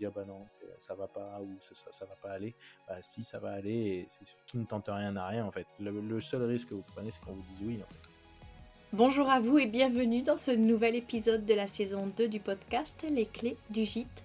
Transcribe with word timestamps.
dire 0.00 0.10
bah 0.12 0.24
non, 0.26 0.46
ça 0.78 0.94
va 0.94 1.06
pas 1.06 1.40
ou 1.40 1.48
ça, 1.60 1.92
ça 1.92 2.04
va 2.06 2.16
pas 2.16 2.32
aller. 2.32 2.54
Bah 2.88 2.96
si, 3.02 3.22
ça 3.22 3.38
va 3.38 3.52
aller 3.52 3.70
et 3.70 4.06
c'est 4.08 4.24
qui 4.46 4.58
ne 4.58 4.64
tente 4.64 4.88
rien 4.88 5.14
à 5.16 5.26
rien 5.28 5.44
en 5.44 5.52
fait. 5.52 5.66
Le, 5.78 6.20
seul 6.20 6.42
risque 6.44 6.68
que 6.68 6.74
vous 6.74 6.84
prenez, 6.94 7.10
c'est 7.10 7.20
qu'on 7.20 7.34
vous 7.34 7.42
dise 7.42 7.66
oui. 7.66 7.80
Bonjour 8.92 9.30
à 9.30 9.38
vous 9.38 9.58
et 9.58 9.66
bienvenue 9.66 10.22
dans 10.22 10.36
ce 10.36 10.50
nouvel 10.50 10.96
épisode 10.96 11.44
de 11.44 11.54
la 11.54 11.66
saison 11.66 12.08
2 12.16 12.28
du 12.28 12.40
podcast 12.40 13.06
Les 13.08 13.26
clés 13.26 13.56
du 13.68 13.84
gîte. 13.84 14.24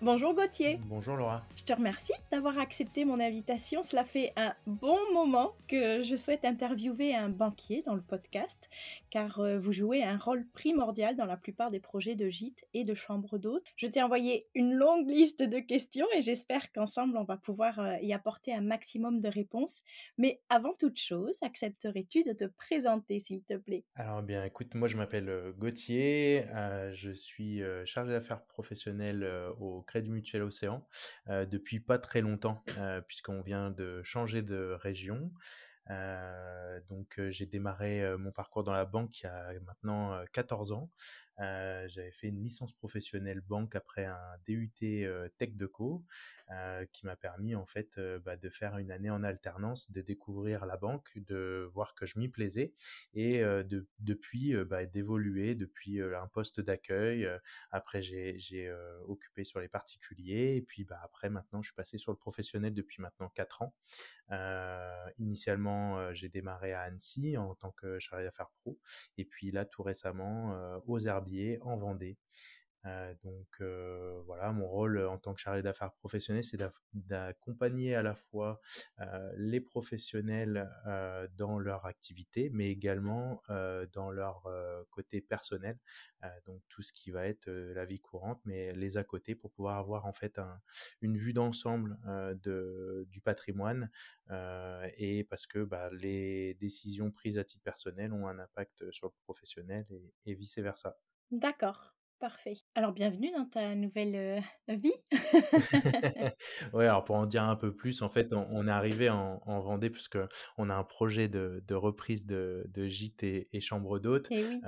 Bonjour 0.00 0.32
Gauthier. 0.32 0.78
Bonjour 0.84 1.16
Laura. 1.16 1.44
Je 1.56 1.64
te 1.64 1.72
remercie 1.72 2.12
d'avoir 2.30 2.56
accepté 2.56 3.04
mon 3.04 3.18
invitation. 3.18 3.82
Cela 3.82 4.04
fait 4.04 4.32
un 4.36 4.54
bon 4.68 4.96
moment 5.12 5.56
que 5.66 6.04
je 6.04 6.14
souhaite 6.14 6.44
interviewer 6.44 7.16
un 7.16 7.28
banquier 7.28 7.82
dans 7.84 7.96
le 7.96 8.00
podcast, 8.00 8.70
car 9.10 9.40
euh, 9.40 9.58
vous 9.58 9.72
jouez 9.72 10.04
un 10.04 10.16
rôle 10.16 10.46
primordial 10.54 11.16
dans 11.16 11.24
la 11.24 11.36
plupart 11.36 11.72
des 11.72 11.80
projets 11.80 12.14
de 12.14 12.28
gîtes 12.28 12.64
et 12.74 12.84
de 12.84 12.94
chambres 12.94 13.38
d'hôtes. 13.38 13.66
Je 13.74 13.88
t'ai 13.88 14.00
envoyé 14.00 14.46
une 14.54 14.72
longue 14.72 15.08
liste 15.08 15.42
de 15.42 15.58
questions 15.58 16.06
et 16.14 16.20
j'espère 16.20 16.70
qu'ensemble 16.70 17.16
on 17.16 17.24
va 17.24 17.36
pouvoir 17.36 17.80
euh, 17.80 17.96
y 18.00 18.12
apporter 18.12 18.54
un 18.54 18.60
maximum 18.60 19.20
de 19.20 19.28
réponses. 19.28 19.82
Mais 20.16 20.40
avant 20.48 20.74
toute 20.74 20.98
chose, 20.98 21.38
accepterais-tu 21.42 22.22
de 22.22 22.34
te 22.34 22.44
présenter 22.44 23.18
s'il 23.18 23.42
te 23.42 23.54
plaît? 23.54 23.82
Alors 23.96 24.22
bien, 24.22 24.44
écoute, 24.44 24.76
moi 24.76 24.86
je 24.86 24.96
m'appelle 24.96 25.28
euh, 25.28 25.52
Gauthier, 25.58 26.44
je 26.92 27.10
suis 27.10 27.62
chargé 27.84 28.12
d'affaires 28.12 28.44
professionnelles 28.44 29.28
au 29.58 29.82
Crédit 29.88 30.10
Mutuel 30.10 30.42
Océan 30.42 30.86
euh, 31.28 31.46
depuis 31.46 31.80
pas 31.80 31.98
très 31.98 32.20
longtemps, 32.20 32.62
euh, 32.78 33.00
puisqu'on 33.00 33.40
vient 33.40 33.70
de 33.70 34.02
changer 34.04 34.42
de 34.42 34.76
région. 34.80 35.32
Euh, 35.90 36.80
donc 36.90 37.18
j'ai 37.30 37.46
démarré 37.46 38.16
mon 38.18 38.30
parcours 38.30 38.62
dans 38.62 38.74
la 38.74 38.84
banque 38.84 39.22
il 39.22 39.24
y 39.24 39.28
a 39.28 39.52
maintenant 39.66 40.22
14 40.32 40.72
ans. 40.72 40.90
J'avais 41.38 42.10
fait 42.12 42.28
une 42.28 42.42
licence 42.42 42.72
professionnelle 42.72 43.40
banque 43.40 43.76
après 43.76 44.04
un 44.04 44.18
DUT 44.46 44.72
Tech 45.38 45.50
Deco 45.54 46.04
qui 46.92 47.06
m'a 47.06 47.16
permis 47.16 47.54
en 47.54 47.66
fait 47.66 48.00
bah, 48.24 48.36
de 48.36 48.48
faire 48.48 48.78
une 48.78 48.90
année 48.90 49.10
en 49.10 49.22
alternance, 49.22 49.90
de 49.90 50.00
découvrir 50.00 50.66
la 50.66 50.76
banque, 50.76 51.10
de 51.16 51.70
voir 51.74 51.94
que 51.94 52.06
je 52.06 52.18
m'y 52.18 52.28
plaisais 52.28 52.72
et 53.14 53.40
de, 53.40 53.86
depuis 54.00 54.54
bah, 54.64 54.84
d'évoluer 54.86 55.54
depuis 55.54 56.00
un 56.02 56.26
poste 56.26 56.60
d'accueil. 56.60 57.28
après 57.70 58.02
j'ai 58.02 58.72
occupé 59.06 59.44
sur 59.44 59.60
les 59.60 59.68
particuliers 59.68 60.56
et 60.56 60.62
puis 60.62 60.84
bah, 60.84 60.98
après 61.04 61.30
maintenant 61.30 61.62
je 61.62 61.68
suis 61.68 61.76
passé 61.76 61.98
sur 61.98 62.10
le 62.12 62.18
professionnel 62.18 62.74
depuis 62.74 63.00
maintenant 63.00 63.28
4 63.28 63.62
ans. 63.62 63.74
initialement 65.18 66.12
j'ai 66.14 66.28
démarré 66.28 66.72
à 66.72 66.80
Annecy 66.80 67.36
en 67.36 67.54
tant 67.54 67.70
que 67.72 67.98
chargé 67.98 68.24
d'affaires 68.24 68.50
pro 68.60 68.78
et 69.18 69.24
puis 69.24 69.50
là 69.50 69.64
tout 69.64 69.82
récemment 69.82 70.80
aux 70.86 71.06
En 71.62 71.76
Vendée. 71.76 72.16
Euh, 72.86 73.12
donc 73.24 73.46
euh, 73.60 74.22
voilà, 74.26 74.52
mon 74.52 74.66
rôle 74.66 75.04
en 75.06 75.18
tant 75.18 75.34
que 75.34 75.40
chargé 75.40 75.62
d'affaires 75.62 75.92
professionnel, 75.94 76.44
c'est 76.44 76.58
d'accompagner 76.94 77.94
à 77.94 78.02
la 78.02 78.14
fois 78.14 78.60
euh, 79.00 79.32
les 79.36 79.60
professionnels 79.60 80.68
dans 81.36 81.58
leur 81.58 81.86
activité, 81.86 82.50
mais 82.52 82.70
également 82.70 83.42
dans 83.92 84.10
leur 84.10 84.48
côté 84.90 85.20
personnel, 85.20 85.78
donc 86.46 86.62
tout 86.68 86.82
ce 86.82 86.92
qui 86.92 87.10
va 87.10 87.26
être 87.26 87.48
la 87.48 87.84
vie 87.84 88.00
courante, 88.00 88.40
mais 88.44 88.72
les 88.72 88.96
à 88.96 89.04
côté 89.04 89.34
pour 89.34 89.50
pouvoir 89.52 89.78
avoir 89.78 90.06
en 90.06 90.12
fait 90.12 90.40
une 91.00 91.16
vue 91.16 91.32
d'ensemble 91.32 91.98
de, 92.42 93.06
du 93.10 93.20
patrimoine 93.20 93.90
et 94.30 95.26
parce 95.28 95.46
que 95.46 95.64
bah, 95.64 95.90
les 95.92 96.54
décisions 96.54 97.10
prises 97.10 97.38
à 97.38 97.44
titre 97.44 97.62
personnel 97.62 98.12
ont 98.12 98.28
un 98.28 98.38
impact 98.38 98.90
sur 98.90 99.08
le 99.08 99.12
professionnel 99.24 99.86
et 100.26 100.34
vice 100.34 100.58
versa. 100.58 100.96
D'accord. 101.30 101.94
Parfait. 102.20 102.54
Alors 102.74 102.92
bienvenue 102.92 103.30
dans 103.30 103.44
ta 103.44 103.76
nouvelle 103.76 104.42
vie. 104.66 104.92
ouais, 106.72 106.86
alors 106.86 107.04
pour 107.04 107.14
en 107.14 107.26
dire 107.26 107.44
un 107.44 107.54
peu 107.54 107.72
plus, 107.72 108.02
en 108.02 108.08
fait, 108.08 108.32
on, 108.32 108.66
est 108.66 108.72
arrivé 108.72 109.08
en, 109.08 109.38
Vendée 109.60 109.88
puisque 109.88 110.18
on 110.56 110.68
a 110.68 110.74
un 110.74 110.82
projet 110.82 111.28
de, 111.28 111.62
reprise 111.74 112.26
de, 112.26 112.64
de 112.74 112.88
gîte 112.88 113.22
et, 113.22 113.48
et 113.52 113.60
chambre 113.60 114.00
d'hôte. 114.00 114.26
Eh 114.32 114.58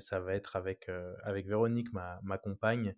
ça 0.00 0.20
va 0.20 0.34
être 0.34 0.54
avec 0.54 0.90
avec 1.24 1.46
Véronique, 1.46 1.90
ma, 1.94 2.20
ma 2.24 2.36
compagne, 2.36 2.94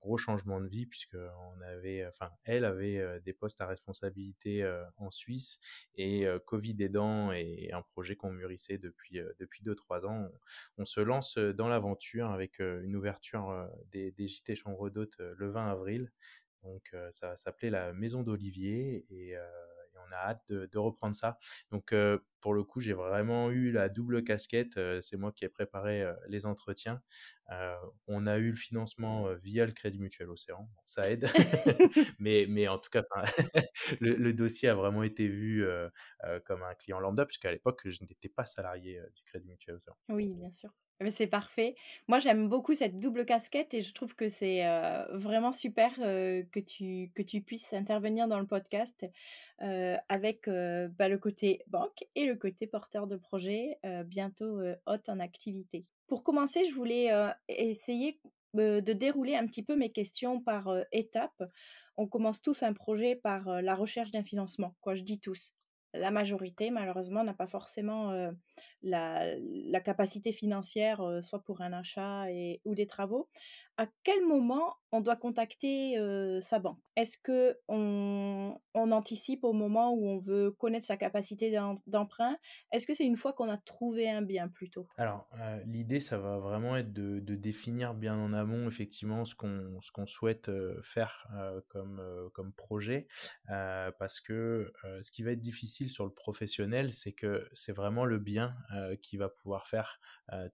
gros 0.00 0.16
changement 0.16 0.62
de 0.62 0.68
vie 0.68 0.86
puisque 0.86 1.16
on 1.16 1.60
avait, 1.60 2.06
enfin, 2.06 2.30
elle 2.44 2.64
avait 2.64 3.20
des 3.26 3.34
postes 3.34 3.60
à 3.60 3.66
responsabilité 3.66 4.66
en 4.96 5.10
Suisse 5.10 5.58
et 5.96 6.26
Covid 6.46 6.76
aidant 6.80 7.30
et 7.32 7.70
un 7.74 7.82
projet 7.82 8.16
qu'on 8.16 8.30
mûrissait 8.30 8.78
depuis 8.78 9.20
depuis 9.38 9.62
deux 9.64 9.74
trois 9.74 10.06
ans, 10.06 10.30
on, 10.78 10.82
on 10.82 10.86
se 10.86 11.00
lance 11.00 11.36
dans 11.36 11.68
l'aventure 11.68 12.30
avec 12.30 12.58
une 12.60 13.01
ouverture 13.02 13.68
des, 13.90 14.12
des 14.12 14.28
JT 14.28 14.54
Chambre 14.54 14.88
d'hôtes 14.88 15.18
le 15.18 15.50
20 15.50 15.70
avril. 15.70 16.12
Donc 16.62 16.94
ça 17.14 17.36
s'appelait 17.38 17.70
la 17.70 17.92
Maison 17.92 18.22
d'Olivier 18.22 19.04
et, 19.10 19.36
on 20.08 20.12
a 20.12 20.16
hâte 20.16 20.42
de, 20.48 20.78
reprendre 20.78 21.16
ça. 21.16 21.38
Donc 21.70 21.94
pour 22.40 22.54
le 22.54 22.64
coup, 22.64 22.80
j'ai 22.80 22.92
vraiment 22.92 23.50
eu 23.50 23.70
la 23.70 23.88
double 23.88 24.24
casquette. 24.24 24.78
c'est 25.02 25.16
moi 25.16 25.32
qui 25.32 25.44
ai 25.44 25.48
préparé 25.48 26.04
les 26.28 26.46
entretiens. 26.46 27.02
on 28.06 28.26
a 28.26 28.38
eu 28.38 28.50
le 28.50 28.56
financement 28.56 29.32
via 29.34 29.66
le 29.66 29.72
Crédit 29.72 30.00
Mutuel 30.00 30.30
Océan, 30.30 30.68
ça 30.86 31.10
aide. 31.10 31.28
mais, 32.18 32.46
mais 32.48 32.68
en 32.68 32.78
tout 32.78 32.90
cas, 32.90 33.04
le, 34.00 34.32
dossier 34.32 34.68
a 34.68 34.74
vraiment 34.74 35.02
été 35.02 35.26
vu 35.26 35.66
comme 36.46 36.62
un 36.62 36.74
client 36.74 37.00
lambda, 37.00 37.26
puisqu'à 37.26 37.50
l'époque, 37.50 37.80
je 37.84 38.02
n'étais 38.02 38.28
pas 38.28 38.44
salarié 38.44 39.00
du 39.14 39.22
Crédit 39.24 39.48
Mutuel 39.48 39.76
Océan. 39.76 39.96
Oui, 40.08 40.32
bien 40.34 40.50
sûr. 40.50 40.70
C'est 41.10 41.26
parfait. 41.26 41.74
Moi, 42.08 42.18
j'aime 42.18 42.48
beaucoup 42.48 42.74
cette 42.74 42.98
double 42.98 43.24
casquette 43.24 43.74
et 43.74 43.82
je 43.82 43.92
trouve 43.92 44.14
que 44.14 44.28
c'est 44.28 44.62
vraiment 45.10 45.52
super 45.52 45.94
que, 45.96 46.60
tu, 46.60 47.10
que 47.14 47.22
tu 47.22 47.40
puisses 47.40 47.72
intervenir 47.72 48.28
dans 48.28 48.38
le 48.38 48.46
podcast 48.46 49.06
avec 49.58 50.48
bah, 50.48 51.08
le 51.08 51.18
côté 51.18 51.62
banque 51.66 52.04
et 52.14 52.26
le 52.26 52.36
côté 52.36 52.66
porteur 52.66 53.06
de 53.06 53.16
projet, 53.16 53.78
bientôt 54.06 54.60
hôte 54.86 55.08
en 55.08 55.20
activité. 55.20 55.84
Pour 56.06 56.22
commencer, 56.24 56.64
je 56.64 56.74
voulais 56.74 57.10
essayer 57.48 58.20
de 58.54 58.80
dérouler 58.92 59.36
un 59.36 59.46
petit 59.46 59.62
peu 59.62 59.76
mes 59.76 59.90
questions 59.90 60.40
par 60.40 60.74
étapes. 60.92 61.42
On 61.96 62.06
commence 62.06 62.42
tous 62.42 62.62
un 62.62 62.72
projet 62.72 63.16
par 63.16 63.62
la 63.62 63.74
recherche 63.74 64.10
d'un 64.10 64.24
financement. 64.24 64.74
Quoi, 64.80 64.94
je 64.94 65.02
dis 65.02 65.20
tous. 65.20 65.52
La 65.94 66.10
majorité, 66.10 66.70
malheureusement, 66.70 67.22
n'a 67.22 67.34
pas 67.34 67.46
forcément 67.46 68.32
la, 68.82 69.80
capacité 69.80 70.32
financière, 70.32 71.02
soit 71.22 71.42
pour 71.42 71.60
un 71.60 71.72
achat 71.72 72.30
et, 72.30 72.60
ou 72.64 72.74
des 72.74 72.86
travaux, 72.86 73.28
à 73.78 73.86
quel 74.04 74.24
moment 74.24 74.74
on 74.92 75.00
doit 75.00 75.16
contacter 75.16 75.96
sa 76.40 76.58
banque? 76.58 76.78
Est-ce 76.94 77.16
que 77.16 77.58
on, 77.68 78.58
on, 78.74 78.92
anticipe 78.92 79.44
au 79.44 79.54
moment 79.54 79.94
où 79.94 80.06
on 80.06 80.18
veut 80.18 80.50
connaître 80.50 80.84
sa 80.86 80.98
capacité 80.98 81.56
d'emprunt? 81.86 82.36
Est-ce 82.70 82.86
que 82.86 82.92
c'est 82.92 83.06
une 83.06 83.16
fois 83.16 83.32
qu'on 83.32 83.48
a 83.48 83.56
trouvé 83.56 84.10
un 84.10 84.20
bien 84.20 84.48
plutôt? 84.48 84.86
Alors, 84.98 85.26
l'idée, 85.64 86.00
ça 86.00 86.18
va 86.18 86.38
vraiment 86.38 86.76
être 86.76 86.92
de, 86.92 87.20
de, 87.20 87.34
définir 87.34 87.94
bien 87.94 88.14
en 88.14 88.34
amont, 88.34 88.68
effectivement, 88.68 89.24
ce 89.24 89.34
qu'on 89.34 89.80
ce 89.80 89.90
qu'on 89.90 90.06
souhaite 90.06 90.50
faire 90.82 91.26
comme, 91.68 92.02
comme 92.34 92.52
projet, 92.52 93.06
parce 93.46 94.20
que 94.20 94.72
ce 95.02 95.10
qui 95.10 95.22
va 95.22 95.32
être 95.32 95.40
difficile 95.40 95.88
sur 95.88 96.04
le 96.04 96.12
professionnel, 96.12 96.92
c'est 96.92 97.12
que 97.12 97.48
c'est 97.54 97.72
vraiment 97.72 98.04
le 98.04 98.18
bien 98.18 98.51
qui 99.02 99.16
va 99.16 99.28
pouvoir 99.28 99.66
faire 99.68 100.00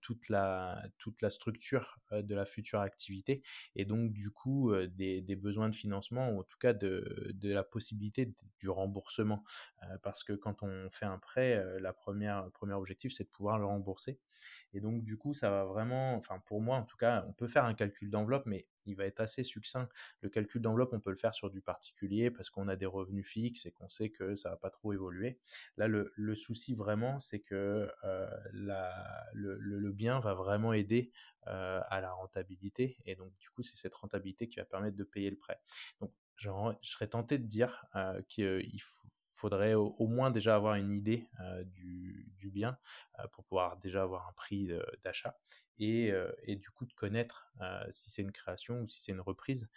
toute, 0.00 0.29
la, 0.29 0.83
toute 0.99 1.21
la 1.23 1.31
structure 1.31 1.99
de 2.12 2.35
la 2.35 2.47
future 2.47 2.81
activité, 2.81 3.43
et 3.77 3.85
donc 3.85 4.12
du 4.12 4.31
coup 4.31 4.73
des, 4.87 5.37
besoins 5.37 5.69
de 5.69 5.75
financement, 5.75 6.31
ou 6.31 6.41
en 6.41 6.45
tout 6.45 6.59
cas 6.59 6.73
de, 6.73 7.31
de 7.35 7.53
la 7.53 7.62
possibilité 7.62 8.33
du 8.61 8.69
remboursement, 8.69 9.45
parce 10.03 10.25
que 10.25 10.33
quand 10.33 10.62
on 10.62 10.91
fait 10.91 11.06
un 11.06 11.19
prêt, 11.19 11.62
la 11.81 11.93
première, 11.93 12.45
le 12.45 12.50
premier 12.50 12.75
objectif, 12.75 13.12
c'est 13.12 13.25
de 13.25 13.31
pouvoir 13.31 13.59
le 13.59 13.67
rembourser. 13.67 14.19
Et 14.75 14.81
donc, 14.81 15.05
du 15.05 15.17
coup, 15.17 15.35
ça 15.35 15.50
va 15.50 15.64
vraiment, 15.64 16.17
enfin, 16.17 16.40
pour 16.46 16.61
moi, 16.61 16.76
en 16.76 16.85
tout 16.85 16.96
cas, 16.96 17.25
on 17.29 17.32
peut 17.32 17.49
faire 17.49 17.64
un 17.64 17.75
calcul 17.75 18.11
d'enveloppe, 18.11 18.46
mais 18.46 18.67
il 18.88 18.96
va 18.96 19.05
être 19.05 19.20
assez 19.20 19.44
succinct. 19.44 19.88
Le 20.20 20.29
calcul 20.29 20.61
d'enveloppe, 20.61 20.93
on 20.93 21.00
peut 21.00 21.11
le 21.11 21.17
faire 21.17 21.35
sur 21.35 21.50
du 21.50 21.61
particulier 21.61 22.31
parce 22.31 22.50
qu'on 22.50 22.69
a 22.69 22.76
des 22.76 22.87
revenus 22.87 23.26
fixes 23.26 23.67
et 23.67 23.70
qu'on 23.70 23.88
sait 23.88 24.11
que 24.11 24.37
ça 24.37 24.50
va 24.50 24.56
pas 24.56 24.70
trop 24.70 24.93
évoluer. 24.93 25.38
Là, 25.76 25.88
le, 25.88 26.12
le 26.17 26.35
souci 26.35 26.75
vraiment, 26.75 27.20
c'est 27.20 27.40
que 27.40 27.90
euh, 28.05 28.31
la, 28.52 29.26
le, 29.32 29.58
le, 29.58 29.93
bien 29.93 30.20
va 30.20 30.35
vraiment 30.35 30.73
aider 30.73 31.12
euh, 31.46 31.81
à 31.88 32.00
la 32.00 32.12
rentabilité. 32.12 32.96
Et 33.05 33.14
donc, 33.14 33.37
du 33.38 33.49
coup, 33.50 33.62
c'est 33.62 33.76
cette 33.76 33.94
rentabilité 33.94 34.49
qui 34.49 34.56
va 34.56 34.64
permettre 34.64 34.96
de 34.96 35.05
payer 35.05 35.31
le 35.31 35.37
prêt. 35.37 35.61
Donc, 36.00 36.12
je, 36.37 36.50
serais 36.82 37.08
tenté 37.08 37.38
de 37.38 37.46
dire 37.46 37.85
euh, 37.96 38.20
qu'il 38.29 38.81
faudrait 39.35 39.75
au, 39.75 40.06
moins 40.06 40.31
déjà 40.31 40.55
avoir 40.56 40.75
une 40.75 40.93
idée 40.93 41.29
du, 41.67 42.28
bien 42.50 42.79
pour 43.33 43.45
pouvoir 43.45 43.77
déjà 43.79 44.03
avoir 44.03 44.29
un 44.29 44.33
prix 44.33 44.71
d'achat 45.05 45.39
et, 45.79 46.12
et, 46.43 46.56
du 46.56 46.71
coup 46.71 46.87
de 46.87 46.93
connaître 46.93 47.53
si 47.93 48.11
c'est 48.11 48.23
une 48.23 48.33
création 48.33 48.81
ou 48.81 48.89
si 48.89 49.00
c'est 49.00 49.12
une 49.12 49.21
reprise. 49.21 49.69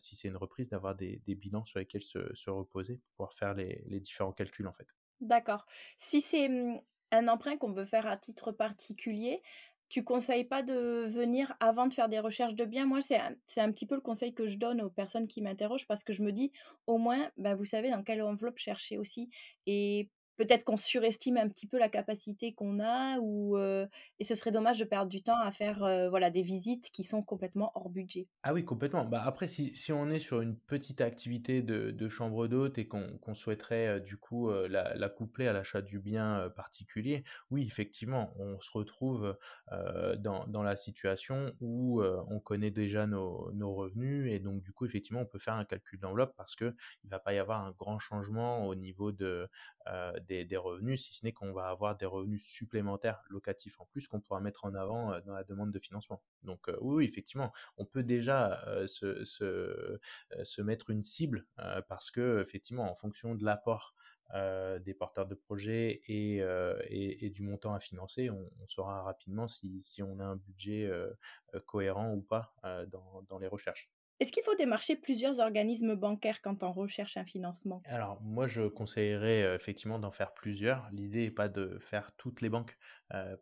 si 0.00 0.16
c'est 0.16 0.28
une 0.28 0.36
reprise, 0.36 0.68
d'avoir 0.68 0.94
des, 0.94 1.16
des, 1.26 1.34
bilans 1.34 1.64
sur 1.64 1.78
lesquels 1.78 2.02
se, 2.02 2.34
se, 2.34 2.50
reposer 2.50 2.96
pour 2.96 3.10
pouvoir 3.16 3.34
faire 3.34 3.54
les, 3.54 3.82
les 3.86 4.00
différents 4.00 4.32
calculs 4.32 4.66
en 4.66 4.72
fait. 4.72 4.88
D'accord. 5.20 5.66
Si 5.98 6.20
c'est 6.20 6.48
mmh, 6.48 6.80
un 7.12 7.28
emprunt 7.28 7.56
qu'on 7.56 7.72
veut 7.72 7.84
faire 7.84 8.06
à 8.06 8.16
titre 8.16 8.52
particulier, 8.52 9.42
tu 9.88 10.02
conseilles 10.04 10.44
pas 10.44 10.62
de 10.62 11.06
venir 11.06 11.54
avant 11.60 11.86
de 11.86 11.94
faire 11.94 12.08
des 12.08 12.18
recherches 12.18 12.54
de 12.54 12.64
biens? 12.64 12.86
Moi, 12.86 13.02
c'est 13.02 13.16
un, 13.18 13.34
un, 13.56 13.72
petit 13.72 13.86
peu 13.86 13.94
le 13.94 14.00
conseil 14.00 14.34
que 14.34 14.46
je 14.46 14.58
donne 14.58 14.82
aux 14.82 14.90
personnes 14.90 15.28
qui 15.28 15.40
m'interrogent 15.42 15.86
parce 15.86 16.02
que 16.04 16.12
je 16.12 16.22
me 16.22 16.32
dis, 16.32 16.52
au 16.86 16.98
moins, 16.98 17.30
bah, 17.36 17.54
vous 17.54 17.64
savez 17.64 17.90
dans 17.90 18.02
quelle 18.02 18.22
enveloppe 18.22 18.58
chercher 18.58 18.98
aussi. 18.98 19.30
Et 19.66 20.10
peut-être 20.36 20.64
qu'on 20.64 20.76
surestime 20.76 21.36
un 21.36 21.48
petit 21.48 21.66
peu 21.66 21.78
la 21.78 21.88
capacité 21.88 22.52
qu'on 22.54 22.80
a 22.80 23.18
ou 23.20 23.56
et 23.58 24.24
ce 24.24 24.34
serait 24.34 24.50
dommage 24.50 24.78
de 24.78 24.84
perdre 24.84 25.10
du 25.10 25.22
temps 25.22 25.38
à 25.40 25.50
faire 25.50 25.78
voilà 26.10 26.30
des 26.30 26.42
visites 26.42 26.90
qui 26.90 27.04
sont 27.04 27.22
complètement 27.22 27.72
hors 27.74 27.90
budget. 27.90 28.28
Ah 28.42 28.52
oui, 28.52 28.64
complètement. 28.64 29.04
Bah 29.04 29.22
après, 29.24 29.48
si, 29.48 29.74
si 29.74 29.92
on 29.92 30.08
est 30.10 30.18
sur 30.18 30.40
une 30.40 30.56
petite 30.56 31.00
activité 31.00 31.62
de, 31.62 32.08
chambre 32.08 32.46
d'hôte 32.46 32.78
et 32.78 32.86
qu'on 32.86 33.34
souhaiterait 33.34 34.00
du 34.00 34.16
coup 34.16 34.50
la, 34.50 34.94
la, 34.94 35.08
coupler 35.08 35.48
à 35.48 35.52
l'achat 35.52 35.82
du 35.82 35.98
bien 35.98 36.52
particulier, 36.56 37.24
oui, 37.50 37.66
effectivement, 37.66 38.32
on 38.38 38.60
se 38.60 38.70
retrouve 38.72 39.36
dans, 40.18 40.46
dans, 40.46 40.62
la 40.62 40.76
situation 40.76 41.52
où 41.60 42.02
on 42.02 42.40
connaît 42.40 42.70
déjà 42.70 43.06
nos, 43.06 43.50
nos, 43.52 43.74
revenus 43.74 44.32
et 44.32 44.38
donc 44.38 44.62
du 44.62 44.72
coup, 44.72 44.86
effectivement, 44.86 45.20
on 45.20 45.26
peut 45.26 45.38
faire 45.38 45.54
un 45.54 45.64
calcul 45.64 45.98
d'enveloppe 45.98 46.34
parce 46.36 46.54
que 46.54 46.74
il 47.04 47.10
va 47.10 47.18
pas 47.18 47.34
y 47.34 47.38
avoir 47.38 47.64
un 47.64 47.72
grand 47.72 47.98
changement 47.98 48.66
au 48.66 48.74
niveau 48.74 49.12
de 49.12 49.48
des, 50.28 50.56
revenus, 50.56 51.04
si 51.04 51.14
ce 51.14 51.24
n'est 51.24 51.32
qu'on 51.32 51.52
va 51.52 51.68
avoir 51.68 51.96
des 51.96 52.06
revenus 52.06 52.42
supplémentaires 52.44 53.22
locatifs 53.28 53.78
en 53.80 53.86
plus 53.86 54.08
qu'on 54.08 54.20
pourra 54.20 54.40
mettre 54.40 54.64
en 54.64 54.74
avant 54.74 55.12
euh, 55.12 55.20
dans 55.20 55.34
la 55.34 55.44
demande 55.44 55.72
de 55.72 55.78
financement. 55.78 56.22
Donc 56.42 56.68
euh, 56.68 56.76
oui, 56.80 57.04
effectivement, 57.04 57.52
on 57.76 57.84
peut 57.84 58.02
déjà 58.02 58.62
euh, 58.66 58.86
se, 58.86 59.24
se, 59.24 60.62
mettre 60.62 60.90
une 60.90 61.02
cible 61.02 61.46
parce 61.88 62.10
que 62.10 62.42
effectivement, 62.42 62.90
en 62.90 62.96
fonction 62.96 63.34
de 63.34 63.44
l'apport 63.44 63.94
des 64.34 64.94
porteurs 64.94 65.26
de 65.26 65.36
projets 65.36 66.02
et, 66.08 66.38
et, 66.88 67.30
du 67.30 67.42
montant 67.42 67.74
à 67.74 67.78
financer, 67.78 68.30
on, 68.30 68.50
saura 68.66 69.02
rapidement 69.02 69.46
si, 69.46 69.82
si, 69.84 70.02
on 70.02 70.18
a 70.18 70.24
un 70.24 70.36
budget 70.36 70.90
cohérent 71.66 72.12
ou 72.12 72.22
pas 72.22 72.52
dans, 72.88 73.22
dans 73.28 73.38
les 73.38 73.46
recherches. 73.46 73.88
Est-ce 74.18 74.32
qu'il 74.32 74.42
faut 74.42 74.54
démarcher 74.54 74.96
plusieurs 74.96 75.40
organismes 75.40 75.94
bancaires 75.94 76.40
quand 76.40 76.62
on 76.62 76.72
recherche 76.72 77.16
un 77.16 77.24
financement? 77.24 77.82
Alors 77.84 78.20
moi 78.22 78.48
je 78.48 78.62
conseillerais 78.68 79.54
effectivement 79.54 79.98
d'en 79.98 80.10
faire 80.10 80.32
plusieurs. 80.32 80.88
L'idée 80.92 81.24
n'est 81.24 81.30
pas 81.30 81.48
de 81.48 81.78
faire 81.80 82.12
toutes 82.16 82.40
les 82.40 82.48
banques 82.48 82.76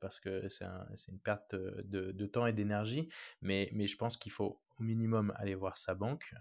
parce 0.01 0.21
que 0.21 0.49
c'est 0.51 0.65
un, 0.65 0.87
une 1.09 1.19
perte 1.21 1.55
de, 1.55 2.27
temps 2.27 2.47
et 2.47 2.53
d'énergie, 2.53 3.09
mais, 3.41 3.71
je 3.87 3.97
pense 3.97 4.17
qu'il 4.17 4.33
faut 4.33 4.61
au 4.79 4.83
minimum 4.83 5.33
aller 5.37 5.55
voir 5.55 5.79
sa 5.79 5.95
banque, 5.95 6.35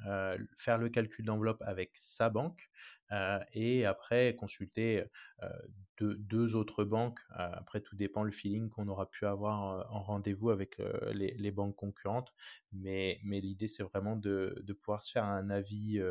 faire 0.57 0.77
le 0.77 0.89
calcul 0.89 1.25
d'enveloppe 1.25 1.61
avec 1.61 1.91
sa 1.95 2.29
banque, 2.29 2.69
euh, 3.13 3.39
et 3.53 3.85
après 3.85 4.35
consulter 4.35 5.05
euh, 5.41 5.49
deux, 5.97 6.15
deux, 6.15 6.55
autres 6.55 6.83
banques. 6.83 7.19
après, 7.29 7.79
tout 7.79 7.95
dépend 7.95 8.23
le 8.23 8.31
feeling 8.31 8.69
qu'on 8.69 8.87
aura 8.89 9.09
pu 9.09 9.25
avoir 9.25 9.89
en 9.93 10.01
rendez-vous 10.01 10.49
avec 10.49 10.81
les, 11.11 11.51
banques 11.51 11.75
concurrentes, 11.75 12.33
mais, 12.71 13.19
mais 13.23 13.39
l'idée 13.39 13.67
c'est 13.67 13.83
vraiment 13.83 14.15
de, 14.15 14.61
de, 14.63 14.73
pouvoir 14.73 15.03
se 15.03 15.11
faire 15.11 15.25
un 15.25 15.49
avis 15.51 16.01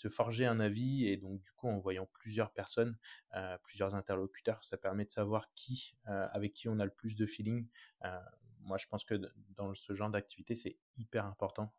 se 0.00 0.08
forger 0.08 0.46
un 0.46 0.60
avis 0.60 1.06
et 1.06 1.16
donc 1.16 1.40
du 1.40 1.52
coup 1.52 1.68
en 1.68 1.78
voyant 1.78 2.08
plusieurs 2.12 2.52
personnes, 2.52 2.96
euh, 3.36 3.56
plusieurs 3.64 3.94
interlocuteurs, 3.94 4.64
ça 4.64 4.76
permet 4.76 5.04
de 5.04 5.10
savoir 5.10 5.52
qui, 5.54 5.94
euh, 6.08 6.26
avec 6.32 6.54
qui 6.54 6.68
on 6.68 6.78
a 6.78 6.84
le 6.84 6.90
plus 6.90 7.16
de 7.16 7.26
feeling. 7.26 7.66
Euh, 8.04 8.18
moi 8.60 8.78
je 8.78 8.86
pense 8.86 9.04
que 9.04 9.14
dans 9.56 9.74
ce 9.74 9.94
genre 9.94 10.10
d'activité 10.10 10.56
c'est 10.56 10.78
hyper 10.96 11.26
important 11.26 11.74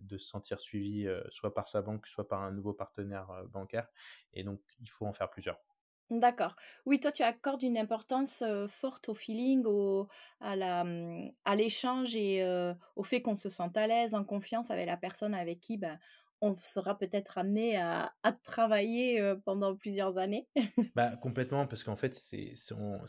de 0.00 0.18
se 0.18 0.26
sentir 0.28 0.60
suivi 0.60 1.06
soit 1.30 1.54
par 1.54 1.68
sa 1.68 1.82
banque, 1.82 2.06
soit 2.06 2.28
par 2.28 2.42
un 2.42 2.52
nouveau 2.52 2.72
partenaire 2.74 3.28
bancaire 3.48 3.88
et 4.32 4.44
donc 4.44 4.60
il 4.80 4.88
faut 4.90 5.06
en 5.06 5.12
faire 5.12 5.30
plusieurs. 5.30 5.58
D'accord. 6.10 6.56
Oui, 6.84 7.00
toi, 7.00 7.10
tu 7.10 7.22
accordes 7.22 7.62
une 7.62 7.78
importance 7.78 8.44
forte 8.68 9.08
au 9.08 9.14
feeling, 9.14 9.64
au, 9.64 10.08
à, 10.40 10.84
mmh, 10.84 11.32
à 11.46 11.56
l'échange 11.56 12.14
et 12.16 12.44
au 12.96 13.02
fait 13.04 13.22
qu'on 13.22 13.34
se 13.36 13.48
sente 13.48 13.76
à 13.78 13.86
l'aise, 13.86 14.14
en 14.14 14.22
confiance 14.24 14.70
avec 14.70 14.86
la 14.86 14.98
personne 14.98 15.34
avec 15.34 15.60
qui 15.60 15.78
ben, 15.78 15.98
on 16.42 16.56
sera 16.58 16.98
peut-être 16.98 17.38
amené 17.38 17.76
à, 17.78 18.12
travailler 18.42 19.34
pendant 19.44 19.74
plusieurs 19.74 20.18
années. 20.18 20.48
bah, 20.96 21.16
complètement, 21.16 21.66
parce 21.66 21.84
qu'en 21.84 21.96
fait, 21.96 22.16
c'est 22.16 22.54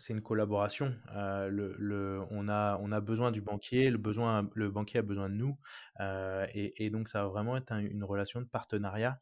une 0.09 0.21
collaboration. 0.21 0.93
le, 1.13 2.23
on, 2.31 2.47
a, 2.47 2.79
on 2.81 2.91
a 2.91 3.01
besoin 3.01 3.31
du 3.31 3.41
banquier, 3.41 3.89
le, 3.89 3.97
besoin, 3.97 4.49
le 4.53 4.69
banquier 4.69 4.99
a 4.99 5.01
besoin 5.01 5.29
de 5.29 5.35
nous, 5.35 5.57
et, 5.99 6.89
donc 6.91 7.09
ça 7.09 7.23
va 7.23 7.27
vraiment 7.27 7.57
être 7.57 7.71
une 7.73 8.03
relation 8.03 8.39
de 8.39 8.45
partenariat. 8.45 9.19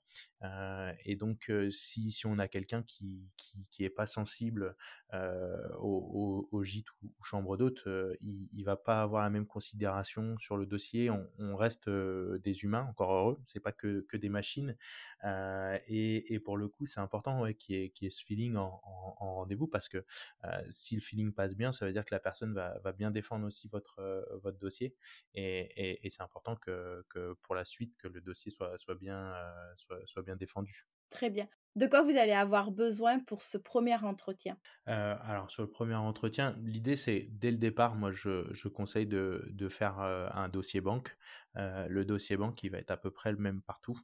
Et 1.06 1.16
donc, 1.16 1.52
si, 1.70 2.12
si 2.12 2.26
on 2.26 2.40
a 2.40 2.48
quelqu'un 2.48 2.82
qui, 2.82 3.30
qui, 3.70 3.84
est 3.84 3.90
pas 3.90 4.08
sensible 4.08 4.76
au, 5.14 6.48
au, 6.52 6.64
gîte 6.64 6.88
ou, 7.04 7.12
chambre 7.24 7.58
d'hôte, 7.58 7.84
il, 8.22 8.50
il 8.54 8.64
va 8.64 8.76
pas 8.76 9.04
avoir 9.04 9.24
la 9.24 9.30
même 9.30 9.46
considération 9.46 10.38
sur 10.40 10.58
le 10.58 10.66
dossier. 10.66 11.12
On, 11.12 11.56
reste 11.56 11.90
des 11.90 12.64
humains, 12.64 12.88
encore 12.90 13.14
heureux. 13.14 13.40
C'est 13.46 13.60
pas 13.60 13.72
que 13.72 13.92
que, 14.08 14.18
des 14.18 14.30
machines. 14.30 14.76
Euh, 15.24 15.78
et, 15.88 16.34
et, 16.34 16.40
pour 16.40 16.58
le 16.58 16.68
coup, 16.68 16.86
c'est 16.86 17.00
important 17.00 17.42
ouais, 17.42 17.56
qu'il 17.56 17.76
y, 17.76 18.06
ait 18.06 18.10
ce 18.10 18.24
feeling 18.24 18.56
en, 18.56 18.82
en, 18.84 19.36
rendez-vous 19.36 19.68
parce 19.68 19.88
que 19.88 20.04
euh, 20.46 20.62
si 20.72 20.96
le 20.96 21.02
feeling 21.02 21.34
passe 21.34 21.56
bien, 21.56 21.72
ça 21.72 21.86
veut 21.86 21.94
dire 21.94 22.06
que 22.06 22.14
la 22.14 22.20
personne 22.20 22.54
va, 22.54 22.78
va 22.80 22.92
bien 22.92 23.12
défendre 23.12 23.46
aussi 23.48 23.68
votre, 23.68 24.00
euh, 24.00 24.24
votre 24.44 24.58
dossier. 24.58 24.96
Et, 25.36 26.06
et, 26.06 26.10
c'est 26.10 26.24
important 26.24 26.56
que, 26.56 27.06
que, 27.10 27.34
pour 27.44 27.56
la 27.56 27.66
suite, 27.66 27.96
que 27.98 28.08
le 28.08 28.22
dossier 28.22 28.52
soit, 28.52 28.78
soit, 28.78 28.96
bien, 28.96 29.34
soit, 29.76 30.00
soit 30.06 30.24
bien 30.24 30.36
défendu. 30.36 30.88
Très 31.12 31.30
bien. 31.30 31.48
De 31.76 31.86
quoi 31.86 32.02
vous 32.02 32.18
allez 32.18 32.32
avoir 32.32 32.72
besoin 32.72 33.20
pour 33.20 33.44
ce 33.44 33.58
premier 33.60 33.96
entretien? 34.04 34.58
Euh, 34.88 35.16
Alors 35.24 35.52
sur 35.52 35.62
le 35.64 35.70
premier 35.70 35.94
entretien, 35.96 36.56
l'idée 36.64 36.96
c'est 36.96 37.28
dès 37.32 37.52
le 37.52 37.58
départ, 37.58 37.96
moi 37.96 38.12
je, 38.12 38.52
je 38.52 38.68
conseille 38.68 39.06
de, 39.06 39.48
de 39.52 39.70
faire 39.70 40.00
euh, 40.00 40.28
un 40.34 40.50
dossier 40.50 40.82
banque. 40.82 41.16
Euh, 41.58 41.86
le 41.90 42.06
dossier 42.06 42.38
banque 42.38 42.64
il 42.64 42.70
va 42.70 42.78
être 42.78 42.92
à 42.92 42.98
peu 42.98 43.12
près 43.12 43.32
le 43.32 43.38
même 43.38 43.62
partout. 43.62 44.00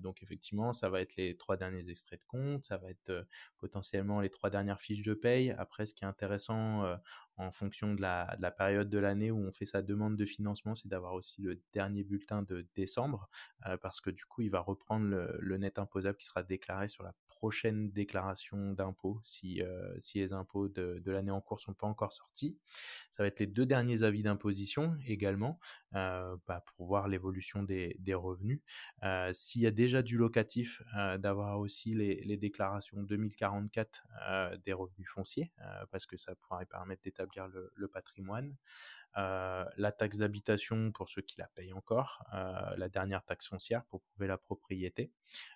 donc 0.00 0.22
effectivement, 0.22 0.72
ça 0.72 0.88
va 0.90 1.00
être 1.00 1.16
les 1.16 1.36
trois 1.36 1.56
derniers 1.56 1.88
extraits 1.88 2.20
de 2.20 2.26
compte, 2.26 2.64
ça 2.66 2.76
va 2.76 2.90
être 2.90 3.26
potentiellement 3.58 4.20
les 4.20 4.30
trois 4.30 4.50
dernières 4.50 4.80
fiches 4.80 5.02
de 5.02 5.14
paye. 5.14 5.52
Après, 5.52 5.86
ce 5.86 5.94
qui 5.94 6.04
est 6.04 6.08
intéressant 6.08 6.98
en 7.36 7.52
fonction 7.52 7.94
de 7.94 8.00
la, 8.02 8.36
de 8.36 8.42
la 8.42 8.50
période 8.50 8.90
de 8.90 8.98
l'année 8.98 9.30
où 9.30 9.38
on 9.38 9.52
fait 9.52 9.66
sa 9.66 9.82
demande 9.82 10.16
de 10.16 10.26
financement, 10.26 10.74
c'est 10.74 10.88
d'avoir 10.88 11.14
aussi 11.14 11.40
le 11.40 11.60
dernier 11.72 12.04
bulletin 12.04 12.42
de 12.42 12.66
décembre, 12.74 13.28
parce 13.82 14.00
que 14.00 14.10
du 14.10 14.24
coup, 14.26 14.42
il 14.42 14.50
va 14.50 14.60
reprendre 14.60 15.06
le 15.38 15.56
net 15.56 15.78
imposable 15.78 16.18
qui 16.18 16.26
sera 16.26 16.42
déclaré 16.42 16.88
sur 16.88 17.02
la 17.02 17.14
prochaine 17.40 17.90
déclaration 17.90 18.72
d'impôt 18.74 19.18
si, 19.24 19.62
si 20.00 20.18
les 20.18 20.34
impôts 20.34 20.68
de, 20.68 21.00
de 21.02 21.10
l'année 21.10 21.30
en 21.30 21.40
cours 21.40 21.58
sont 21.58 21.72
pas 21.72 21.86
encore 21.86 22.12
sortis. 22.12 22.58
Ça 23.16 23.22
va 23.22 23.28
être 23.28 23.38
les 23.40 23.46
deux 23.46 23.64
derniers 23.64 24.02
avis 24.02 24.22
d'imposition 24.22 24.94
également 25.06 25.58
bah, 25.92 26.62
pour 26.66 26.86
voir 26.86 27.08
l'évolution 27.08 27.62
des, 27.62 27.96
des, 27.98 28.12
revenus. 28.12 28.60
S'il 29.32 29.62
y 29.62 29.66
a 29.66 29.70
déjà 29.70 30.02
du 30.02 30.18
locatif, 30.18 30.82
d'avoir 31.18 31.58
aussi 31.58 31.94
les, 31.94 32.16
les, 32.24 32.36
déclarations 32.36 33.02
2044 33.02 34.06
des 34.66 34.74
revenus 34.74 35.08
fonciers 35.08 35.50
parce 35.90 36.04
que 36.04 36.18
ça 36.18 36.34
pourrait 36.42 36.66
permettre 36.66 37.02
d'établir 37.02 37.48
le 37.48 37.88
patrimoine. 37.88 38.54
Euh, 39.18 39.64
la 39.76 39.90
taxe 39.90 40.18
d'habitation 40.18 40.92
pour 40.92 41.08
ceux 41.08 41.22
qui 41.22 41.36
la 41.38 41.48
payent 41.48 41.72
encore, 41.72 42.24
euh, 42.32 42.76
la 42.76 42.88
dernière 42.88 43.24
taxe 43.24 43.48
foncière 43.48 43.84
pour 43.86 44.02
prouver 44.02 44.28
la 44.28 44.38
propriété. 44.38 45.10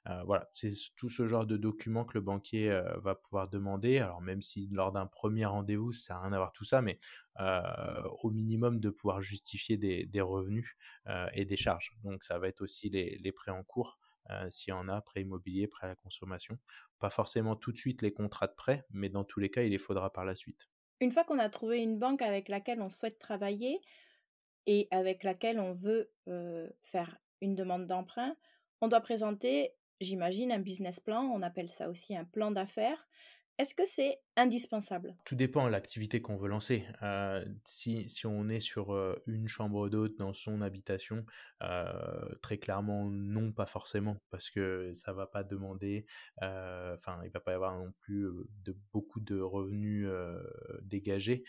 Euh, 0.09 0.23
voilà, 0.25 0.51
c'est 0.55 0.73
tout 0.97 1.09
ce 1.09 1.29
genre 1.29 1.47
de 1.47 1.57
documents 1.57 2.05
que 2.05 2.15
le 2.15 2.21
banquier 2.21 2.83
va 2.97 3.15
pouvoir 3.15 3.49
demander. 3.49 3.99
Alors 3.99 4.21
même 4.21 4.43
si 4.43 4.69
lors 4.73 4.93
d'un 4.93 5.07
premier 5.07 5.45
rendez-vous, 5.47 5.93
ça 5.93 6.17
à 6.17 6.23
rien 6.23 6.31
d'avoir 6.31 6.53
tout 6.53 6.65
ça, 6.65 6.83
mais 6.83 6.99
au 8.23 8.31
minimum 8.31 8.81
de 8.81 8.91
pouvoir 8.91 9.23
justifier 9.23 9.77
des, 9.77 10.21
revenus 10.21 10.77
et 11.33 11.45
des 11.45 11.57
charges. 11.57 11.93
Donc 12.03 12.25
ça 12.25 12.39
va 12.39 12.49
être 12.49 12.61
aussi 12.61 12.91
les, 12.91 13.19
les 13.19 13.33
prêts 13.33 13.53
en 13.53 13.63
cours. 13.63 13.99
s'il 14.51 14.71
y 14.71 14.73
en 14.73 14.89
a, 14.89 15.01
prêts 15.01 15.23
immobiliers, 15.23 15.67
prêts 15.69 15.87
à 15.87 15.91
la 15.91 15.97
consommation. 15.97 16.59
Pas 16.99 17.11
forcément 17.11 17.57
tout 17.57 17.73
de 17.73 17.77
suite 17.77 18.03
les 18.03 18.13
contrats 18.13 18.47
de 18.47 18.55
prêt, 18.55 18.85
mais 18.91 19.09
dans 19.09 19.25
tous 19.25 19.41
les 19.41 19.51
cas, 19.51 19.63
il 19.63 19.71
les 19.71 19.79
faudra 19.79 20.13
par 20.13 20.25
la 20.25 20.35
suite. 20.35 20.69
Une 21.01 21.13
fois 21.13 21.25
qu'on 21.25 21.39
a 21.39 21.49
trouvé 21.49 21.83
une 21.83 21.99
banque 21.99 22.23
avec 22.23 22.49
laquelle 22.49 22.81
on 22.81 22.89
souhaite 22.89 23.19
travailler 23.19 23.81
et 24.67 24.89
avec 24.91 25.23
laquelle 25.23 25.61
on 25.61 25.75
veut 25.75 26.11
faire 26.83 27.19
une 27.41 27.55
demande 27.55 27.87
d'emprunt, 27.87 28.37
on 28.81 28.89
doit 28.89 29.01
présenter, 29.01 29.75
j'imagine, 30.01 30.53
un 30.53 30.59
business 30.59 31.01
plan, 31.01 31.25
on 31.25 31.43
appelle 31.43 31.71
ça 31.71 31.89
aussi 31.89 32.17
un 32.17 32.25
plan 32.25 32.51
d'affaires. 32.51 33.07
Est-ce 33.59 33.75
que 33.75 33.85
c'est 33.85 34.21
indispensable 34.37 35.15
Tout 35.25 35.35
dépend 35.35 35.67
de 35.67 35.71
l'activité 35.71 36.21
qu'on 36.21 36.37
veut 36.37 36.49
lancer. 36.49 36.85
Euh, 37.03 37.45
si, 37.67 38.09
on 38.25 38.49
est 38.49 38.61
sur 38.61 38.93
euh, 38.93 39.23
une 39.27 39.49
chambre 39.49 39.89
d'hôte 39.89 40.17
dans 40.19 40.35
son 40.35 40.61
habitation, 40.61 41.25
euh, 41.63 42.35
très 42.43 42.59
clairement 42.59 43.09
non, 43.11 43.53
pas 43.53 43.67
forcément, 43.67 44.17
parce 44.31 44.51
que 44.51 44.93
ça 44.95 45.13
va 45.13 45.27
pas 45.27 45.45
demander, 45.45 46.07
enfin 46.39 47.21
il 47.25 47.31
va 47.31 47.41
pas 47.41 47.53
y 47.53 47.55
avoir 47.55 47.77
non 47.77 47.93
plus 48.01 48.27
de 48.65 48.77
beaucoup 48.93 49.21
de 49.21 49.41
revenus 49.41 50.09
dégagés, 50.83 51.45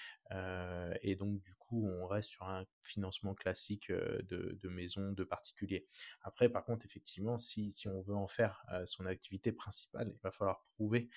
et 1.02 1.16
donc 1.16 1.42
du 1.42 1.54
coup 1.56 1.88
on 1.88 2.08
reste 2.08 2.30
sur 2.30 2.48
un 2.48 2.66
financement 2.84 3.34
classique 3.34 3.92
de, 3.92 4.58
de 4.62 4.70
maison 4.70 5.12
de 5.12 5.24
particulier. 5.24 5.88
Après 6.22 6.50
par 6.50 6.66
contre 6.66 6.86
effectivement 6.86 7.40
si 7.40 7.74
on 7.86 8.02
veut 8.02 8.16
en 8.16 8.28
faire 8.28 8.64
son 8.86 9.06
activité 9.06 9.52
principale, 9.52 10.12
il 10.14 10.20
va 10.22 10.32
falloir 10.32 10.64
prouver 10.76 11.10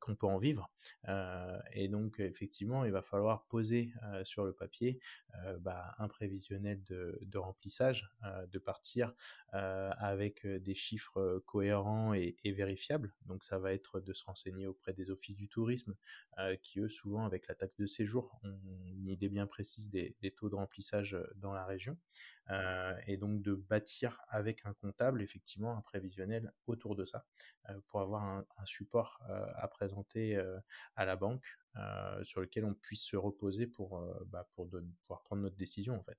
qu'on 0.00 0.14
peut 0.14 0.26
en 0.26 0.38
vivre. 0.38 0.70
Euh, 1.12 1.58
et 1.72 1.88
donc, 1.88 2.20
effectivement, 2.20 2.84
il 2.84 2.92
va 2.92 3.02
falloir 3.02 3.44
poser 3.44 3.92
euh, 4.04 4.24
sur 4.24 4.44
le 4.44 4.52
papier 4.52 5.00
euh, 5.44 5.58
bah, 5.58 5.94
un 5.98 6.08
prévisionnel 6.08 6.82
de, 6.84 7.38
remplissage, 7.38 8.08
de 8.52 8.58
partir 8.58 9.14
avec 9.52 10.46
des 10.46 10.74
chiffres 10.74 11.42
cohérents 11.46 12.14
et, 12.14 12.36
vérifiables. 12.44 13.12
Donc, 13.26 13.42
ça 13.44 13.58
va 13.58 13.72
être 13.72 14.00
de 14.00 14.12
se 14.12 14.24
renseigner 14.24 14.66
auprès 14.66 14.92
des 14.92 15.10
offices 15.10 15.36
du 15.36 15.48
tourisme, 15.48 15.94
qui 16.62 16.80
eux, 16.80 16.88
souvent, 16.88 17.24
avec 17.24 17.48
la 17.48 17.54
taxe 17.54 17.76
de 17.78 17.86
séjour, 17.86 18.38
ont 18.44 18.86
une 18.86 19.08
idée 19.08 19.28
bien 19.28 19.46
précise 19.46 19.90
des 19.90 20.34
taux 20.36 20.48
de 20.48 20.54
remplissage 20.54 21.16
dans 21.36 21.52
la 21.52 21.64
région. 21.64 21.96
Euh, 22.50 22.94
et 23.06 23.16
donc 23.16 23.40
de 23.40 23.54
bâtir 23.54 24.20
avec 24.28 24.66
un 24.66 24.74
comptable 24.74 25.22
effectivement 25.22 25.76
un 25.76 25.80
prévisionnel 25.80 26.52
autour 26.66 26.96
de 26.96 27.04
ça 27.04 27.24
euh, 27.70 27.78
pour 27.86 28.00
avoir 28.00 28.24
un, 28.24 28.44
support 28.64 29.20
euh, 29.30 29.46
à 29.54 29.68
présenter 29.68 30.40
à 30.96 31.04
la 31.04 31.16
banque 31.16 31.44
sur 32.22 32.40
lequel 32.40 32.64
on 32.64 32.74
puisse 32.74 33.02
se 33.02 33.16
reposer 33.16 33.66
pour, 33.66 34.02
bah, 34.26 34.46
pour 34.54 34.68
pouvoir 34.68 35.22
prendre 35.22 35.42
notre 35.42 35.56
décision 35.56 35.94
en 35.94 36.02
fait. 36.02 36.18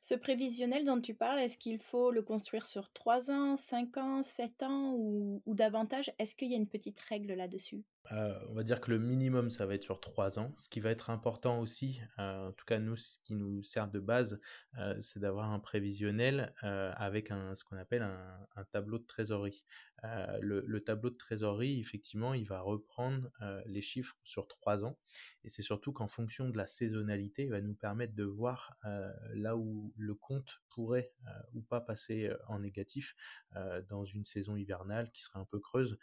Ce 0.00 0.14
prévisionnel 0.14 0.84
dont 0.84 1.00
tu 1.00 1.14
parles, 1.14 1.40
est-ce 1.40 1.58
qu'il 1.58 1.78
faut 1.78 2.10
le 2.10 2.22
construire 2.22 2.66
sur 2.66 2.92
3 2.92 3.30
ans, 3.30 3.56
5 3.56 3.96
ans, 3.96 4.22
7 4.22 4.62
ans 4.62 4.92
ou, 4.94 5.42
ou 5.44 5.54
davantage? 5.54 6.12
Est-ce 6.18 6.34
qu'il 6.34 6.50
y 6.50 6.54
a 6.54 6.56
une 6.56 6.68
petite 6.68 7.00
règle 7.00 7.34
là-dessus? 7.34 7.84
Euh, 8.12 8.38
on 8.48 8.54
va 8.54 8.62
dire 8.62 8.80
que 8.80 8.90
le 8.90 8.98
minimum, 8.98 9.50
ça 9.50 9.66
va 9.66 9.74
être 9.74 9.82
sur 9.82 10.00
trois 10.00 10.38
ans. 10.38 10.54
Ce 10.60 10.68
qui 10.68 10.80
va 10.80 10.90
être 10.90 11.10
important 11.10 11.60
aussi, 11.60 12.00
euh, 12.18 12.48
en 12.48 12.52
tout 12.52 12.64
cas 12.64 12.78
nous, 12.78 12.96
ce 12.96 13.18
qui 13.24 13.34
nous 13.34 13.62
sert 13.62 13.88
de 13.88 14.00
base, 14.00 14.40
euh, 14.78 14.96
c'est 15.02 15.20
d'avoir 15.20 15.52
un 15.52 15.60
prévisionnel 15.60 16.54
avec 16.62 17.30
un, 17.30 17.54
ce 17.54 17.64
qu'on 17.64 17.76
appelle 17.76 18.02
un, 18.02 18.64
tableau 18.72 18.98
de 18.98 19.04
trésorerie. 19.04 19.64
Le, 20.40 20.78
tableau 20.78 21.10
de 21.10 21.16
trésorerie, 21.16 21.80
effectivement, 21.80 22.34
il 22.34 22.46
va 22.46 22.60
reprendre 22.60 23.30
les 23.66 23.82
chiffres 23.82 24.16
sur 24.24 24.46
trois 24.46 24.84
ans. 24.84 24.96
Et 25.44 25.50
c'est 25.50 25.62
surtout 25.62 25.92
qu'en 25.92 26.08
fonction 26.08 26.48
de 26.48 26.56
la 26.56 26.66
saisonnalité, 26.66 27.44
il 27.44 27.50
va 27.50 27.60
nous 27.60 27.74
permettre 27.74 28.14
de 28.14 28.24
voir 28.24 28.76
là 29.34 29.56
où 29.56 29.92
le 29.96 30.14
compte 30.14 30.60
pourrait 30.70 31.12
ou 31.54 31.62
pas 31.62 31.80
passer 31.80 32.30
en 32.46 32.60
négatif 32.60 33.16
dans 33.88 34.04
une 34.04 34.24
saison 34.24 34.56
hivernale 34.56 35.10
qui 35.12 35.22
serait 35.22 35.40
un 35.40 35.46
peu 35.46 35.58
creuse. 35.58 35.98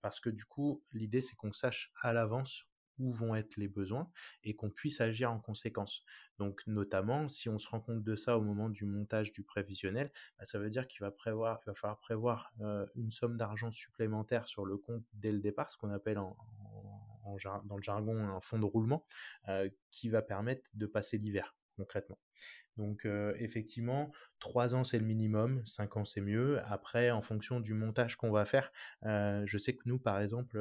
parce 0.00 0.20
que 0.20 0.30
du 0.30 0.44
coup, 0.44 0.82
l'idée 0.92 1.21
c'est 1.22 1.36
qu'on 1.36 1.52
sache 1.52 1.92
à 2.02 2.12
l'avance 2.12 2.66
où 2.98 3.12
vont 3.12 3.34
être 3.34 3.56
les 3.56 3.68
besoins 3.68 4.10
et 4.44 4.54
qu'on 4.54 4.70
puisse 4.70 5.00
agir 5.00 5.32
en 5.32 5.40
conséquence. 5.40 6.04
Donc 6.38 6.62
notamment, 6.66 7.28
si 7.28 7.48
on 7.48 7.58
se 7.58 7.68
rend 7.68 7.80
compte 7.80 8.02
de 8.02 8.16
ça 8.16 8.36
au 8.36 8.42
moment 8.42 8.68
du 8.68 8.84
montage 8.84 9.32
du 9.32 9.42
prévisionnel, 9.42 10.12
bah, 10.38 10.44
ça 10.46 10.58
veut 10.58 10.70
dire 10.70 10.86
qu'il 10.86 11.00
va, 11.00 11.10
falloir 11.12 11.60
prévoir 12.00 12.52
euh, 12.60 12.86
une 12.94 13.10
somme 13.10 13.36
d'argent 13.36 13.72
supplémentaire 13.72 14.46
sur 14.46 14.64
le 14.64 14.76
compte 14.76 15.04
dès 15.14 15.32
le 15.32 15.40
départ, 15.40 15.72
ce 15.72 15.78
qu'on 15.78 15.90
appelle 15.90 16.18
en, 16.18 16.36
dans 17.64 17.76
le 17.76 17.82
jargon 17.82 18.18
un 18.28 18.40
fonds 18.40 18.58
de 18.58 18.64
roulement, 18.64 19.06
euh, 19.48 19.68
qui 19.90 20.08
va 20.08 20.22
permettre 20.22 20.62
de 20.74 20.86
passer 20.86 21.18
l'hiver 21.18 21.54
concrètement. 21.76 22.18
Donc 22.76 23.06
effectivement, 23.38 24.12
3 24.38 24.74
ans 24.74 24.82
c'est 24.82 24.98
le 24.98 25.04
minimum, 25.04 25.62
5 25.66 25.96
ans 25.98 26.04
c'est 26.04 26.20
mieux. 26.20 26.60
Après, 26.66 27.10
en 27.10 27.22
fonction 27.22 27.60
du 27.60 27.74
montage 27.74 28.16
qu'on 28.16 28.30
va 28.30 28.44
faire, 28.44 28.72
je 29.02 29.58
sais 29.58 29.74
que 29.74 29.82
nous, 29.84 29.98
par 29.98 30.20
exemple, 30.20 30.58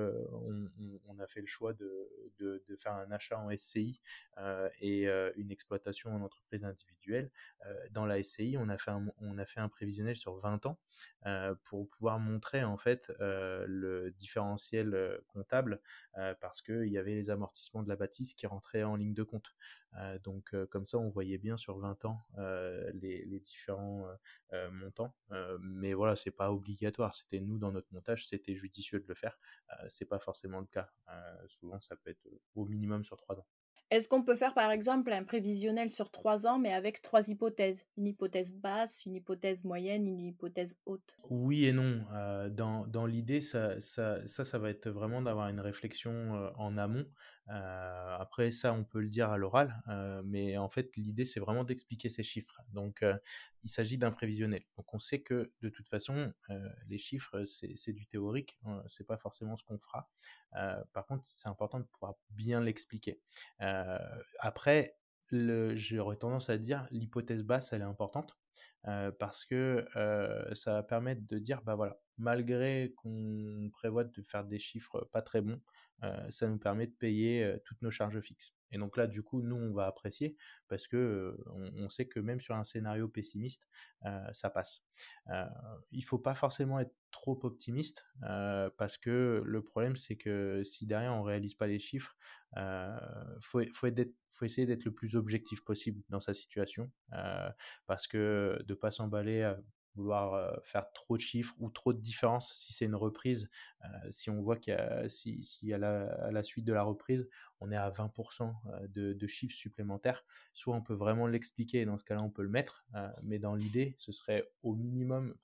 on, 1.07 1.19
a 1.19 1.27
fait 1.27 1.41
le 1.41 1.47
choix 1.47 1.73
de, 1.73 2.63
faire 2.79 2.93
un 2.93 3.11
achat 3.11 3.39
en 3.39 3.49
SCI 3.49 4.01
et 4.81 5.07
une 5.35 5.51
exploitation 5.51 6.13
en 6.13 6.21
entreprise 6.21 6.63
individuelle. 6.63 7.31
dans 7.91 8.05
la 8.05 8.21
SCI, 8.21 8.55
on 8.59 8.69
a, 8.69 8.77
fait 8.77 8.91
un, 8.91 9.07
on 9.21 9.37
a 9.37 9.45
fait 9.45 9.59
un 9.59 9.69
prévisionnel 9.69 10.15
sur 10.15 10.35
20 10.35 10.65
ans 10.65 10.77
pour 11.63 11.89
pouvoir 11.89 12.19
montrer 12.19 12.63
en 12.63 12.77
fait 12.77 13.11
le 13.19 14.11
différentiel 14.19 15.19
comptable 15.27 15.79
parce 16.39 16.61
qu'il 16.61 16.87
y 16.87 16.97
avait 16.97 17.15
les 17.15 17.29
amortissements 17.29 17.83
de 17.83 17.89
la 17.89 17.95
bâtisse 17.95 18.33
qui 18.33 18.47
rentraient 18.47 18.83
en 18.83 18.95
ligne 18.95 19.13
de 19.13 19.23
compte. 19.23 19.55
donc 20.23 20.55
comme 20.69 20.87
ça, 20.87 20.97
on 20.97 21.09
voyait 21.09 21.37
bien 21.37 21.57
sur 21.57 21.77
20 21.77 22.00
euh, 22.37 22.91
les, 23.01 23.39
différents 23.39 24.07
euh, 24.07 24.15
euh, 24.53 24.71
montants. 24.71 25.13
mais 25.59 25.93
voilà, 25.93 26.15
c'est 26.15 26.31
pas 26.31 26.51
obligatoire. 26.51 27.15
C'était 27.15 27.39
nous 27.39 27.57
dans 27.57 27.71
notre 27.71 27.91
montage, 27.91 28.27
c'était 28.27 28.55
judicieux 28.55 28.99
de 28.99 29.07
le 29.07 29.15
faire. 29.15 29.37
c'est 29.89 30.05
pas 30.05 30.19
forcément 30.19 30.59
le 30.59 30.67
cas. 30.67 30.89
souvent, 31.47 31.79
ça 31.81 31.95
peut 31.95 32.11
être 32.11 32.27
au 32.55 32.65
minimum 32.65 33.03
sur 33.03 33.17
trois 33.17 33.37
ans. 33.37 33.45
Est-ce 33.89 34.07
qu'on 34.07 34.23
peut 34.23 34.35
faire 34.35 34.53
par 34.53 34.71
exemple 34.71 35.11
un 35.11 35.25
prévisionnel 35.25 35.91
sur 35.91 36.11
trois 36.11 36.47
ans, 36.47 36.57
mais 36.57 36.73
avec 36.73 37.01
trois 37.01 37.27
hypothèses? 37.27 37.85
Une 37.97 38.07
hypothèse 38.07 38.53
basse, 38.53 39.05
une 39.05 39.15
hypothèse 39.15 39.65
moyenne, 39.65 40.07
une 40.07 40.27
hypothèse 40.27 40.77
haute? 40.85 41.17
Oui 41.29 41.65
et 41.65 41.73
non. 41.73 42.05
dans, 42.51 42.87
dans 42.87 43.05
l'idée, 43.05 43.41
ça 43.41 43.81
ça, 43.81 44.25
ça, 44.27 44.45
ça, 44.45 44.57
va 44.59 44.69
être 44.69 44.89
vraiment 44.89 45.21
d'avoir 45.21 45.49
une 45.49 45.59
réflexion 45.59 46.31
en 46.55 46.77
amont. 46.77 47.05
Euh, 47.49 48.17
après 48.19 48.51
ça, 48.51 48.73
on 48.73 48.83
peut 48.83 49.01
le 49.01 49.09
dire 49.09 49.29
à 49.29 49.37
l'oral, 49.37 49.81
euh, 49.87 50.21
mais 50.25 50.57
en 50.57 50.69
fait, 50.69 50.95
l'idée, 50.95 51.25
c'est 51.25 51.39
vraiment 51.39 51.63
d'expliquer 51.63 52.09
ces 52.09 52.23
chiffres. 52.23 52.61
Donc, 52.69 53.03
euh, 53.03 53.17
il 53.63 53.69
s'agit 53.69 53.97
d'un 53.97 54.11
prévisionnel. 54.11 54.63
Donc, 54.77 54.93
on 54.93 54.99
sait 54.99 55.21
que 55.21 55.51
de 55.61 55.69
toute 55.69 55.87
façon, 55.89 56.33
les 56.87 56.97
chiffres, 56.97 57.43
c'est 57.45 57.93
du 57.93 58.07
théorique, 58.07 58.59
hein, 58.65 58.83
c'est 58.87 59.05
pas 59.05 59.17
forcément 59.17 59.55
ce 59.57 59.63
qu'on 59.63 59.77
fera. 59.79 60.09
par 60.93 61.05
contre, 61.05 61.23
c'est 61.35 61.47
important 61.47 61.79
de 61.79 61.85
pouvoir 61.85 62.15
bien 62.31 62.61
l'expliquer. 62.61 63.21
après, 64.39 64.97
j'aurais 65.31 66.17
tendance 66.17 66.49
à 66.49 66.57
dire 66.57 66.87
l'hypothèse 66.91 67.43
basse, 67.43 67.71
elle 67.73 67.81
est 67.81 67.83
importante. 67.83 68.35
parce 69.19 69.45
que 69.45 69.85
ça 70.55 70.73
va 70.73 70.83
permettre 70.83 71.21
de 71.27 71.37
dire, 71.37 71.61
bah 71.61 71.75
voilà, 71.75 71.99
malgré 72.17 72.93
qu'on 72.97 73.69
prévoit 73.73 74.05
de 74.05 74.21
faire 74.23 74.43
des 74.45 74.59
chiffres 74.59 75.07
pas 75.11 75.21
très 75.21 75.41
bons, 75.41 75.61
ça 76.29 76.47
nous 76.47 76.57
permet 76.57 76.87
de 76.87 76.93
payer 76.93 77.43
euh, 77.43 77.57
toutes 77.65 77.81
nos 77.81 77.91
charges 77.91 78.19
fixes. 78.21 78.53
Et 78.71 78.77
donc 78.77 78.95
là, 78.95 79.05
du 79.05 79.21
coup, 79.21 79.41
nous, 79.41 79.55
on 79.55 79.73
va 79.73 79.85
apprécier 79.85 80.37
parce 80.69 80.87
que 80.87 80.95
euh, 80.95 81.71
on, 81.75 81.89
sait 81.89 82.07
que 82.07 82.19
même 82.19 82.39
sur 82.39 82.55
un 82.55 82.63
scénario 82.63 83.07
pessimiste, 83.09 83.67
ça 84.33 84.49
passe. 84.49 84.81
Euh, 85.29 85.45
il 85.91 86.03
faut 86.03 86.17
pas 86.17 86.33
forcément 86.33 86.79
être 86.79 86.95
trop 87.11 87.37
optimiste 87.43 88.05
parce 88.77 88.97
que 88.97 89.43
le 89.45 89.61
problème, 89.61 89.97
c'est 89.97 90.15
que 90.15 90.63
si 90.63 90.85
derrière 90.85 91.13
on 91.13 91.21
réalise 91.21 91.53
pas 91.53 91.67
les 91.67 91.79
chiffres, 91.79 92.15
faut, 93.41 93.61
faut, 93.73 93.89
faut 94.31 94.45
essayer 94.45 94.65
d'être 94.65 94.85
le 94.85 94.93
plus 94.93 95.15
objectif 95.15 95.61
possible 95.65 96.01
dans 96.09 96.21
sa 96.21 96.33
situation 96.33 96.89
parce 97.87 98.07
que 98.07 98.57
de 98.65 98.73
pas 98.73 98.91
s'emballer 98.91 99.53
vouloir 99.95 100.61
faire 100.63 100.91
trop 100.93 101.17
de 101.17 101.21
chiffres 101.21 101.53
ou 101.59 101.69
trop 101.69 101.93
de 101.93 101.99
différences 101.99 102.53
si 102.57 102.73
c'est 102.73 102.85
une 102.85 102.95
reprise. 102.95 103.49
si 104.09 104.29
on 104.29 104.41
voit 104.41 104.57
qu'il 104.57 104.73
y 104.73 104.77
a, 104.77 105.09
si, 105.09 105.43
si 105.43 105.73
à, 105.73 105.77
la, 105.77 106.05
à, 106.23 106.31
la, 106.31 106.43
suite 106.43 106.65
de 106.65 106.73
la 106.73 106.83
reprise, 106.83 107.27
on 107.59 107.71
est 107.71 107.77
à 107.77 107.89
20% 107.89 108.53
de, 108.89 109.13
de, 109.13 109.27
chiffres 109.27 109.55
supplémentaires, 109.55 110.23
soit 110.53 110.75
on 110.75 110.81
peut 110.81 110.93
vraiment 110.93 111.27
l'expliquer 111.27 111.85
dans 111.85 111.97
ce 111.97 112.05
cas-là, 112.05 112.21
on 112.21 112.29
peut 112.29 112.43
le 112.43 112.49
mettre, 112.49 112.85
mais 113.23 113.39
dans 113.39 113.55
l'idée, 113.55 113.95
ce 113.99 114.11
serait 114.11 114.49
au 114.63 114.75
minimum, 114.75 115.35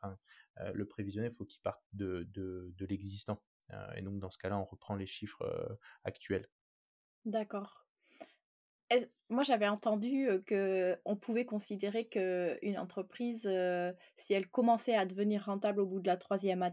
le 0.74 0.86
prévisionnel, 0.86 1.32
il 1.34 1.36
faut 1.36 1.46
qu'il 1.46 1.62
parte 1.62 1.84
de, 1.94 2.27
de, 2.34 2.74
de 2.77 2.86
l'existant. 2.86 3.42
et 3.96 4.01
donc, 4.01 4.20
dans 4.20 4.32
ce 4.32 4.38
cas-là, 4.38 4.58
on 4.58 4.66
reprend 4.66 4.96
les 4.96 5.08
chiffres 5.08 5.77
actuels. 6.04 6.48
D'accord. 7.25 7.87
Moi, 9.29 9.44
j'avais 9.44 9.67
entendu 9.67 10.29
que 10.46 10.98
on 11.06 11.15
pouvait 11.17 11.46
considérer 11.46 12.08
qu'une 12.08 12.77
entreprise, 12.79 13.50
si 14.17 14.34
elle 14.34 14.48
commençait 14.48 14.96
à 14.96 15.06
devenir 15.06 15.46
rentable 15.46 15.82
au 15.82 15.86
bout 15.86 16.00
de 16.00 16.08
la 16.08 16.17
troisième 16.17 16.63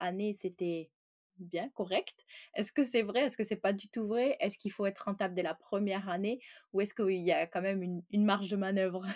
année, 0.00 0.32
c'était 0.34 0.90
bien 1.38 1.68
correct. 1.70 2.24
Est-ce 2.54 2.72
que 2.72 2.82
c'est 2.84 3.02
vrai? 3.02 3.20
Est-ce 3.24 3.36
que 3.36 3.44
c'est 3.44 3.56
pas 3.56 3.72
du 3.72 3.88
tout 3.88 4.06
vrai? 4.06 4.36
Est-ce 4.40 4.58
qu'il 4.58 4.72
faut 4.72 4.86
être 4.86 5.04
rentable 5.06 5.34
dès 5.34 5.42
la 5.42 5.54
première 5.54 6.08
année? 6.08 6.40
Ou 6.72 6.80
est-ce 6.82 6.94
qu'il 6.94 7.10
y 7.22 7.32
a 7.32 7.46
quand 7.46 7.62
même 7.62 7.82
une 8.10 8.24
marge 8.24 8.50
de 8.50 8.56
manœuvre? 8.56 9.06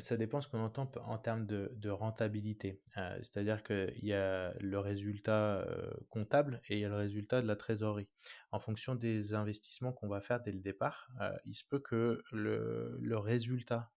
Ça 0.00 0.16
dépend 0.16 0.40
ce 0.40 0.48
qu'on 0.48 0.60
entend 0.60 0.90
en 1.04 1.18
termes 1.18 1.46
de, 1.46 1.88
rentabilité. 1.90 2.80
C'est-à-dire 3.22 3.62
qu'il 3.62 4.04
y 4.04 4.12
a 4.12 4.52
le 4.60 4.78
résultat 4.78 5.66
comptable 6.10 6.60
et 6.68 6.74
il 6.74 6.80
y 6.80 6.84
a 6.84 6.88
le 6.88 6.96
résultat 6.96 7.40
de 7.40 7.46
la 7.46 7.56
trésorerie. 7.56 8.08
En 8.50 8.58
fonction 8.58 8.94
des 8.94 9.34
investissements 9.34 9.92
qu'on 9.92 10.08
va 10.08 10.20
faire 10.20 10.42
dès 10.42 10.52
le 10.52 10.60
départ, 10.60 11.08
il 11.44 11.54
se 11.54 11.64
peut 11.68 11.78
que 11.78 12.22
le, 12.32 12.98
le 13.00 13.18
résultat 13.18 13.90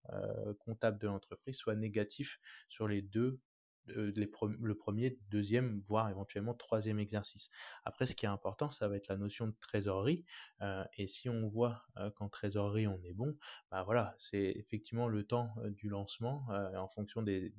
comptable 0.60 1.00
de 1.00 1.08
l'entreprise 1.08 1.56
soit 1.56 1.76
négatif 1.76 2.40
sur 2.70 2.88
les 2.88 3.02
deux 3.02 3.40
euh, 3.96 4.12
le 4.16 4.76
premier, 4.76 5.18
deuxième, 5.30 5.82
voire 5.88 6.10
éventuellement 6.10 6.54
troisième 6.54 7.00
exercice. 7.00 7.50
Après, 7.86 8.06
ce 8.06 8.16
qui 8.16 8.26
est 8.26 8.30
important, 8.30 8.72
ça 8.72 8.88
va 8.88 8.96
être 8.96 9.08
la 9.08 9.18
notion 9.18 9.48
de 9.48 9.54
trésorerie. 9.62 10.26
Euh, 10.62 10.84
et 10.98 11.08
si 11.08 11.30
on 11.30 11.48
voit 11.48 11.84
euh, 11.98 12.10
qu'en 12.12 12.30
trésorerie, 12.30 12.88
on 12.88 13.02
est 13.04 13.14
bon, 13.14 13.38
bah 13.72 13.84
voilà, 13.84 14.16
c'est 14.20 14.54
effectivement 14.58 15.08
le 15.08 15.24
temps 15.24 15.54
du 15.70 15.90
lancement 15.90 16.46
en 16.50 16.88
fonction 16.88 17.22
des, 17.22 17.54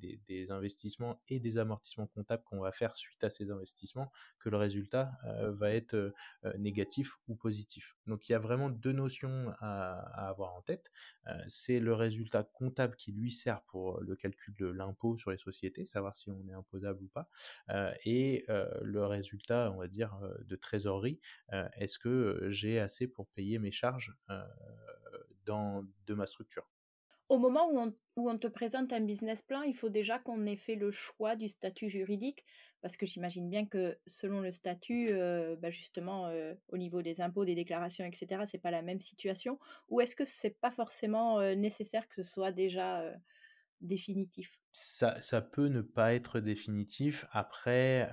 investissements 0.51 1.21
et 1.29 1.41
des 1.41 1.59
amortissements 1.59 2.07
comptables 2.07 2.43
qu'on 2.45 2.61
va 2.61 2.73
faire 2.73 2.97
suite 2.97 3.23
à 3.25 3.31
ces 3.31 3.51
investissements 3.51 4.11
que 4.39 4.49
le 4.49 4.57
résultat 4.57 5.13
va 5.49 5.71
être 5.71 6.13
négatif 6.59 7.13
ou 7.29 7.35
positif. 7.35 7.97
Donc 8.07 8.29
il 8.29 8.33
y 8.33 8.35
a 8.35 8.39
vraiment 8.39 8.71
deux 8.71 8.93
notions 8.93 9.53
à 9.61 10.29
avoir 10.29 10.55
en 10.55 10.63
tête. 10.63 10.91
c'est 11.49 11.79
le 11.79 11.95
résultat 11.95 12.43
comptable 12.43 12.97
qui 12.97 13.13
lui 13.13 13.33
sert 13.33 13.63
pour 13.63 14.01
le 14.01 14.17
calcul 14.17 14.55
de 14.57 14.67
l'impôt 14.67 15.17
sur 15.19 15.31
les 15.31 15.39
sociétés, 15.39 15.87
savoir 15.87 16.17
si 16.21 16.31
on 16.31 16.49
est 16.49 16.53
imposable 16.53 17.03
ou 17.03 17.09
pas, 17.09 17.29
et 18.05 18.45
le 18.49 19.05
résultat, 19.07 19.73
on 19.75 19.79
va 19.79 19.89
dire, 19.89 20.19
de 20.41 20.57
trésorerie, 20.57 21.21
est-ce 21.77 21.99
que 21.99 22.49
j'ai 22.51 22.79
assez 22.79 23.07
pour 23.07 23.29
payer 23.29 23.59
mes 23.59 23.73
charges 23.73 24.15
dans, 25.45 25.85
de 26.07 26.15
ma 26.15 26.27
structure? 26.27 26.69
Au 27.29 27.39
moment 27.39 27.71
où 28.17 28.29
on, 28.29 28.39
te 28.39 28.49
présente 28.49 28.93
un 28.93 29.01
business 29.01 29.41
plan, 29.41 29.63
il 29.63 29.75
faut 29.75 29.89
déjà 29.89 30.19
qu'on 30.19 30.47
ait 30.47 30.57
fait 30.57 30.75
le 30.75 30.91
choix 30.91 31.37
du 31.37 31.49
statut 31.49 31.89
juridique, 31.89 32.45
parce 32.83 32.97
que 32.97 33.07
j'imagine 33.07 33.49
bien 33.49 33.67
que 33.67 33.97
selon 34.09 34.41
le 34.41 34.51
statut, 34.51 35.13
bah, 35.59 35.71
justement, 35.71 36.29
au 36.71 36.77
niveau 36.77 37.03
des 37.03 37.21
impôts, 37.21 37.45
des 37.45 37.55
déclarations, 37.55 38.05
etc., 38.05 38.43
c'est 38.49 38.59
pas 38.59 38.73
la 38.73 38.83
même 38.83 39.01
situation. 39.01 39.61
Ou 39.89 40.01
est-ce 40.01 40.17
que 40.17 40.25
c'est 40.25 40.59
pas 40.61 40.73
forcément 40.73 41.41
nécessaire 41.55 42.09
que 42.09 42.17
ce 42.17 42.25
soit 42.25 42.51
déjà 42.51 43.15
définitif 43.81 44.61
ça, 44.73 45.21
ça, 45.21 45.41
peut 45.41 45.67
ne 45.67 45.81
pas 45.81 46.15
être 46.15 46.39
définitif. 46.39 47.27
Après, 47.33 48.09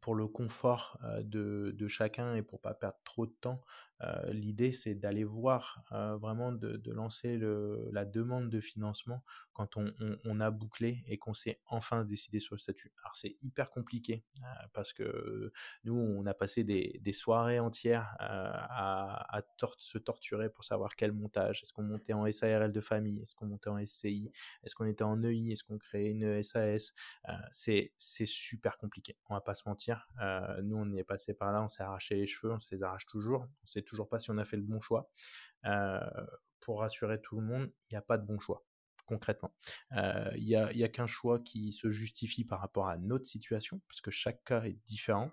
pour 0.00 0.14
le 0.14 0.28
confort 0.28 1.00
de, 1.20 1.74
de, 1.76 1.88
chacun 1.88 2.34
et 2.36 2.42
pour 2.42 2.60
pas 2.60 2.74
perdre 2.74 2.98
trop 3.04 3.26
de 3.26 3.34
temps, 3.40 3.64
l'idée 4.30 4.72
c'est 4.72 4.94
d'aller 4.94 5.24
voir 5.24 5.82
vraiment 6.20 6.52
de, 6.52 6.80
lancer 6.90 7.38
la 7.92 8.04
demande 8.04 8.48
de 8.48 8.60
financement 8.60 9.22
quand 9.58 9.76
on, 9.76 10.40
a 10.40 10.50
bouclé 10.52 11.02
et 11.08 11.18
qu'on 11.18 11.34
s'est 11.34 11.58
enfin 11.66 12.04
décidé 12.04 12.38
sur 12.38 12.54
le 12.54 12.60
statut. 12.60 12.92
Alors 13.02 13.16
c'est 13.16 13.36
hyper 13.42 13.70
compliqué 13.70 14.22
parce 14.72 14.92
que 14.92 15.52
nous 15.82 15.94
on 15.94 16.24
a 16.26 16.34
passé 16.34 16.62
des, 16.62 17.12
soirées 17.12 17.58
entières 17.58 18.14
à, 18.20 19.42
se 19.78 19.98
torturer 19.98 20.48
pour 20.48 20.64
savoir 20.64 20.94
quel 20.94 21.10
montage. 21.10 21.62
Est-ce 21.64 21.72
qu'on 21.72 21.82
montait 21.82 22.12
en 22.12 22.30
SARL 22.30 22.70
de 22.70 22.80
famille? 22.80 23.20
Est-ce 23.22 23.34
qu'on 23.34 23.46
montait 23.46 23.68
en 23.68 23.84
SCI 23.84 24.30
Est-ce 24.62 24.76
qu'on 24.76 24.86
était 24.86 25.02
en 25.02 25.20
EI 25.24 25.50
Est-ce 25.50 25.64
qu'on 25.64 25.78
créait 25.78 26.10
une 26.10 26.40
SAS 26.44 26.94
C'est 27.50 27.92
super 28.26 28.78
compliqué. 28.78 29.16
On 29.28 29.34
va 29.34 29.40
pas 29.40 29.56
se 29.56 29.68
mentir. 29.68 30.08
nous 30.62 30.76
on 30.76 30.88
y 30.92 31.00
est 31.00 31.04
passé 31.04 31.34
par 31.34 31.50
là, 31.50 31.64
on 31.64 31.68
s'est 31.68 31.82
arraché 31.82 32.14
les 32.14 32.28
cheveux, 32.28 32.52
on 32.52 32.60
s'est 32.60 32.80
arrache 32.80 33.06
toujours. 33.06 33.44
Toujours 33.88 34.08
pas 34.08 34.20
si 34.20 34.30
on 34.30 34.38
a 34.38 34.44
fait 34.44 34.56
le 34.56 34.62
bon 34.62 34.80
choix. 34.80 35.10
pour 36.60 36.80
rassurer 36.80 37.20
tout 37.20 37.40
le 37.40 37.46
monde, 37.46 37.70
il 37.90 37.94
n'y 37.94 37.98
a 37.98 38.02
pas 38.02 38.18
de 38.18 38.26
bon 38.26 38.38
choix 38.38 38.64
concrètement. 39.08 39.52
Il 39.92 40.44
n'y 40.44 40.54
a, 40.54 40.66
a 40.66 40.88
qu'un 40.88 41.06
choix 41.06 41.40
qui 41.40 41.72
se 41.72 41.90
justifie 41.90 42.44
par 42.44 42.60
rapport 42.60 42.88
à 42.88 42.98
notre 42.98 43.26
situation, 43.26 43.80
parce 43.88 44.00
que 44.00 44.10
chaque 44.10 44.44
cas 44.44 44.62
est 44.62 44.78
différent. 44.86 45.32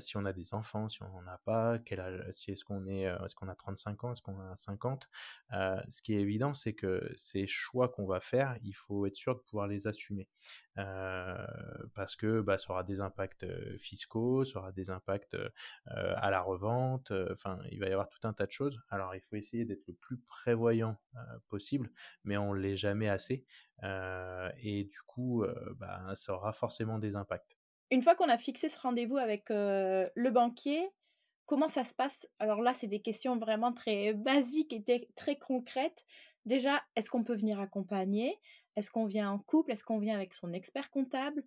si 0.00 0.16
on 0.16 0.24
a 0.24 0.32
des 0.32 0.54
enfants, 0.54 0.88
si 0.88 1.02
on 1.02 1.08
n'en 1.08 1.26
a 1.30 1.38
pas, 1.44 1.78
quel 1.78 2.00
âge, 2.00 2.24
si 2.32 2.50
est-ce 2.50 2.64
qu'on 2.64 2.86
est, 2.86 3.02
est-ce 3.02 3.34
qu'on 3.34 3.48
a 3.48 3.54
35 3.54 4.04
ans, 4.04 4.12
est-ce 4.12 4.22
qu'on 4.22 4.40
a 4.40 4.56
50. 4.56 5.08
ce 5.52 6.02
qui 6.02 6.14
est 6.14 6.20
évident, 6.20 6.54
c'est 6.54 6.72
que 6.72 7.12
ces 7.16 7.46
choix 7.46 7.88
qu'on 7.88 8.06
va 8.06 8.20
faire, 8.20 8.56
il 8.62 8.72
faut 8.72 9.06
être 9.06 9.16
sûr 9.16 9.34
de 9.34 9.40
pouvoir 9.40 9.68
les 9.68 9.86
assumer. 9.86 10.28
parce 11.94 12.16
que 12.16 12.40
bah, 12.40 12.58
ça 12.58 12.72
aura 12.72 12.84
des 12.84 13.00
impacts 13.00 13.46
fiscaux, 13.78 14.44
ça 14.44 14.58
aura 14.58 14.72
des 14.72 14.90
impacts 14.90 15.36
à 15.86 16.30
la 16.30 16.40
revente, 16.40 17.12
il 17.70 17.78
va 17.78 17.88
y 17.88 17.92
avoir 17.92 18.08
tout 18.08 18.26
un 18.26 18.32
tas 18.32 18.46
de 18.46 18.52
choses. 18.52 18.78
Alors 18.88 19.14
il 19.14 19.20
faut 19.22 19.36
essayer 19.36 19.64
d'être 19.64 19.86
le 19.86 19.94
plus 19.94 20.18
prévoyant 20.18 20.98
possible, 21.48 21.90
mais 22.24 22.36
on 22.36 22.52
l'est 22.52 22.76
jamais 22.76 23.01
assez. 23.08 23.44
et 23.82 24.84
du 24.84 25.00
coup, 25.06 25.44
bah, 25.76 26.14
ça 26.16 26.34
aura 26.34 26.52
forcément 26.52 26.98
des 26.98 27.16
impacts. 27.16 27.56
Une 27.90 28.02
fois 28.02 28.14
qu'on 28.14 28.28
a 28.28 28.38
fixé 28.38 28.68
ce 28.68 28.78
rendez-vous 28.78 29.18
avec 29.18 29.46
le 29.50 30.30
banquier, 30.30 30.88
comment 31.46 31.68
ça 31.68 31.84
se 31.84 31.94
passe? 31.94 32.28
Alors 32.38 32.62
là, 32.62 32.74
c'est 32.74 32.86
des 32.86 33.02
questions 33.02 33.36
vraiment 33.36 33.72
très 33.72 34.12
basiques 34.14 34.72
et 34.72 35.08
très 35.16 35.36
concrètes. 35.36 36.04
Déjà, 36.46 36.82
est-ce 36.96 37.10
qu'on 37.10 37.24
peut 37.24 37.36
venir 37.36 37.60
accompagner? 37.60 38.38
Est-ce 38.76 38.90
qu'on 38.90 39.06
vient 39.06 39.30
en 39.30 39.38
couple? 39.38 39.72
Est-ce 39.72 39.84
qu'on 39.84 39.98
vient 39.98 40.16
avec 40.16 40.34
son 40.34 40.52
expert 40.52 40.90
comptable? 40.90 41.44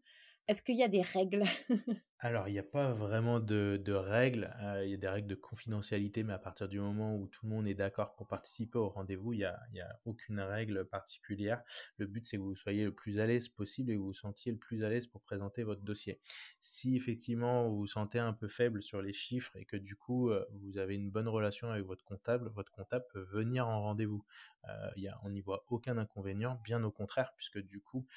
Est-ce 0.47 0.61
qu'il 0.61 0.75
y 0.75 0.83
a 0.83 0.87
des 0.87 1.01
règles? 1.01 1.43
Alors, 2.19 2.47
il 2.47 2.53
n'y 2.53 2.59
a 2.59 2.63
pas 2.63 2.93
vraiment 2.93 3.41
de, 3.41 3.91
règles. 3.91 4.49
il 4.83 4.89
y 4.89 4.93
a 4.93 4.97
des 4.97 5.07
règles 5.07 5.27
de 5.27 5.35
confidentialité, 5.35 6.23
mais 6.23 6.31
à 6.31 6.39
partir 6.39 6.69
du 6.69 6.79
moment 6.79 7.15
où 7.15 7.27
tout 7.27 7.45
le 7.45 7.51
monde 7.51 7.67
est 7.67 7.73
d'accord 7.73 8.15
pour 8.15 8.25
participer 8.25 8.77
au 8.77 8.87
rendez-vous, 8.87 9.33
il 9.33 9.39
n'y 9.73 9.81
a, 9.81 9.99
aucune 10.05 10.39
règle 10.39 10.85
particulière. 10.85 11.61
Le 11.97 12.07
but, 12.07 12.25
c'est 12.25 12.37
que 12.37 12.41
vous 12.41 12.55
soyez 12.55 12.85
le 12.85 12.93
plus 12.93 13.19
à 13.19 13.25
l'aise 13.25 13.49
possible 13.49 13.91
et 13.91 13.95
que 13.95 13.99
vous 13.99 14.07
vous 14.07 14.13
sentiez 14.13 14.53
le 14.53 14.57
plus 14.57 14.83
à 14.83 14.89
l'aise 14.89 15.07
pour 15.07 15.21
présenter 15.21 15.63
votre 15.63 15.81
dossier. 15.81 16.19
Si 16.61 16.95
effectivement 16.95 17.69
vous 17.69 17.77
vous 17.77 17.87
sentez 17.87 18.19
un 18.19 18.33
peu 18.33 18.47
faible 18.47 18.81
sur 18.81 19.01
les 19.01 19.13
chiffres 19.13 19.55
et 19.55 19.65
que 19.65 19.77
du 19.77 19.95
coup 19.95 20.31
vous 20.51 20.77
avez 20.77 20.95
une 20.95 21.11
bonne 21.11 21.27
relation 21.27 21.69
avec 21.69 21.85
votre 21.85 22.03
comptable, 22.03 22.49
votre 22.55 22.71
comptable 22.71 23.05
peut 23.13 23.21
venir 23.31 23.67
en 23.67 23.81
rendez-vous. 23.81 24.25
a, 24.63 24.93
on 25.23 25.29
n'y 25.29 25.41
voit 25.41 25.63
aucun 25.69 25.97
inconvénient, 25.97 26.59
bien 26.63 26.83
au 26.83 26.91
contraire, 26.91 27.33
puisque 27.35 27.59
du 27.59 27.81
coup, 27.81 28.07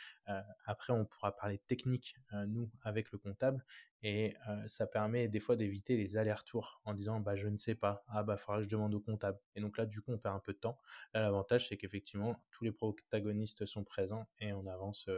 après 0.64 0.92
on 0.92 1.04
pourra 1.04 1.36
parler 1.36 1.58
technique, 1.66 2.16
nous, 2.46 2.70
avec 2.82 3.12
le 3.12 3.18
comptable 3.18 3.64
et 4.02 4.34
ça 4.68 4.86
permet 4.86 5.28
des 5.28 5.40
fois 5.40 5.56
d'éviter 5.56 5.96
les 5.96 6.16
allers-retours 6.16 6.80
en 6.84 6.94
disant 6.94 7.20
bah 7.20 7.36
je 7.36 7.48
ne 7.48 7.58
sais 7.58 7.74
pas, 7.74 8.04
ah 8.08 8.22
bah 8.22 8.36
faudra 8.36 8.58
que 8.58 8.64
je 8.64 8.68
demande 8.68 8.94
au 8.94 9.00
comptable. 9.00 9.38
Et 9.54 9.60
donc 9.60 9.76
là 9.78 9.86
du 9.86 10.00
coup 10.00 10.12
on 10.12 10.18
perd 10.18 10.36
un 10.36 10.40
peu 10.40 10.52
de 10.52 10.58
temps. 10.58 10.78
L'avantage 11.14 11.68
c'est 11.68 11.76
qu'effectivement 11.76 12.44
tous 12.50 12.64
les 12.64 12.72
protagonistes 12.72 13.66
sont 13.66 13.84
présents 13.84 14.28
et 14.38 14.52
on 14.52 14.66
avance 14.66 15.08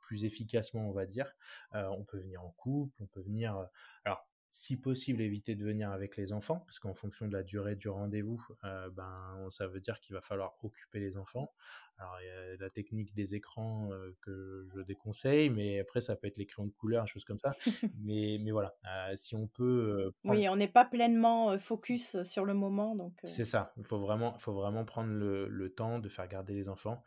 plus 0.00 0.24
efficacement 0.24 0.88
on 0.88 0.92
va 0.92 1.06
dire. 1.06 1.34
on 1.72 2.04
peut 2.04 2.18
venir 2.18 2.42
en 2.42 2.50
couple, 2.50 2.94
on 3.00 3.06
peut 3.06 3.22
venir 3.22 3.68
alors 4.04 4.28
si 4.52 4.80
possible 4.80 5.20
éviter 5.20 5.54
de 5.54 5.64
venir 5.64 5.90
avec 5.90 6.16
les 6.16 6.32
enfants 6.32 6.60
parce 6.60 6.78
qu'en 6.78 6.94
fonction 6.94 7.26
de 7.28 7.32
la 7.32 7.42
durée 7.42 7.76
du 7.76 7.88
rendez-vous 7.88 8.42
ben 8.62 9.48
ça 9.50 9.66
veut 9.66 9.80
dire 9.80 10.00
qu'il 10.00 10.14
va 10.14 10.22
falloir 10.22 10.54
occuper 10.62 11.00
les 11.00 11.16
enfants 11.18 11.52
alors, 11.98 12.16
il 12.20 12.26
y 12.26 12.30
a 12.30 12.56
la 12.58 12.70
technique 12.70 13.14
des 13.14 13.34
écrans 13.34 13.88
que 14.22 14.66
je 14.74 14.80
déconseille, 14.80 15.50
mais 15.50 15.80
après, 15.80 16.00
ça 16.00 16.14
peut 16.14 16.26
être 16.26 16.36
les 16.36 16.46
crayons 16.46 16.66
de 16.66 16.72
couleur, 16.72 17.06
choses 17.08 17.24
comme 17.24 17.38
ça. 17.38 17.52
mais, 18.00 18.38
mais 18.40 18.50
voilà, 18.50 18.74
si 19.16 19.34
on 19.34 19.46
peut. 19.46 20.12
Oui, 20.24 20.48
on 20.48 20.56
n'est 20.56 20.68
pas 20.68 20.84
pleinement 20.84 21.58
focus 21.58 22.22
sur 22.22 22.44
le 22.44 22.54
moment. 22.54 22.94
donc. 22.94 23.14
C'est 23.24 23.44
ça, 23.44 23.72
il 23.76 23.84
faut 23.84 23.98
vraiment, 23.98 24.38
faut 24.38 24.52
vraiment 24.52 24.84
prendre 24.84 25.10
le, 25.10 25.48
le, 25.48 25.72
temps 25.72 25.98
de 25.98 26.08
faire 26.08 26.28
garder 26.28 26.54
les 26.54 26.68
enfants 26.68 27.02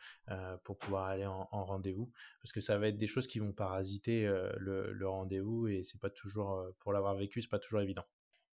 pour 0.63 0.77
pouvoir 0.77 1.05
aller 1.05 1.25
en, 1.25 1.45
rendez-vous, 1.51 2.11
parce 2.41 2.51
que 2.51 2.61
ça 2.61 2.77
va 2.77 2.87
être 2.87 2.97
des 2.97 3.07
choses 3.07 3.27
qui 3.27 3.39
vont 3.39 3.51
parasiter 3.51 4.23
le, 4.57 4.91
le 4.91 5.09
rendez-vous 5.09 5.67
et 5.67 5.83
c'est 5.83 5.99
pas 5.99 6.09
toujours, 6.09 6.63
pour 6.79 6.93
l'avoir 6.93 7.15
vécu, 7.15 7.41
c'est 7.41 7.49
pas 7.49 7.59
toujours 7.59 7.81
évident. 7.81 8.05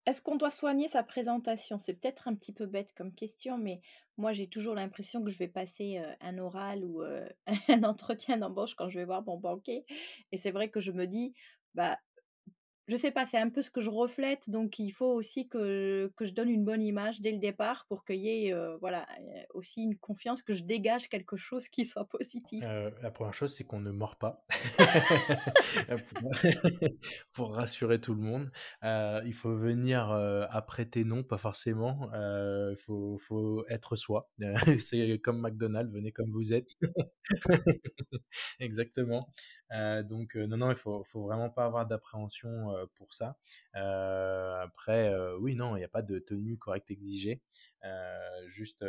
Est-ce 0.07 0.21
qu'on 0.21 0.37
doit 0.37 0.51
soigner 0.51 0.89
sa 0.89 1.03
présentation? 1.03 1.79
C'est 1.79 1.95
peut-être 1.95 2.29
un 2.29 2.35
petit 2.35 2.53
peu 2.53 2.67
bête 2.67 2.93
comme 2.95 3.15
question, 3.15 3.57
mais 3.59 3.81
moi 4.19 4.33
j'ai 4.35 4.49
toujours 4.49 4.75
l'impression 4.75 5.23
que 5.25 5.31
je 5.31 5.39
vais 5.39 5.49
passer, 5.49 5.99
un 6.21 6.39
oral 6.39 6.85
ou, 6.85 7.03
un 7.69 7.83
entretien 7.85 8.37
d'embauche 8.37 8.75
quand 8.75 8.91
je 8.91 8.99
vais 8.99 9.05
voir 9.07 9.25
mon 9.25 9.39
banquier 9.39 9.85
et 10.33 10.37
c'est 10.37 10.51
vrai 10.51 10.69
que 10.71 10.81
je 10.81 10.93
me 10.93 11.07
dis: 11.07 11.35
«Bah, 11.75 11.99
je 12.89 12.97
sais 12.97 13.11
pas, 13.11 13.27
c'est 13.27 13.39
un 13.39 13.49
peu 13.51 13.63
ce 13.63 13.71
que 13.71 13.81
je 13.81 13.91
reflète, 13.91 14.51
donc 14.51 14.79
il 14.79 14.91
faut 14.91 15.13
aussi 15.15 15.49
que 15.49 16.13
que 16.17 16.25
je 16.25 16.33
donne 16.35 16.51
une 16.51 16.65
bonne 16.65 16.83
image 16.83 17.21
dès 17.21 17.33
le 17.33 17.39
départ 17.39 17.87
pour 17.89 18.05
qu'il 18.05 18.17
y 18.17 18.47
ait, 18.49 18.53
heu, 18.53 18.77
voilà, 18.81 19.07
aussi 19.55 19.83
une 19.83 19.97
confiance, 19.97 20.43
que 20.43 20.53
je 20.53 20.65
dégage 20.65 21.09
quelque 21.09 21.37
chose 21.37 21.69
qui 21.69 21.85
soit 21.87 22.05
positif. 22.09 22.65
La 23.03 23.11
première 23.11 23.35
chose, 23.35 23.55
c'est 23.55 23.65
qu'on 23.65 23.81
ne 23.81 23.91
mord 23.91 24.17
pas. 24.17 24.45
Pour 27.33 27.55
rassurer 27.55 28.01
tout 28.01 28.15
le 28.15 28.21
monde. 28.21 28.51
Il 28.83 29.35
faut 29.35 29.57
venir, 29.57 30.11
heu, 30.13 30.45
apprêter 30.51 31.05
non, 31.05 31.23
pas 31.23 31.39
forcément. 31.39 32.11
Heu, 32.15 32.77
faut 32.87 33.19
faut 33.19 33.65
être 33.69 33.97
soi. 33.97 34.29
C'est 34.81 35.19
comme 35.23 35.41
McDonald's, 35.41 35.93
venez 35.93 36.13
comme 36.13 36.31
vous 36.31 36.53
êtes. 36.53 36.69
Exactement. 38.61 39.29
Heu, 39.73 40.03
donc 40.05 40.37
heu, 40.37 40.47
non, 40.47 40.57
non, 40.59 40.71
il 40.71 40.77
faut 40.77 41.05
faut 41.05 41.23
vraiment 41.23 41.51
pas 41.51 41.65
avoir 41.67 41.87
d'appréhension, 41.87 42.73
heu, 42.77 42.87
pour 42.95 43.15
ça. 43.15 43.39
Après, 43.73 45.13
oui, 45.41 45.55
non, 45.57 45.77
il 45.77 45.81
y 45.81 45.85
a 45.85 45.89
pas 45.89 46.03
de 46.03 46.19
tenue 46.19 46.59
correcte 46.59 46.91
exigée. 46.91 47.43
Juste, 48.49 48.85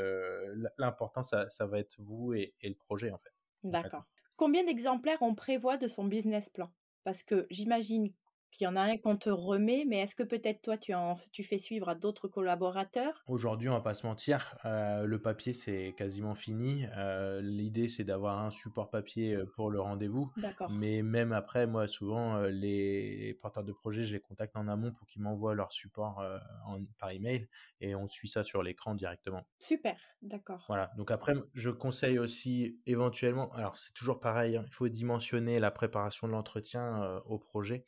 l'important 0.77 1.23
ça 1.23 1.47
va 1.67 1.79
être 1.79 1.95
vous 1.99 2.33
et 2.33 2.53
le 2.63 2.75
projet, 2.75 3.11
en 3.11 3.17
fait. 3.19 3.31
D'accord. 3.63 4.05
Combien 4.37 4.63
d'exemplaires 4.65 5.21
on 5.21 5.35
prévoit 5.35 5.77
de 5.77 5.87
son 5.87 6.05
business 6.05 6.49
plan? 6.49 6.71
Parce 7.03 7.23
que 7.23 7.47
j'imagine 7.49 8.13
qu'il 8.57 8.65
y 8.65 8.67
en 8.67 8.75
a 8.75 8.81
un 8.81 8.97
qu'on 8.97 9.17
te 9.17 9.29
remet, 9.29 9.85
mais 9.87 9.99
est-ce 9.99 10.15
que 10.15 10.23
peut-être 10.23 10.61
toi 10.61 10.77
tu 10.77 10.93
en 10.93 11.15
tu 11.31 11.43
fais 11.43 11.57
suivre 11.59 11.89
à 11.89 11.95
d'autres 11.95 12.27
collaborateurs? 12.27 13.27
Aujourd'hui, 13.27 13.69
on 13.69 13.73
va 13.73 13.81
pas 13.81 13.95
se 13.95 14.05
mentir, 14.05 14.55
heu, 14.65 15.05
le 15.05 15.19
papier, 15.21 15.53
c'est 15.53 15.95
quasiment 15.97 16.35
fini. 16.35 16.85
Heu, 16.95 17.39
l'idée, 17.41 17.87
c'est 17.87 18.03
d'avoir 18.03 18.39
un 18.39 18.51
support 18.51 18.91
papier, 18.91 19.35
pour 19.55 19.71
le 19.71 19.79
rendez-vous. 19.81 20.31
D'accord. 20.37 20.71
Mais 20.71 21.01
même 21.01 21.31
après, 21.31 21.65
moi, 21.65 21.87
souvent, 21.87 22.41
les 22.43 23.33
porteurs 23.41 23.63
de 23.63 23.71
projets, 23.73 24.03
je 24.03 24.13
les 24.13 24.19
contacte 24.19 24.55
en 24.55 24.67
amont 24.67 24.91
pour 24.93 25.07
qu'ils 25.07 25.23
m'envoient 25.23 25.55
leur 25.55 25.71
support, 25.71 26.23
en 26.67 26.83
par 26.99 27.09
email 27.11 27.47
et 27.81 27.95
on 27.95 28.07
suit 28.07 28.27
ça 28.29 28.43
sur 28.43 28.61
l'écran 28.61 28.93
directement. 28.93 29.47
Super, 29.59 29.99
d'accord. 30.21 30.65
Voilà, 30.67 30.91
donc 30.97 31.11
après, 31.11 31.35
je 31.53 31.69
conseille 31.69 32.17
aussi 32.17 32.81
éventuellement 32.87 33.53
alors 33.53 33.77
c'est 33.77 33.93
toujours 33.93 34.19
pareil, 34.19 34.57
hein, 34.57 34.63
il 34.65 34.73
faut 34.73 34.89
dimensionner 34.89 35.59
la 35.59 35.69
préparation 35.69 36.25
de 36.27 36.31
l'entretien, 36.31 37.17
au 37.27 37.37
projet. 37.37 37.85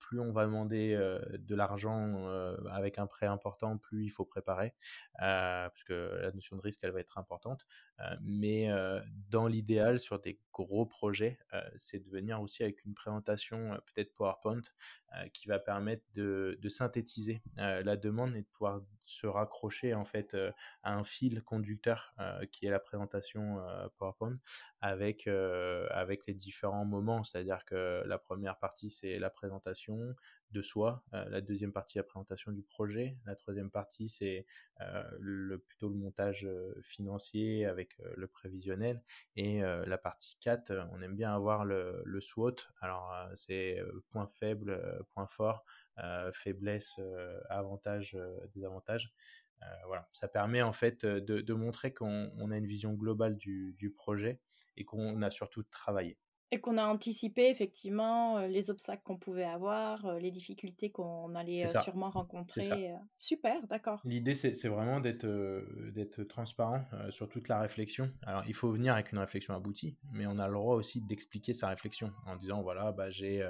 Plus 0.00 0.18
on 0.18 0.32
va 0.32 0.44
demander, 0.44 0.96
de 1.38 1.54
l'argent, 1.54 2.26
avec 2.70 2.98
un 2.98 3.06
prêt 3.06 3.26
important, 3.26 3.78
plus 3.78 4.04
il 4.06 4.10
faut 4.10 4.24
préparer. 4.24 4.74
Parce 5.18 5.84
que 5.84 6.18
la 6.22 6.32
notion 6.32 6.56
de 6.56 6.62
risque, 6.62 6.80
elle 6.82 6.90
va 6.90 7.00
être 7.00 7.18
importante. 7.18 7.66
Mais 8.20 8.68
dans 9.28 9.46
l'idéal, 9.46 10.00
sur 10.00 10.18
des 10.18 10.40
gros 10.52 10.86
projets, 10.86 11.38
c'est 11.76 12.00
de 12.04 12.10
venir 12.10 12.40
aussi 12.40 12.62
avec 12.62 12.84
une 12.84 12.94
présentation, 12.94 13.78
peut-être 13.86 14.12
PowerPoint, 14.14 14.62
qui 15.32 15.48
va 15.48 15.58
permettre 15.58 16.04
de 16.14 16.58
de 16.60 16.68
synthétiser, 16.68 17.42
la 17.56 17.96
demande 17.96 18.34
et 18.34 18.42
de 18.42 18.46
pouvoir 18.46 18.80
se 19.10 19.26
raccrocher, 19.26 19.94
en 19.94 20.04
fait, 20.04 20.36
à 20.82 20.94
un 20.94 21.04
fil 21.04 21.42
conducteur, 21.42 22.14
qui 22.52 22.66
est 22.66 22.70
la 22.70 22.80
présentation, 22.80 23.60
PowerPoint 23.98 24.38
avec, 24.80 25.26
avec 25.26 26.26
les 26.26 26.34
différents 26.34 26.84
moments. 26.84 27.24
C'est-à-dire 27.24 27.64
que 27.64 28.02
la 28.06 28.18
première 28.18 28.58
partie, 28.58 28.90
c'est 28.90 29.18
la 29.18 29.30
présentation 29.30 30.14
de 30.52 30.62
soi, 30.62 31.04
heu, 31.14 31.24
la 31.28 31.40
deuxième 31.40 31.72
partie, 31.72 31.98
la 31.98 32.04
présentation 32.04 32.52
du 32.52 32.62
projet, 32.62 33.16
la 33.26 33.36
troisième 33.36 33.70
partie, 33.70 34.08
c'est, 34.08 34.46
heu, 34.80 35.04
le 35.18 35.58
plutôt 35.58 35.88
le 35.88 35.94
montage, 35.96 36.44
heu, 36.44 36.74
financier 36.82 37.66
avec, 37.66 37.96
le 38.16 38.26
prévisionnel 38.28 39.02
et 39.36 39.60
la 39.60 39.98
partie 39.98 40.36
4, 40.40 40.70
heu, 40.72 40.82
on 40.92 41.02
aime 41.02 41.16
bien 41.16 41.34
avoir 41.34 41.64
le 41.64 42.02
le 42.04 42.20
SWOT. 42.20 42.56
Alors, 42.80 43.12
c'est, 43.36 43.78
heu, 43.80 44.04
points 44.10 44.28
faibles, 44.38 44.70
heu, 44.70 45.04
points 45.14 45.26
forts, 45.28 45.64
heu, 45.98 46.30
faiblesses, 46.34 46.98
heu, 46.98 47.40
avantages, 47.48 48.14
heu, 48.14 48.38
désavantages. 48.54 49.12
Heu, 49.62 49.66
voilà, 49.86 50.08
ça 50.12 50.28
permet 50.28 50.62
en 50.62 50.72
fait, 50.72 51.04
de 51.06 51.54
montrer 51.54 51.92
qu'on 51.94 52.32
on 52.36 52.50
a 52.50 52.56
une 52.58 52.66
vision 52.66 52.94
globale 52.94 53.36
du 53.36 53.92
projet 53.96 54.40
et 54.76 54.84
qu'on 54.84 55.22
a 55.22 55.30
surtout 55.30 55.62
travaillé. 55.64 56.18
Et 56.52 56.60
qu'on 56.60 56.78
a 56.78 56.84
anticipé 56.84 57.48
effectivement, 57.48 58.40
heu, 58.40 58.48
les 58.48 58.70
obstacles 58.70 59.02
qu'on 59.04 59.16
pouvait 59.18 59.44
avoir, 59.44 60.04
heu, 60.06 60.18
les 60.18 60.32
difficultés 60.32 60.90
qu'on 60.90 61.34
allait, 61.36 61.68
ça, 61.68 61.82
sûrement 61.82 62.10
rencontrer, 62.10 62.92
super, 63.18 63.66
d'accord. 63.68 64.00
L'idée, 64.04 64.34
c'est 64.34 64.68
vraiment 64.68 64.98
d'être, 65.00 66.22
transparent, 66.24 66.84
sur 67.10 67.28
toute 67.28 67.48
la 67.48 67.60
réflexion. 67.60 68.10
Alors, 68.22 68.44
il 68.46 68.54
faut 68.54 68.72
venir 68.72 68.94
avec 68.94 69.12
une 69.12 69.18
réflexion 69.18 69.54
aboutie, 69.54 69.98
mais 70.12 70.26
on 70.26 70.38
a 70.38 70.48
le 70.48 70.54
droit 70.54 70.74
aussi 70.74 71.00
d'expliquer 71.02 71.54
sa 71.54 71.68
réflexion 71.68 72.12
en 72.26 72.36
disant: 72.36 72.62
«Voilà, 72.62 72.92
bah, 72.92 73.10
j'ai, 73.10 73.46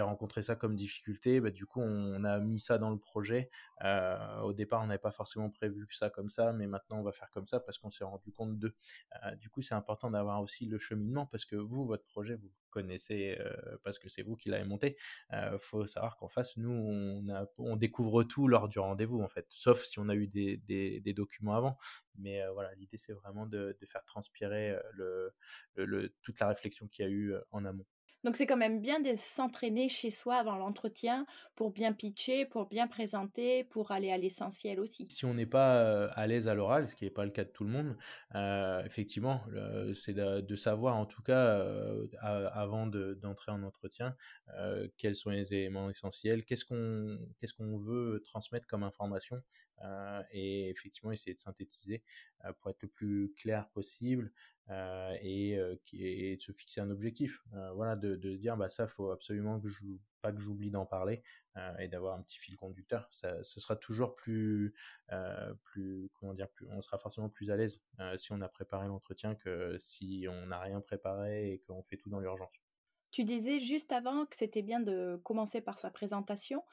rencontré 0.00 0.42
ça 0.42 0.56
comme 0.56 0.76
difficulté, 0.76 1.40
bah, 1.40 1.50
du 1.50 1.66
coup, 1.66 1.80
on 1.80 2.22
a 2.24 2.38
mis 2.38 2.60
ça 2.60 2.78
dans 2.78 2.90
le 2.90 2.98
projet. 2.98 3.50
Au 4.42 4.52
départ, 4.52 4.82
on 4.82 4.86
n'avait 4.86 4.98
pas 4.98 5.10
forcément 5.10 5.50
prévu 5.50 5.86
ça 5.90 6.10
comme 6.10 6.30
ça, 6.30 6.52
mais 6.52 6.66
maintenant 6.66 6.98
on 6.98 7.02
va 7.02 7.12
faire 7.12 7.30
comme 7.30 7.46
ça 7.48 7.60
parce 7.60 7.78
qu'on 7.78 7.90
s'est 7.90 8.04
rendu 8.04 8.30
compte 8.30 8.58
de». 8.58 8.74
Du 9.40 9.48
coup, 9.48 9.62
c'est 9.62 9.74
important 9.74 10.10
d'avoir 10.10 10.42
aussi 10.42 10.66
le 10.66 10.78
cheminement 10.84 11.26
parce 11.26 11.44
que 11.44 11.56
vous, 11.56 11.86
votre 11.86 12.04
projet, 12.06 12.34
vous 12.36 12.50
connaissez, 12.70 13.36
heu, 13.40 13.78
parce 13.84 13.98
que 13.98 14.08
c'est 14.08 14.22
vous 14.22 14.36
qui 14.36 14.48
l'avez 14.48 14.64
monté. 14.64 14.96
Heu, 15.32 15.58
faut 15.60 15.86
savoir 15.86 16.16
qu'en 16.16 16.28
face, 16.28 16.56
nous, 16.56 16.70
on 17.58 17.76
découvre 17.76 18.24
tout 18.24 18.48
lors 18.48 18.68
du 18.68 18.78
rendez-vous, 18.78 19.20
en 19.22 19.28
fait, 19.28 19.46
sauf 19.50 19.84
si 19.84 19.98
on 19.98 20.08
a 20.08 20.14
eu 20.14 20.26
des 20.28 21.12
documents 21.14 21.54
avant. 21.56 21.78
Mais 22.18 22.42
heu, 22.42 22.50
voilà, 22.52 22.74
l'idée, 22.74 22.98
c'est 22.98 23.12
vraiment 23.12 23.46
de 23.46 23.76
faire 23.86 24.04
transpirer, 24.04 24.72
heu, 24.98 25.30
le 25.76 26.14
toute 26.22 26.40
la 26.40 26.48
réflexion 26.48 26.88
qu'il 26.88 27.04
y 27.04 27.08
a 27.08 27.10
eu, 27.10 27.34
en 27.50 27.64
amont. 27.64 27.86
Donc 28.24 28.36
c'est 28.36 28.46
quand 28.46 28.56
même 28.56 28.80
bien 28.80 29.00
de 29.00 29.14
s'entraîner 29.14 29.88
chez 29.88 30.10
soi 30.10 30.36
avant 30.36 30.56
l'entretien 30.56 31.26
pour 31.56 31.70
bien 31.70 31.92
pitcher, 31.92 32.46
pour 32.46 32.66
bien 32.66 32.86
présenter, 32.86 33.64
pour 33.64 33.92
aller 33.92 34.10
à 34.10 34.16
l'essentiel 34.16 34.80
aussi. 34.80 35.06
Si 35.10 35.24
on 35.26 35.34
n'est 35.34 35.46
pas, 35.46 36.06
à 36.06 36.26
l'aise 36.26 36.48
à 36.48 36.54
l'oral, 36.54 36.88
ce 36.88 36.94
qui 36.94 37.04
est 37.04 37.10
pas 37.10 37.24
le 37.24 37.30
cas 37.30 37.44
de 37.44 37.50
tout 37.50 37.64
le 37.64 37.70
monde, 37.70 37.96
effectivement, 38.86 39.42
c'est 40.04 40.14
de 40.14 40.56
savoir 40.56 40.96
en 40.96 41.06
tout 41.06 41.22
cas, 41.22 41.62
avant 42.22 42.86
de 42.86 43.18
d'entrer 43.22 43.52
en 43.52 43.62
entretien, 43.62 44.16
quels 44.96 45.16
sont 45.16 45.30
les 45.30 45.52
éléments 45.52 45.90
essentiels, 45.90 46.44
qu'est-ce 46.44 46.64
qu'on 46.64 47.78
veut 47.78 48.22
transmettre 48.24 48.66
comme 48.66 48.82
information, 48.82 49.42
et 50.30 50.68
effectivement 50.70 51.12
essayer 51.12 51.34
de 51.34 51.40
synthétiser, 51.40 52.04
heu, 52.44 52.52
pour 52.54 52.70
être 52.70 52.82
le 52.82 52.88
plus 52.88 53.32
clair 53.36 53.70
possible, 53.70 54.32
heu 54.70 55.14
et 55.22 55.58
et 55.92 56.36
de 56.36 56.40
se 56.42 56.52
fixer 56.52 56.80
un 56.80 56.90
objectif. 56.90 57.40
Voilà, 57.74 57.96
de 57.96 58.16
de 58.16 58.36
dire: 58.36 58.56
«Bah, 58.56 58.70
ça, 58.70 58.86
faut 58.88 59.10
absolument 59.10 59.60
que 59.60 59.68
j'ou 59.68 60.00
pas 60.22 60.32
que 60.32 60.40
j'oublie 60.40 60.70
d'en 60.70 60.86
parler», 60.86 61.22
et 61.78 61.88
d'avoir 61.88 62.16
un 62.18 62.22
petit 62.22 62.38
fil 62.38 62.56
conducteur. 62.56 63.08
Ça 63.12 63.42
ce 63.44 63.60
sera 63.60 63.76
toujours 63.76 64.16
plus 64.16 64.74
plus 65.64 66.10
comment 66.14 66.34
dire? 66.34 66.50
Plus 66.50 66.66
on 66.70 66.82
sera 66.82 66.98
forcément 66.98 67.28
plus 67.30 67.50
à 67.50 67.56
l'aise, 67.56 67.80
si 68.18 68.32
on 68.32 68.40
a 68.40 68.48
préparé 68.48 68.86
l'entretien 68.88 69.34
que 69.34 69.76
si 69.78 70.26
on 70.28 70.46
n'a 70.46 70.60
rien 70.60 70.80
préparé 70.80 71.52
et 71.52 71.60
qu'on 71.60 71.82
fait 71.82 71.96
tout 71.96 72.10
dans 72.10 72.20
l'urgence. 72.20 72.54
Tu 73.12 73.22
disais 73.24 73.60
juste 73.60 73.92
avant 73.92 74.26
que 74.26 74.34
c'était 74.36 74.62
bien 74.62 74.80
de 74.80 75.20
commencer 75.24 75.60
par 75.60 75.78
sa 75.78 75.90
présentation. 75.90 76.64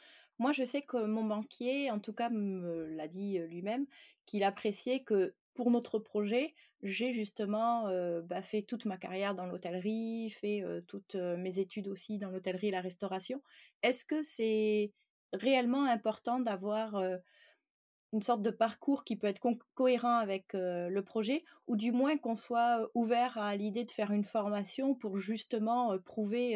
Moi, 0.41 0.54
je 0.54 0.63
sais 0.63 0.82
que 0.82 0.97
mon 0.97 1.23
banquier, 1.23 1.91
en 1.91 1.99
tout 1.99 2.13
cas, 2.13 2.32
me 2.32 2.88
l'a 2.95 3.08
dit, 3.08 3.38
lui-même, 3.38 3.86
qu'il 4.25 4.43
appréciait 4.43 5.01
que 5.04 5.36
pour 5.54 5.69
notre 5.69 5.99
projet, 5.99 6.56
j'ai 6.82 7.13
justement, 7.13 7.88
bah, 8.23 8.41
fait 8.41 8.63
toute 8.63 8.86
ma 8.86 8.97
carrière 8.97 9.36
dans 9.36 9.45
l'hôtellerie, 9.45 10.32
fait, 10.32 10.63
toutes, 10.88 11.13
mes 11.13 11.60
études 11.60 11.88
aussi 11.88 12.17
dans 12.17 12.32
l'hôtellerie 12.32 12.69
et 12.69 12.71
la 12.71 12.82
restauration. 12.82 13.43
Est-ce 13.84 14.04
que 14.04 14.23
c'est 14.23 14.93
réellement 15.32 15.86
important 15.86 16.39
d'avoir, 16.39 16.99
une 18.13 18.21
sorte 18.21 18.41
de 18.41 18.50
parcours 18.50 19.04
qui 19.04 19.15
peut 19.15 19.28
être 19.28 19.41
cohérent 19.74 20.17
avec, 20.17 20.54
le 20.54 21.00
projet 21.02 21.43
ou 21.67 21.76
du 21.76 21.91
moins 21.91 22.17
qu'on 22.17 22.36
soit, 22.36 22.89
ouvert 22.93 23.38
à 23.38 23.56
l'idée 23.56 23.86
de 23.86 23.91
faire 23.91 24.12
une 24.12 24.26
formation 24.26 24.95
pour 24.95 25.17
justement, 25.17 25.97
prouver, 26.00 26.56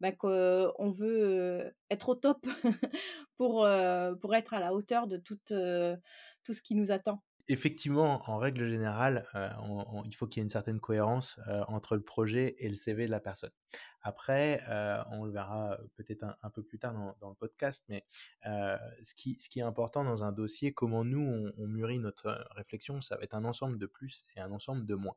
bah, 0.00 0.12
qu'on 0.12 0.90
veut, 0.90 1.74
être 1.90 2.08
au 2.10 2.14
top 2.14 2.46
pour, 3.36 3.66
être 3.68 4.54
à 4.54 4.60
la 4.60 4.74
hauteur 4.74 5.06
de 5.06 5.16
tout 5.16 5.38
ce 5.48 6.62
qui 6.62 6.74
nous 6.74 6.90
attend? 6.90 7.22
Effectivement, 7.48 8.28
en 8.28 8.38
règle 8.38 8.68
générale, 8.68 9.28
on 9.62 10.02
il 10.04 10.14
faut 10.16 10.26
qu'il 10.26 10.40
y 10.40 10.42
ait 10.42 10.46
une 10.46 10.50
certaine 10.50 10.80
cohérence, 10.80 11.38
heu, 11.48 11.60
entre 11.68 11.94
le 11.94 12.02
projet 12.02 12.56
et 12.58 12.68
le 12.68 12.74
CV 12.74 13.06
de 13.06 13.10
la 13.12 13.20
personne. 13.20 13.52
Après, 14.02 14.62
heu, 14.68 15.02
on 15.12 15.24
le 15.24 15.30
verra, 15.30 15.78
peut-être 15.94 16.24
un 16.42 16.50
peu 16.50 16.64
plus 16.64 16.78
tard 16.80 16.92
dans 17.20 17.28
le 17.28 17.34
podcast, 17.36 17.84
mais, 17.88 18.04
ce 18.44 19.14
qui 19.14 19.38
est 19.60 19.62
important 19.62 20.02
dans 20.02 20.24
un 20.24 20.32
dossier, 20.32 20.72
comment 20.72 21.04
nous 21.04 21.52
on 21.56 21.66
mûrit 21.68 22.00
notre, 22.00 22.46
réflexion, 22.56 23.00
ça 23.00 23.16
va 23.16 23.22
être 23.22 23.34
un 23.34 23.44
ensemble 23.44 23.78
de 23.78 23.86
plus 23.86 24.24
et 24.34 24.40
un 24.40 24.50
ensemble 24.50 24.84
de 24.84 24.94
moins. 24.96 25.16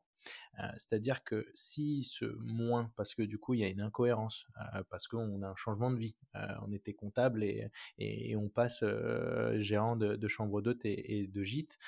C'est-à-dire 0.76 1.24
que 1.24 1.46
si 1.54 2.04
ce 2.04 2.24
moins, 2.24 2.92
parce 2.96 3.14
que 3.14 3.22
du 3.22 3.38
coup 3.38 3.54
il 3.54 3.60
y 3.60 3.64
a 3.64 3.68
une 3.68 3.80
incohérence, 3.80 4.46
parce 4.90 5.08
qu'on 5.08 5.42
a 5.42 5.48
un 5.48 5.56
changement 5.56 5.90
de 5.90 5.96
vie, 5.96 6.16
on 6.62 6.72
était 6.72 6.92
comptable 6.92 7.42
et, 7.42 8.36
on 8.36 8.48
passe 8.48 8.84
gérant 9.60 9.96
de, 9.96 10.28
chambre 10.28 10.60
d'hôte 10.60 10.84
et, 10.84 11.28
de 11.32 11.42
gîte, 11.44 11.78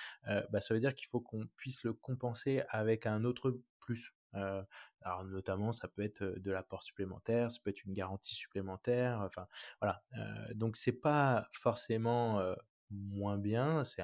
bah, 0.51 0.61
ça 0.61 0.75
veut 0.75 0.81
dire 0.81 0.95
qu'il 0.95 1.09
faut 1.09 1.21
qu'on 1.21 1.47
puisse 1.57 1.83
le 1.85 1.92
compenser 1.92 2.62
avec 2.71 3.07
un 3.07 3.25
autre 3.25 3.61
plus. 3.81 4.14
alors 4.33 5.25
notamment, 5.25 5.73
ça 5.73 5.88
peut 5.88 6.03
être 6.03 6.25
de 6.25 6.51
l'apport 6.51 6.83
supplémentaire, 6.83 7.53
ça 7.53 7.59
peut 7.62 7.71
être 7.71 7.85
une 7.85 7.95
garantie 7.95 8.35
supplémentaire. 8.35 9.21
Enfin, 9.21 9.47
voilà. 9.81 10.03
donc 10.55 10.77
c'est 10.77 10.92
pas 10.92 11.49
forcément 11.53 12.40
moins 12.90 13.38
bien. 13.38 13.85
C'est 13.85 14.03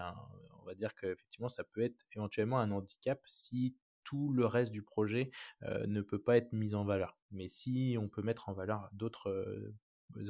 on 0.61 0.64
va 0.64 0.75
dire 0.75 0.95
qu'effectivement, 0.95 1.49
ça 1.49 1.64
peut 1.64 1.83
être 1.83 1.97
éventuellement 2.14 2.59
un 2.59 2.71
handicap 2.71 3.21
si 3.27 3.75
tout 4.09 4.33
le 4.33 4.47
reste 4.47 4.73
du 4.73 4.83
projet 4.83 5.31
ne 5.62 6.01
peut 6.01 6.18
pas 6.18 6.38
être 6.38 6.51
mis 6.55 6.75
en 6.75 6.85
valeur. 6.85 7.18
Mais 7.31 7.51
si 7.51 7.97
on 8.01 8.09
peut 8.09 8.23
mettre 8.23 8.49
en 8.49 8.55
valeur 8.55 8.88
d'autres 8.92 9.75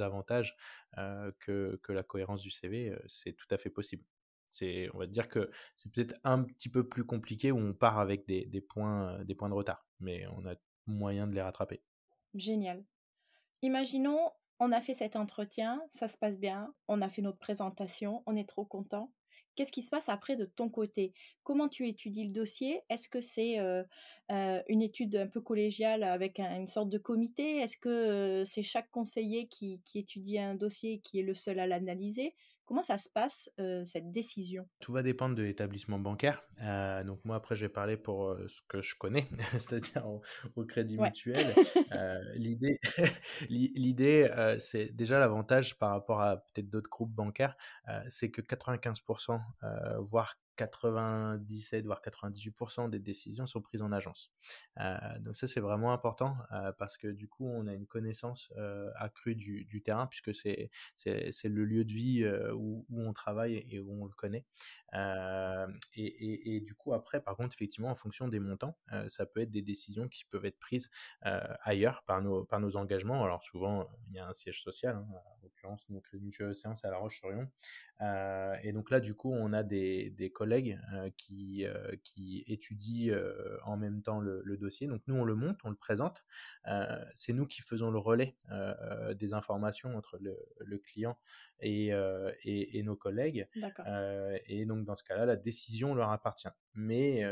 avantages 0.01 0.57
que, 1.39 1.79
la 1.89 2.03
cohérence 2.03 2.43
du 2.43 2.51
CV, 2.51 2.93
c'est 3.07 3.35
tout 3.35 3.47
à 3.53 3.59
fait 3.59 3.71
possible. 3.71 4.03
C'est, 4.55 4.89
on 4.95 4.99
va 4.99 5.07
dire 5.07 5.29
que 5.29 5.49
c'est 5.77 5.93
peut-être 5.93 6.15
un 6.25 6.43
petit 6.43 6.69
peu 6.69 6.89
plus 6.89 7.05
compliqué 7.05 7.53
où 7.53 7.59
on 7.59 7.73
part 7.73 8.01
avec 8.01 8.27
des 8.27 8.61
points 8.61 9.23
de 9.25 9.55
retard, 9.55 9.87
mais 10.01 10.27
on 10.27 10.45
a 10.45 10.55
moyen 10.87 11.29
de 11.29 11.35
les 11.35 11.43
rattraper. 11.43 11.81
Génial. 12.35 12.85
Imaginons, 13.63 14.33
on 14.59 14.73
a 14.73 14.81
fait 14.81 14.95
cet 14.95 15.15
entretien, 15.15 15.81
ça 15.91 16.09
se 16.09 16.19
passe 16.19 16.41
bien, 16.41 16.75
on 16.89 17.01
a 17.01 17.09
fait 17.09 17.23
notre 17.23 17.39
présentation, 17.39 18.25
on 18.27 18.35
est 18.35 18.49
trop 18.49 18.65
content. 18.65 19.13
Qu'est-ce 19.59 19.73
qui 19.73 19.83
se 19.83 19.91
passe 19.91 20.09
après 20.09 20.37
de 20.37 20.45
ton 20.45 20.69
côté? 20.69 21.13
Comment 21.43 21.69
tu 21.69 21.89
étudies 21.89 22.23
le 22.27 22.31
dossier? 22.31 22.83
Est-ce 22.91 23.09
que 23.09 23.21
c'est 23.21 23.57
une 24.31 24.83
étude 24.83 25.17
un 25.17 25.27
peu 25.27 25.41
collégiale 25.41 26.05
avec 26.05 26.39
une 26.39 26.69
sorte 26.69 26.91
de 26.91 26.99
comité? 26.99 27.57
Est-ce 27.57 27.77
que 27.77 28.45
c'est 28.47 28.63
chaque 28.63 28.89
conseiller 28.93 29.49
qui, 29.49 29.81
étudie 29.97 30.39
un 30.39 30.55
dossier 30.55 31.01
qui 31.01 31.19
est 31.19 31.25
le 31.25 31.35
seul 31.35 31.59
à 31.59 31.67
l'analyser? 31.67 32.37
Comment 32.69 32.83
ça 32.83 32.99
se 32.99 33.09
passe, 33.09 33.51
cette 33.87 34.13
décision? 34.13 34.69
Tout 34.81 34.93
va 34.93 35.03
dépendre 35.03 35.35
de 35.35 35.43
l'établissement 35.43 35.99
bancaire. 35.99 36.43
donc 37.07 37.25
moi, 37.25 37.37
après, 37.37 37.57
je 37.57 37.63
vais 37.63 37.71
parler 37.71 37.97
pour 37.97 38.37
ce 38.47 38.61
que 38.69 38.83
je 38.83 38.95
connais, 38.95 39.27
c'est-à-dire 39.53 40.07
au, 40.55 40.65
crédit 40.67 40.99
mutuel. 40.99 41.47
L'idée, 42.35 42.79
l'idée 43.49 44.57
c'est 44.59 44.95
déjà 44.95 45.19
l'avantage 45.19 45.79
par 45.79 45.93
rapport 45.93 46.21
à 46.21 46.37
peut-être 46.37 46.69
d'autres 46.69 46.91
groupes 46.91 47.15
bancaires, 47.15 47.57
c'est 48.11 48.31
que 48.31 48.43
95%, 48.43 49.41
voire 50.01 50.37
97 50.59 51.87
voire 51.87 52.03
98% 52.03 52.91
des 52.91 52.99
décisions 52.99 53.47
sont 53.47 53.63
prises 53.63 53.81
en 53.81 53.93
agence. 53.93 54.33
Euh, 54.81 54.97
donc 55.21 55.37
ça 55.37 55.47
c'est 55.47 55.61
vraiment 55.61 55.93
important 55.93 56.37
euh, 56.53 56.73
parce 56.73 56.97
que 56.97 57.09
du 57.09 57.29
coup 57.29 57.47
on 57.47 57.67
a 57.69 57.75
une 57.75 57.87
connaissance 57.87 58.53
euh, 58.57 58.91
accrue 58.97 59.37
du, 59.37 59.83
terrain 59.85 60.07
puisque 60.09 60.35
c'est 60.35 60.71
c'est 60.97 61.45
le 61.45 61.65
lieu 61.65 61.85
de 61.85 61.93
vie 61.93 62.29
où, 62.53 62.85
on 62.91 63.13
travaille 63.13 63.65
et 63.71 63.79
où 63.79 64.03
on 64.03 64.07
le 64.07 64.13
connaît. 64.13 64.45
Et, 65.95 66.61
du 66.61 66.75
coup 66.75 66.93
après 66.93 67.21
par 67.21 67.37
contre 67.37 67.55
effectivement 67.55 67.91
en 67.91 67.95
fonction 67.95 68.27
des 68.27 68.41
montants 68.41 68.77
ça 69.07 69.25
peut 69.25 69.41
être 69.41 69.53
des 69.53 69.63
décisions 69.63 70.09
qui 70.09 70.25
peuvent 70.25 70.45
être 70.45 70.59
prises 70.59 70.91
ailleurs 71.23 72.03
par 72.07 72.21
nos 72.21 72.45
par 72.45 72.59
nos 72.59 72.77
engagements. 72.77 73.25
Alors 73.25 73.45
souvent 73.45 73.89
il 74.09 74.17
y 74.17 74.19
a 74.19 74.27
un 74.27 74.35
siège 74.35 74.63
social 74.63 74.97
hein, 74.97 75.07
en 75.11 75.39
l'occurrence 75.45 75.89
donc 75.89 76.05
mutuel 76.13 76.55
séance 76.57 76.85
à 76.85 76.91
La 76.91 76.99
Roche-sur-Yon 76.99 77.49
euh, 78.01 78.57
et 78.63 78.73
donc 78.73 78.91
là, 78.91 79.01
du 79.01 79.15
coup, 79.15 79.33
on 79.33 79.53
a 79.53 79.63
des, 79.63 80.11
des 80.11 80.31
collègues 80.31 80.79
euh, 80.95 81.11
qui, 81.17 81.65
euh, 81.67 81.97
qui 82.05 82.45
étudient 82.47 83.17
en 83.65 83.77
même 83.77 84.03
temps 84.03 84.21
le, 84.21 84.43
le, 84.45 84.57
dossier. 84.57 84.87
Donc 84.87 85.03
nous, 85.07 85.17
on 85.17 85.25
le 85.25 85.35
monte, 85.35 85.59
on 85.65 85.71
le 85.71 85.77
présente. 85.77 86.25
c'est 87.17 87.33
nous 87.33 87.47
qui 87.47 87.63
faisons 87.63 87.91
le 87.91 87.99
relais 87.99 88.37
des 89.15 89.35
informations 89.35 89.97
entre 89.97 90.19
le, 90.21 90.37
le 90.61 90.79
client 90.79 91.19
et, 91.61 91.89
et, 92.43 92.79
et, 92.79 92.83
nos 92.83 92.97
collègues. 92.97 93.49
et 94.47 94.67
donc 94.67 94.85
dans 94.85 94.97
ce 94.97 95.05
cas-là, 95.05 95.27
la 95.27 95.37
décision 95.37 95.95
leur 95.95 96.11
appartient. 96.11 96.49
Mais 96.75 97.25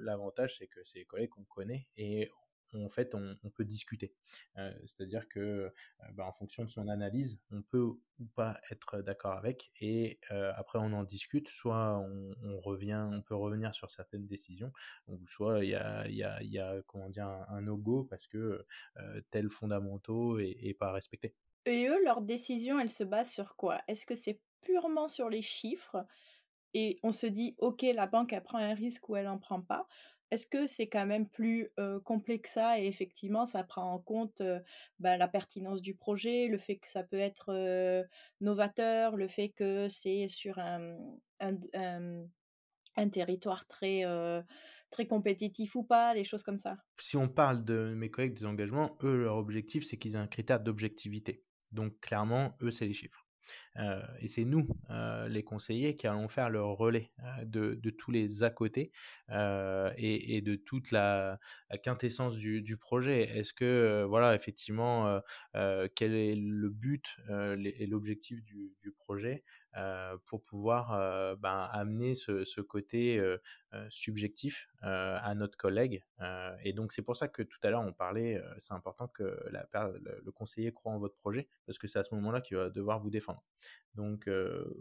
l'avantage, 0.00 0.58
c'est 0.58 0.66
que 0.66 0.80
c'est 0.84 0.98
les 0.98 1.04
collègues 1.04 1.30
qu'on 1.30 1.44
connaît 1.44 1.88
et 1.96 2.30
en 2.74 2.88
fait, 2.88 3.14
on, 3.14 3.50
peut 3.50 3.64
discuter. 3.64 4.12
Euh, 4.56 4.72
c'est-à-dire 4.86 5.28
que, 5.28 5.40
euh, 5.40 5.70
bah, 6.14 6.26
en 6.26 6.32
fonction 6.32 6.64
de 6.64 6.70
son 6.70 6.88
analyse, 6.88 7.38
on 7.50 7.62
peut 7.62 7.82
ou 7.82 8.00
pas 8.34 8.60
être 8.70 9.00
d'accord 9.02 9.32
avec, 9.32 9.72
et 9.80 10.18
euh, 10.30 10.52
après 10.56 10.78
on 10.78 10.92
en 10.92 11.04
discute. 11.04 11.48
Soit 11.48 11.98
on, 11.98 12.60
revient, 12.60 13.08
on 13.10 13.22
peut 13.22 13.34
revenir 13.34 13.74
sur 13.74 13.90
certaines 13.90 14.26
décisions, 14.26 14.72
ou 15.08 15.18
soit 15.28 15.64
il 15.64 15.70
y 15.70 15.74
a, 15.74 16.06
y, 16.08 16.22
a, 16.22 16.42
y 16.42 16.58
a, 16.58 16.80
comment 16.86 17.08
dire, 17.08 17.26
un, 17.26 17.60
no-go 17.62 18.04
parce 18.04 18.26
que 18.26 18.64
tel 19.30 19.50
fondamentaux 19.50 20.38
est, 20.38 20.76
pas 20.78 20.92
respecté. 20.92 21.34
Et 21.66 21.86
eux, 21.86 22.02
leur 22.04 22.22
décision, 22.22 22.80
elle 22.80 22.90
se 22.90 23.04
base 23.04 23.30
sur 23.30 23.56
quoi? 23.56 23.80
Est-ce 23.86 24.06
que 24.06 24.14
c'est 24.14 24.40
purement 24.62 25.08
sur 25.08 25.28
les 25.28 25.42
chiffres 25.42 26.06
et 26.74 26.98
on 27.02 27.12
se 27.12 27.26
dit, 27.26 27.54
ok, 27.58 27.82
la 27.94 28.06
banque, 28.06 28.32
elle 28.32 28.42
prend 28.42 28.58
un 28.58 28.74
risque 28.74 29.08
ou 29.08 29.16
elle 29.16 29.26
n'en 29.26 29.38
prend 29.38 29.60
pas? 29.60 29.86
Est-ce 30.32 30.46
que 30.46 30.66
c'est 30.66 30.88
quand 30.88 31.04
même 31.04 31.28
plus 31.28 31.70
complexe 32.04 32.42
que 32.42 32.48
ça? 32.48 32.80
Et 32.80 32.86
effectivement 32.86 33.44
ça 33.44 33.62
prend 33.64 33.92
en 33.92 33.98
compte 33.98 34.42
bah, 34.98 35.18
la 35.18 35.28
pertinence 35.28 35.82
du 35.82 35.94
projet, 35.94 36.46
le 36.48 36.56
fait 36.56 36.76
que 36.78 36.88
ça 36.88 37.02
peut 37.02 37.18
être 37.18 37.52
novateur, 38.40 39.16
le 39.16 39.28
fait 39.28 39.50
que 39.50 39.88
c'est 39.90 40.28
sur 40.28 40.58
un, 40.58 40.96
un, 41.40 43.08
territoire 43.10 43.66
très, 43.66 44.04
très 44.90 45.06
compétitif 45.06 45.76
ou 45.76 45.82
pas, 45.82 46.14
des 46.14 46.24
choses 46.24 46.42
comme 46.42 46.58
ça? 46.58 46.78
Si 46.98 47.18
on 47.18 47.28
parle 47.28 47.62
de 47.64 47.92
mes 47.94 48.10
collègues 48.10 48.38
des 48.38 48.46
engagements, 48.46 48.96
eux, 49.02 49.24
leur 49.24 49.36
objectif, 49.36 49.84
c'est 49.86 49.98
qu'ils 49.98 50.14
aient 50.14 50.18
un 50.18 50.26
critère 50.26 50.60
d'objectivité. 50.60 51.44
Donc 51.72 52.00
clairement, 52.00 52.56
eux, 52.62 52.70
c'est 52.70 52.86
les 52.86 52.94
chiffres. 52.94 53.21
Euh, 53.78 54.02
et 54.20 54.28
c'est 54.28 54.44
nous, 54.44 54.66
euh, 54.90 55.28
les 55.28 55.42
conseillers, 55.42 55.96
qui 55.96 56.06
allons 56.06 56.28
faire 56.28 56.50
le 56.50 56.62
relais 56.62 57.10
euh, 57.20 57.44
de, 57.44 57.90
tous 57.90 58.10
les 58.10 58.42
à 58.42 58.50
côté 58.50 58.92
et, 59.30 60.42
de 60.44 60.56
toute 60.56 60.90
la, 60.90 61.38
quintessence 61.82 62.36
du, 62.36 62.76
projet. 62.76 63.22
Est-ce 63.22 63.52
que, 63.52 64.04
voilà, 64.08 64.34
effectivement, 64.34 65.20
quel 65.54 66.14
est 66.14 66.34
le 66.36 66.68
but 66.68 67.04
et 67.28 67.86
l'objectif 67.86 68.42
du, 68.44 68.92
projet 69.04 69.42
pour 70.26 70.42
pouvoir 70.44 71.36
ben, 71.38 71.68
amener 71.72 72.14
ce, 72.14 72.60
côté 72.60 73.22
subjectif 73.88 74.68
à 74.80 75.34
notre 75.34 75.56
collègue. 75.56 76.04
et 76.62 76.72
donc 76.72 76.92
c'est 76.92 77.02
pour 77.02 77.16
ça 77.16 77.28
que 77.28 77.42
tout 77.42 77.58
à 77.62 77.70
l'heure 77.70 77.82
on 77.82 77.92
parlait, 77.92 78.42
c'est 78.60 78.74
important 78.74 79.08
que 79.08 79.38
le 79.50 80.30
conseiller 80.32 80.72
croit 80.72 80.92
en 80.92 80.98
votre 80.98 81.16
projet, 81.16 81.48
parce 81.66 81.78
que 81.78 81.88
c'est 81.88 81.98
à 81.98 82.04
ce 82.04 82.14
moment-là 82.14 82.40
qu'il 82.40 82.56
va 82.56 82.70
devoir 82.70 83.00
vous 83.00 83.10
défendre. 83.10 83.42
Donc 83.94 84.28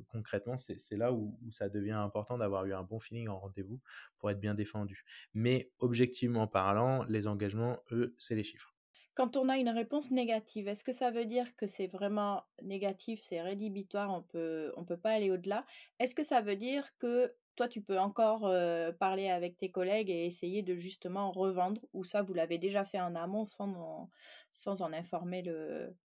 concrètement, 0.09 0.57
c'est 0.57 0.97
là 0.97 1.11
où, 1.13 1.37
ça 1.51 1.69
devient 1.69 1.91
important 1.91 2.37
d'avoir 2.37 2.65
eu 2.65 2.73
un 2.73 2.83
bon 2.83 2.99
feeling 2.99 3.27
en 3.27 3.39
rendez-vous 3.39 3.79
pour 4.19 4.31
être 4.31 4.39
bien 4.39 4.55
défendu. 4.55 5.05
Mais 5.33 5.71
objectivement 5.79 6.47
parlant, 6.47 7.03
les 7.05 7.27
engagements, 7.27 7.79
eux, 7.91 8.15
c'est 8.17 8.35
les 8.35 8.43
chiffres. 8.43 8.70
Quand 9.13 9.35
on 9.37 9.49
a 9.49 9.57
une 9.57 9.69
réponse 9.69 10.11
négative, 10.11 10.67
est-ce 10.67 10.83
que 10.83 10.93
ça 10.93 11.11
veut 11.11 11.25
dire 11.25 11.55
que 11.57 11.67
c'est 11.67 11.87
vraiment 11.87 12.43
négatif, 12.61 13.21
c'est 13.21 13.41
rédhibitoire, 13.41 14.09
on 14.13 14.21
peut, 14.21 14.71
on 14.77 14.85
peut 14.85 14.97
pas 14.97 15.11
aller 15.11 15.29
au-delà? 15.31 15.65
Est-ce 15.99 16.15
que 16.15 16.23
ça 16.23 16.41
veut 16.41 16.55
dire 16.55 16.89
que 16.97 17.35
toi, 17.57 17.67
tu 17.67 17.81
peux 17.81 17.99
encore 17.99 18.49
parler 18.97 19.29
avec 19.29 19.57
tes 19.57 19.69
collègues 19.69 20.09
et 20.09 20.25
essayer 20.25 20.63
de 20.63 20.75
justement 20.75 21.31
revendre, 21.31 21.81
ou 21.93 22.05
ça, 22.05 22.21
vous 22.21 22.33
l'avez 22.33 22.57
déjà 22.57 22.85
fait 22.85 23.01
en 23.01 23.13
amont 23.13 23.43
sans 23.45 24.09
sans 24.51 24.81
en 24.81 24.93
informer 24.93 25.41
le, 25.41 25.95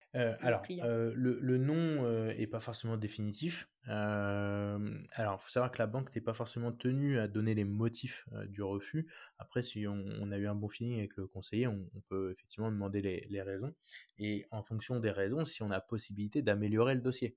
alors, 0.41 0.63
le, 0.71 1.39
le, 1.41 1.59
nom 1.59 2.29
est 2.31 2.47
pas 2.47 2.61
forcément 2.61 2.97
définitif. 2.97 3.69
alors, 3.87 5.41
il 5.41 5.45
faut 5.45 5.51
savoir 5.51 5.71
que 5.71 5.79
la 5.79 5.87
banque 5.87 6.15
n'est 6.15 6.23
pas 6.23 6.33
forcément 6.33 6.73
tenue 6.73 7.19
à 7.19 7.29
donner 7.29 7.55
les 7.55 7.65
motifs 7.65 8.27
du 8.47 8.63
refus. 8.63 9.07
Après, 9.39 9.63
si 9.63 9.87
on, 9.87 10.33
a 10.33 10.39
eu 10.39 10.47
un 10.47 10.55
bon 10.55 10.69
feeling 10.69 10.99
avec 10.99 11.17
le 11.17 11.27
conseiller, 11.27 11.67
on, 11.67 11.87
peut 12.09 12.33
effectivement 12.33 12.71
demander 12.71 13.03
les, 13.03 13.27
les, 13.29 13.43
raisons. 13.43 13.75
Et 14.19 14.47
en 14.51 14.63
fonction 14.63 15.01
des 15.01 15.11
raisons, 15.11 15.45
si 15.45 15.63
on 15.63 15.71
a 15.71 15.81
possibilité 15.81 16.41
d'améliorer 16.41 16.95
le 16.95 17.01
dossier. 17.01 17.37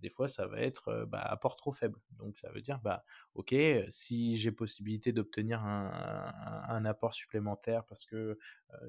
des 0.00 0.10
fois, 0.10 0.28
ça 0.28 0.46
va 0.46 0.60
être 0.60 1.06
bah, 1.08 1.20
apport 1.20 1.56
trop 1.56 1.72
faible. 1.72 1.98
Donc, 2.18 2.36
ça 2.38 2.50
veut 2.50 2.60
dire, 2.60 2.80
bah, 2.80 3.04
ok, 3.34 3.54
si 3.88 4.36
j'ai 4.36 4.52
possibilité 4.52 5.12
d'obtenir 5.12 5.64
un, 5.64 6.34
un, 6.68 6.84
apport 6.84 7.14
supplémentaire 7.14 7.84
parce 7.84 8.04
que 8.04 8.38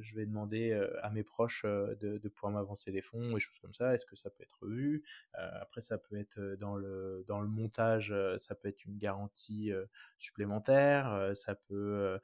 je 0.01 0.15
vais 0.15 0.25
demander 0.25 0.73
à 1.01 1.09
mes 1.11 1.23
proches 1.35 1.65
de, 1.65 2.29
pouvoir 2.29 2.53
m'avancer 2.53 2.91
les 2.91 3.01
fonds 3.01 3.35
et 3.35 3.39
choses 3.39 3.59
comme 3.59 3.73
ça, 3.73 3.93
est-ce 3.93 4.05
que 4.05 4.15
ça 4.15 4.29
peut 4.29 4.43
être 4.43 4.67
vu? 4.67 5.03
Après, 5.33 5.81
ça 5.81 5.97
peut 5.97 6.15
être 6.17 6.39
dans 6.59 6.75
le, 6.75 7.25
dans 7.27 7.41
le 7.41 7.47
montage, 7.47 8.13
ça 8.39 8.55
peut 8.55 8.69
être 8.69 8.85
une 8.85 8.97
garantie 8.97 9.71
supplémentaire, 10.17 11.33
ça 11.35 11.55
peut 11.55 12.19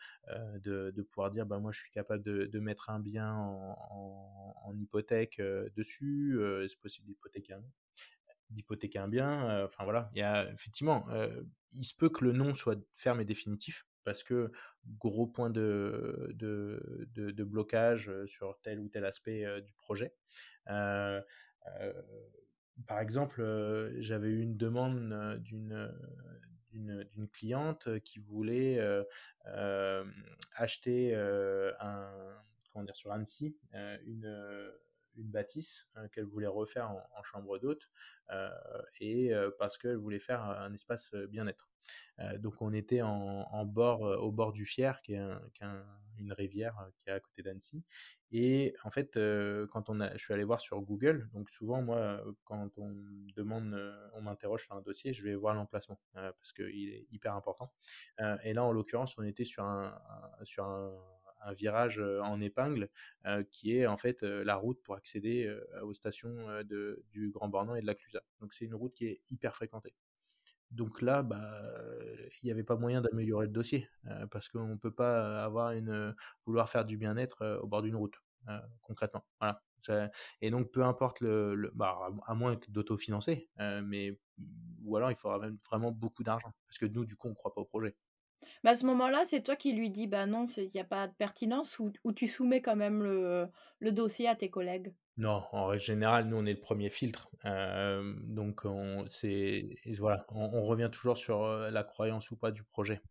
de, 0.63 1.01
pouvoir 1.11 1.31
dire, 1.31 1.45
bah, 1.45 1.59
moi 1.59 1.71
je 1.73 1.79
suis 1.79 1.91
capable 1.91 2.23
de, 2.23 2.59
mettre 2.59 2.89
un 2.89 2.99
bien 2.99 3.33
en, 3.35 4.73
hypothèque 4.75 5.41
dessus, 5.75 6.39
c'est 6.69 6.79
possible 6.79 7.07
d'hypothéquer 7.07 7.53
un 7.53 7.63
d'hypothéquer 8.51 8.99
un 8.99 9.07
bien. 9.07 9.65
Enfin 9.65 9.83
voilà, 9.83 10.09
il 10.13 10.19
y 10.19 10.23
a 10.23 10.49
effectivement, 10.51 11.05
il 11.73 11.85
se 11.85 11.95
peut 11.95 12.09
que 12.09 12.23
le 12.23 12.31
nom 12.31 12.55
soit 12.55 12.77
ferme 12.95 13.19
et 13.21 13.25
définitif, 13.25 13.85
parce 14.03 14.23
que 14.23 14.51
gros 14.99 15.27
point 15.27 15.49
de, 15.49 16.31
de, 16.33 17.07
de, 17.15 17.43
blocage 17.43 18.11
sur 18.25 18.59
tel 18.61 18.79
ou 18.79 18.89
tel 18.89 19.05
aspect 19.05 19.61
du 19.61 19.73
projet. 19.73 20.13
par 20.65 21.23
exemple, 22.99 23.43
j'avais 23.99 24.29
eu 24.29 24.41
une 24.41 24.57
demande 24.57 25.39
d'une 25.43 25.93
d'une 26.73 27.27
cliente 27.27 27.99
qui 27.99 28.19
voulait 28.19 28.79
acheter 30.55 31.15
un, 31.15 32.11
comment 32.71 32.85
dire, 32.85 32.95
sur 32.95 33.11
Annecy 33.11 33.55
une, 34.05 34.71
une 35.17 35.29
bâtisse 35.29 35.87
qu'elle 36.13 36.25
voulait 36.25 36.47
refaire 36.47 36.91
en, 36.91 37.23
chambre 37.23 37.59
d'hôte 37.59 37.89
et 38.99 39.31
parce 39.59 39.77
qu'elle 39.77 39.97
voulait 39.97 40.19
faire 40.19 40.41
un 40.41 40.73
espace 40.73 41.13
bien-être. 41.29 41.69
donc 42.39 42.61
on 42.61 42.73
était 42.73 43.01
en, 43.01 43.65
bord, 43.65 44.01
au 44.01 44.31
bord 44.31 44.53
du 44.53 44.65
Fier, 44.65 45.01
qui 45.01 45.13
est, 45.13 45.21
une 46.17 46.33
rivière 46.33 46.75
qui 46.99 47.09
est 47.09 47.13
à 47.13 47.19
côté 47.19 47.41
d'Annecy. 47.41 47.83
Et 48.31 48.73
en 48.83 48.91
fait, 48.91 49.19
quand 49.71 49.89
on 49.89 49.99
a, 49.99 50.13
je 50.13 50.23
suis 50.23 50.33
allé 50.33 50.43
voir 50.43 50.61
sur 50.61 50.79
Google, 50.81 51.29
donc 51.33 51.49
souvent 51.49 51.81
moi, 51.81 52.23
quand 52.45 52.69
on 52.77 52.95
demande, 53.35 53.75
on 54.13 54.21
m'interroge 54.21 54.63
sur 54.63 54.75
un 54.75 54.81
dossier, 54.81 55.13
je 55.13 55.23
vais 55.23 55.35
voir 55.35 55.53
l'emplacement 55.53 55.99
parce 56.13 56.53
qu'il 56.53 56.89
est 56.89 57.07
hyper 57.11 57.35
important. 57.35 57.71
et 58.43 58.53
là, 58.53 58.63
en 58.63 58.71
l'occurrence, 58.71 59.17
on 59.17 59.23
était 59.23 59.45
sur 59.45 59.63
un, 59.63 59.99
sur 60.43 60.65
un 60.65 60.91
un 61.43 61.53
virage 61.53 61.99
en 61.99 62.39
épingle 62.41 62.89
qui 63.51 63.75
est 63.75 63.87
en 63.87 63.97
fait 63.97 64.21
la 64.23 64.55
route 64.55 64.81
pour 64.83 64.95
accéder 64.95 65.53
aux 65.81 65.93
stations 65.93 66.35
de, 66.63 67.03
du 67.11 67.29
Grand 67.29 67.49
Bornand 67.49 67.75
et 67.75 67.81
de 67.81 67.87
la 67.87 67.95
Clusaz. 67.95 68.21
Donc 68.39 68.53
c'est 68.53 68.65
une 68.65 68.75
route 68.75 68.93
qui 68.93 69.05
est 69.07 69.21
hyper 69.29 69.55
fréquentée. 69.55 69.93
Donc 70.71 71.01
là, 71.01 71.21
bah, 71.21 71.61
il 72.41 72.45
n'y 72.45 72.51
avait 72.51 72.63
pas 72.63 72.77
moyen 72.77 73.01
d'améliorer 73.01 73.47
le 73.47 73.51
dossier 73.51 73.89
parce 74.31 74.47
qu'on 74.47 74.67
ne 74.67 74.75
peut 74.75 74.93
pas 74.93 75.43
avoir 75.43 75.71
une 75.71 76.15
vouloir 76.45 76.69
faire 76.69 76.85
du 76.85 76.97
bien-être 76.97 77.59
au 77.61 77.67
bord 77.67 77.81
d'une 77.81 77.95
route 77.95 78.15
concrètement. 78.81 79.25
Voilà. 79.39 79.61
Et 80.41 80.51
donc 80.51 80.71
peu 80.71 80.83
importe 80.83 81.19
le, 81.21 81.71
bah, 81.73 81.97
à 82.25 82.33
moins 82.35 82.57
d'autofinancer, 82.69 83.49
mais 83.83 84.17
ou 84.83 84.95
alors 84.95 85.11
il 85.11 85.17
faudra 85.17 85.39
vraiment 85.69 85.91
beaucoup 85.91 86.23
d'argent 86.23 86.53
parce 86.67 86.77
que 86.77 86.85
nous 86.85 87.05
du 87.05 87.15
coup 87.15 87.27
on 87.27 87.31
ne 87.31 87.35
croit 87.35 87.53
pas 87.53 87.61
au 87.61 87.65
projet. 87.65 87.95
Mais 88.63 88.71
à 88.71 88.75
ce 88.75 88.85
moment-là, 88.87 89.23
c'est 89.25 89.41
toi 89.43 89.55
qui 89.55 89.73
lui 89.73 89.89
dis: 89.89 90.07
«Bah, 90.07 90.25
non, 90.25 90.45
il 90.57 90.69
n'y 90.73 90.79
a 90.81 90.83
pas 90.85 91.07
de 91.07 91.13
pertinence» 91.13 91.79
ou 91.79 91.91
ou 92.03 92.11
tu 92.13 92.27
soumets 92.27 92.61
quand 92.61 92.75
même 92.75 93.03
le 93.03 93.47
le 93.79 93.91
dossier 93.91 94.27
à 94.27 94.35
tes 94.35 94.49
collègues? 94.49 94.93
Non, 95.21 95.43
en 95.51 95.67
règle 95.67 95.83
générale, 95.83 96.25
nous, 96.27 96.37
on 96.37 96.47
est 96.47 96.53
le 96.53 96.59
premier 96.59 96.89
filtre. 96.89 97.29
donc 97.43 98.65
on 98.65 99.05
c'est 99.07 99.77
voilà, 99.99 100.25
on 100.31 100.63
revient 100.65 100.89
toujours 100.91 101.15
sur, 101.15 101.45
la 101.45 101.83
croyance 101.83 102.31
ou 102.31 102.35
pas 102.35 102.51
du 102.51 102.63
projet. 102.63 103.03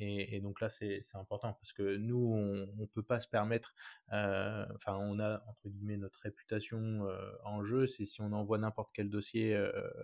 et 0.00 0.40
donc 0.40 0.60
là, 0.60 0.70
c'est 0.70 1.02
important 1.14 1.54
parce 1.54 1.72
que 1.72 1.96
nous, 1.96 2.16
on 2.16 2.80
ne 2.80 2.86
peut 2.86 3.02
pas 3.02 3.20
se 3.20 3.26
permettre, 3.26 3.74
enfin, 4.08 4.96
on 5.00 5.18
a, 5.18 5.42
entre 5.48 5.68
guillemets, 5.68 5.96
«notre 5.96 6.20
réputation», 6.20 7.08
en 7.44 7.64
jeu. 7.64 7.88
C'est 7.88 8.06
si 8.06 8.20
on 8.20 8.32
envoie 8.32 8.58
n'importe 8.58 8.90
quel 8.94 9.10
dossier, 9.10 9.56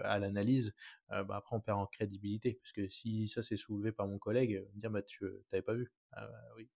à 0.02 0.18
l'analyse, 0.18 0.74
bah, 1.08 1.36
après 1.36 1.54
on 1.54 1.60
perd 1.60 1.78
en 1.78 1.86
crédibilité. 1.86 2.58
Parce 2.62 2.72
que 2.72 2.88
si 2.88 3.28
ça 3.28 3.44
s'est 3.44 3.56
soulevé 3.56 3.92
par 3.92 4.08
mon 4.08 4.18
collègue, 4.18 4.66
dire: 4.74 4.90
«Bah, 4.90 5.02
tu, 5.02 5.24
n'avais 5.52 5.62
pas 5.62 5.74
vu?» 5.74 5.92
«Ah 6.10 6.26
bah, 6.26 6.42
oui». 6.56 6.68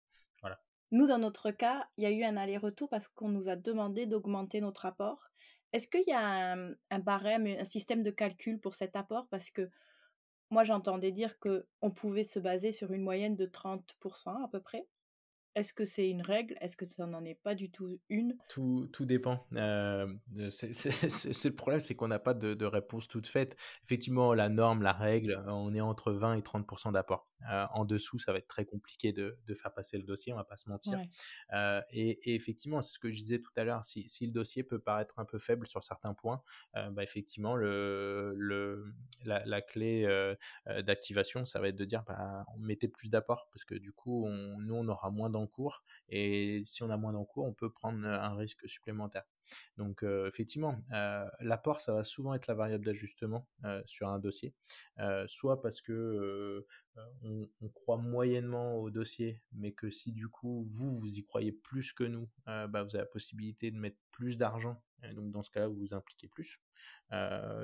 Nous, 0.93 1.07
dans 1.07 1.19
notre 1.19 1.51
cas, 1.51 1.89
il 1.97 2.05
y 2.05 2.07
a 2.07 2.11
eu 2.11 2.23
un 2.23 2.37
aller-retour 2.37 2.91
parce 2.91 3.09
qu'on 3.09 3.31
nous 3.31 3.49
a 3.49 3.57
demandé 3.57 4.05
d'augmenter 4.05 4.61
notre 4.61 4.85
apport. 4.85 5.31
Est-ce 5.73 5.89
qu'il 5.89 6.05
y 6.07 6.13
a 6.13 6.53
un, 6.53 6.99
barème, 6.99 7.47
un 7.47 7.65
système 7.65 8.03
de 8.03 8.11
calcul 8.11 8.61
pour 8.61 8.75
cet 8.75 8.95
apport? 8.95 9.27
Parce 9.31 9.51
que 9.51 9.71
moi, 10.51 10.65
j'entendais 10.65 11.11
dire 11.11 11.39
qu'on 11.39 11.91
pouvait 11.91 12.25
se 12.25 12.39
baser 12.39 12.73
sur 12.73 12.93
une 12.93 13.01
moyenne 13.01 13.37
de 13.37 13.47
30% 13.47 14.45
à 14.45 14.49
peu 14.49 14.61
près. 14.61 14.87
Est-ce 15.55 15.75
que 15.75 15.85
c'est 15.85 16.09
une 16.09 16.23
règle? 16.23 16.57
Est-ce 16.61 16.77
que 16.77 16.87
ça 16.87 17.07
n'en 17.07 17.25
est 17.25 17.35
pas 17.35 17.55
du 17.55 17.71
tout 17.71 18.01
une? 18.09 18.37
Tout, 18.49 18.89
tout 18.93 19.05
dépend. 19.05 19.47
Euh, 19.53 20.07
c'est 20.51 21.45
le 21.45 21.55
problème, 21.55 21.81
c'est 21.81 21.95
qu'on 21.95 22.09
n'a 22.09 22.19
pas 22.19 22.33
de, 22.33 22.55
de, 22.55 22.65
réponse 22.65 23.07
toute 23.07 23.27
faite. 23.27 23.57
Effectivement, 23.85 24.33
la 24.33 24.49
norme, 24.49 24.83
la 24.83 24.93
règle, 24.93 25.43
on 25.47 25.75
est 25.75 25.81
entre 25.81 26.13
20 26.13 26.39
et 26.39 26.41
30% 26.41 26.93
d'apport. 26.93 27.29
Euh, 27.51 27.67
en 27.73 27.85
dessous, 27.85 28.19
ça 28.19 28.33
va 28.33 28.39
être 28.39 28.49
très 28.49 28.65
compliqué 28.65 29.13
de, 29.13 29.37
de, 29.47 29.55
faire 29.55 29.75
passer 29.75 29.99
le 29.99 30.05
dossier, 30.05 30.33
on 30.33 30.37
va 30.37 30.45
pas 30.45 30.57
se 30.57 30.69
mentir. 30.69 30.99
Euh, 31.53 31.83
et, 31.91 32.35
effectivement, 32.35 32.83
c'est 32.83 32.93
ce 32.93 32.99
que 32.99 33.11
je 33.11 33.17
disais 33.17 33.41
tout 33.41 33.53
à 33.57 33.65
l'heure, 33.65 33.85
si, 33.85 34.09
si, 34.09 34.27
le 34.27 34.33
dossier 34.33 34.63
peut 34.63 34.79
paraître 34.79 35.19
un 35.19 35.25
peu 35.25 35.39
faible 35.39 35.67
sur 35.67 35.83
certains 35.83 36.15
points, 36.15 36.43
bah 36.75 37.03
effectivement, 37.03 37.57
le, 37.57 38.33
le, 38.37 38.95
la, 39.25 39.45
la 39.45 39.61
clé 39.61 40.07
d'activation, 40.85 41.45
ça 41.45 41.59
va 41.59 41.69
être 41.69 41.77
de 41.77 41.85
dire, 41.85 42.05
bah, 42.07 42.45
on 42.55 42.61
mettait 42.61 42.89
plus 42.89 43.09
d'apport, 43.09 43.49
parce 43.53 43.65
que 43.65 43.75
du 43.75 43.93
coup, 43.93 44.25
on, 44.25 44.59
nous, 44.61 44.75
on 44.75 44.87
aura 44.89 45.11
moins 45.11 45.31
d'encours 45.43 45.83
cours 45.83 45.85
Et 46.09 46.65
si 46.67 46.83
on 46.83 46.91
a 46.91 46.97
moins 46.97 47.13
d'encours, 47.13 47.45
on 47.45 47.53
peut 47.53 47.71
prendre 47.71 48.07
un 48.07 48.37
risque 48.37 48.69
supplémentaire. 48.69 49.25
Donc 49.77 50.03
effectivement, 50.03 50.83
l'apport, 51.41 51.81
ça 51.81 51.93
va 51.93 52.05
souvent 52.05 52.35
être 52.35 52.47
la 52.47 52.55
variable 52.55 52.85
d'ajustement 52.85 53.47
sur 53.85 54.09
un 54.09 54.19
dossier, 54.19 54.55
soit 55.27 55.61
parce 55.63 55.81
que 55.81 56.67
on, 57.23 57.49
croit 57.75 57.97
moyennement 57.97 58.77
au 58.77 58.91
dossier, 58.91 59.41
mais 59.53 59.73
que 59.73 59.91
si 59.91 60.13
du 60.13 60.29
coup 60.29 60.69
vous 60.71 60.99
vous 61.01 61.09
y 61.09 61.23
croyez 61.25 61.53
plus 61.53 61.93
que 61.93 62.05
nous, 62.05 62.29
bah, 62.47 62.83
vous 62.83 62.97
avez 62.97 63.05
la 63.05 63.07
possibilité 63.07 63.71
de 63.71 63.77
mettre 63.77 63.99
plus 64.11 64.37
d'argent. 64.37 64.83
Donc 65.15 65.33
dans 65.33 65.43
ce 65.43 65.51
cas-là, 65.51 65.69
vous 65.69 65.81
vous 65.81 65.95
impliquez 65.95 66.29
plus. 66.29 66.61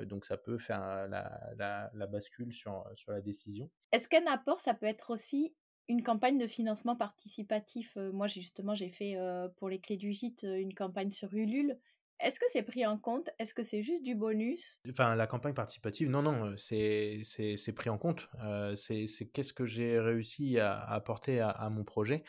donc 0.05 0.25
ça 0.25 0.37
peut 0.37 0.57
faire 0.57 1.07
la, 1.07 1.89
la 1.93 2.07
bascule 2.07 2.53
sur, 2.53 2.85
sur 2.95 3.11
la 3.11 3.21
décision. 3.21 3.69
Est-ce 3.91 4.07
qu'un 4.07 4.25
apport, 4.27 4.59
ça 4.59 4.73
peut 4.73 4.85
être 4.85 5.11
aussi 5.11 5.55
une 5.89 6.03
campagne 6.03 6.37
de 6.37 6.47
financement 6.47 6.95
participatif. 6.95 7.97
moi, 8.13 8.27
justement, 8.27 8.75
j'ai 8.75 8.89
fait 8.89 9.17
pour 9.57 9.67
les 9.67 9.79
clés 9.79 9.97
du 9.97 10.13
gîte 10.13 10.43
une 10.43 10.73
campagne 10.73 11.11
sur 11.11 11.33
Ulule. 11.33 11.77
Est-ce 12.21 12.37
que 12.37 12.45
c'est 12.49 12.63
pris 12.63 12.85
en 12.85 12.97
compte? 12.97 13.29
Est-ce 13.39 13.53
que 13.53 13.63
c'est 13.63 13.81
juste 13.81 14.03
du 14.03 14.13
bonus? 14.13 14.81
Enfin, 14.89 15.15
la 15.15 15.25
campagne 15.25 15.53
participative, 15.53 16.09
non, 16.09 16.21
non, 16.21 16.53
c'est 16.57 17.23
pris 17.73 17.89
en 17.89 17.97
compte. 17.97 18.27
c'est 18.75 19.07
qu'est-ce 19.33 19.53
que 19.53 19.65
j'ai 19.65 19.99
réussi 19.99 20.59
à, 20.59 20.79
apporter 20.79 21.39
à, 21.39 21.69
mon 21.69 21.85
projet. 21.85 22.23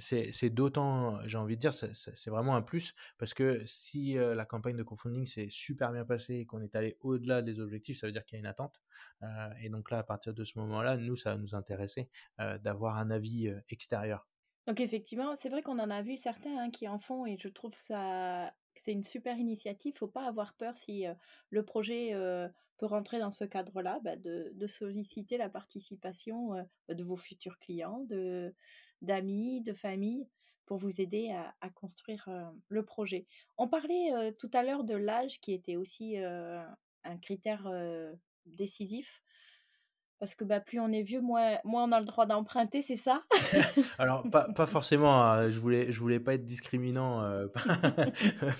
c'est 0.00 0.50
d'autant, 0.50 1.20
j'ai 1.26 1.38
envie 1.38 1.56
de 1.56 1.60
dire, 1.60 1.72
c'est 1.72 2.30
vraiment 2.30 2.56
un 2.56 2.62
plus 2.62 2.94
parce 3.18 3.32
que 3.32 3.62
si 3.66 4.14
la 4.14 4.44
campagne 4.44 4.76
de 4.76 4.82
crowdfunding 4.82 5.26
s'est 5.26 5.48
super 5.50 5.92
bien 5.92 6.04
passée 6.04 6.34
et 6.34 6.46
qu'on 6.46 6.60
est 6.60 6.74
allé 6.74 6.96
au-delà 7.00 7.42
des 7.42 7.60
objectifs, 7.60 7.98
ça 8.00 8.08
veut 8.08 8.12
dire 8.12 8.24
qu'il 8.24 8.36
y 8.36 8.38
a 8.38 8.40
une 8.40 8.46
attente. 8.46 8.80
Et 9.60 9.68
donc 9.68 9.90
là, 9.90 9.98
à 9.98 10.02
partir 10.02 10.34
de 10.34 10.44
ce 10.44 10.58
moment-là, 10.58 10.96
nous, 10.96 11.16
ça 11.16 11.34
va 11.34 11.40
nous 11.40 11.54
intéresser 11.54 12.08
d'avoir 12.38 12.96
un 12.96 13.10
avis 13.10 13.52
extérieur. 13.68 14.28
Donc 14.66 14.80
effectivement, 14.80 15.34
c'est 15.34 15.48
vrai 15.48 15.62
qu'on 15.62 15.78
en 15.78 15.90
a 15.90 16.02
vu 16.02 16.16
certains 16.16 16.58
hein, 16.58 16.70
qui 16.70 16.88
en 16.88 16.98
font 16.98 17.24
et 17.24 17.36
je 17.38 17.48
trouve 17.48 17.72
ça 17.82 18.52
c'est 18.76 18.92
une 18.92 19.04
super 19.04 19.38
initiative. 19.38 19.94
Faut 19.96 20.06
pas 20.06 20.26
avoir 20.26 20.54
peur 20.54 20.76
si 20.76 21.04
le 21.50 21.64
projet 21.64 22.12
peut 22.78 22.86
rentrer 22.86 23.18
dans 23.18 23.30
ce 23.30 23.44
cadre-là, 23.44 24.00
bah, 24.02 24.16
de, 24.16 24.66
solliciter 24.66 25.38
la 25.38 25.48
participation 25.48 26.54
de 26.88 27.04
vos 27.04 27.16
futurs 27.16 27.58
clients, 27.58 28.06
d'amis, 29.02 29.62
de 29.62 29.72
famille 29.72 30.28
pour 30.66 30.78
vous 30.78 31.00
aider 31.00 31.34
à, 31.60 31.70
construire 31.70 32.28
le 32.68 32.84
projet. 32.84 33.26
On 33.56 33.68
parlait 33.68 34.34
tout 34.38 34.50
à 34.52 34.62
l'heure 34.62 34.84
de 34.84 34.94
l'âge 34.94 35.40
qui 35.40 35.52
était 35.52 35.76
aussi 35.76 36.16
un 36.18 37.18
critère 37.22 37.70
décisif. 38.46 39.22
Parce 40.18 40.34
que 40.34 40.44
bah, 40.44 40.60
plus 40.60 40.80
on 40.80 40.90
est 40.92 41.02
vieux, 41.02 41.20
moins, 41.20 41.58
moins 41.64 41.84
on 41.84 41.92
a 41.92 42.00
le 42.00 42.06
droit 42.06 42.24
d'emprunter, 42.24 42.80
c'est 42.80 42.96
ça? 42.96 43.22
Alors, 43.98 44.22
pas, 44.30 44.48
pas 44.54 44.66
forcément, 44.66 45.22
hein, 45.22 45.50
je 45.50 45.58
voulais, 45.58 45.92
je 45.92 46.00
voulais 46.00 46.20
pas 46.20 46.34
être 46.34 46.46
discriminant 46.46 47.22
euh, 47.22 47.48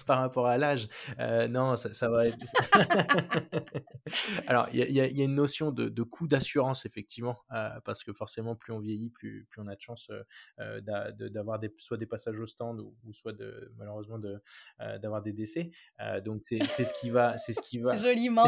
par, 0.07 0.19
rapport 0.21 0.47
à 0.47 0.59
l'âge. 0.59 0.88
Euh, 1.19 1.49
non, 1.49 1.77
ça, 1.77 1.95
ça, 1.95 2.11
va 2.11 2.27
être... 2.27 2.37
Alors, 4.47 4.69
il 4.73 4.81
y 4.81 5.01
a, 5.01 5.09
y 5.09 5.21
a, 5.21 5.25
une 5.25 5.35
notion 5.35 5.73
de, 5.73 5.88
de 5.88 6.03
coût 6.03 6.29
d'assurance, 6.29 6.85
effectivement, 6.85 7.38
euh, 7.53 7.71
parce 7.87 8.05
que 8.05 8.12
forcément, 8.12 8.55
plus 8.55 8.75
on 8.75 8.81
vieillit, 8.81 9.09
plus, 9.09 9.47
plus 9.51 9.62
on 9.62 9.69
a 9.69 9.75
de 9.75 9.81
chance 9.81 10.11
d'avoir 10.59 11.59
des, 11.59 11.75
soit 11.79 11.97
des 11.97 12.07
passages 12.07 12.38
au 12.38 12.47
stand 12.47 12.81
ou, 12.81 13.12
soit 13.14 13.33
de, 13.33 13.73
malheureusement 13.79 14.19
de, 14.19 14.42
d'avoir 15.01 15.23
des 15.23 15.33
décès. 15.33 15.71
donc, 16.23 16.42
c'est 16.45 16.85
ce 16.85 16.92
qui 17.01 17.09
va... 17.09 17.38
C'est 17.38 17.55
ce 17.55 17.62
qui 17.62 17.79
va... 17.79 17.97
joliment 17.97 18.45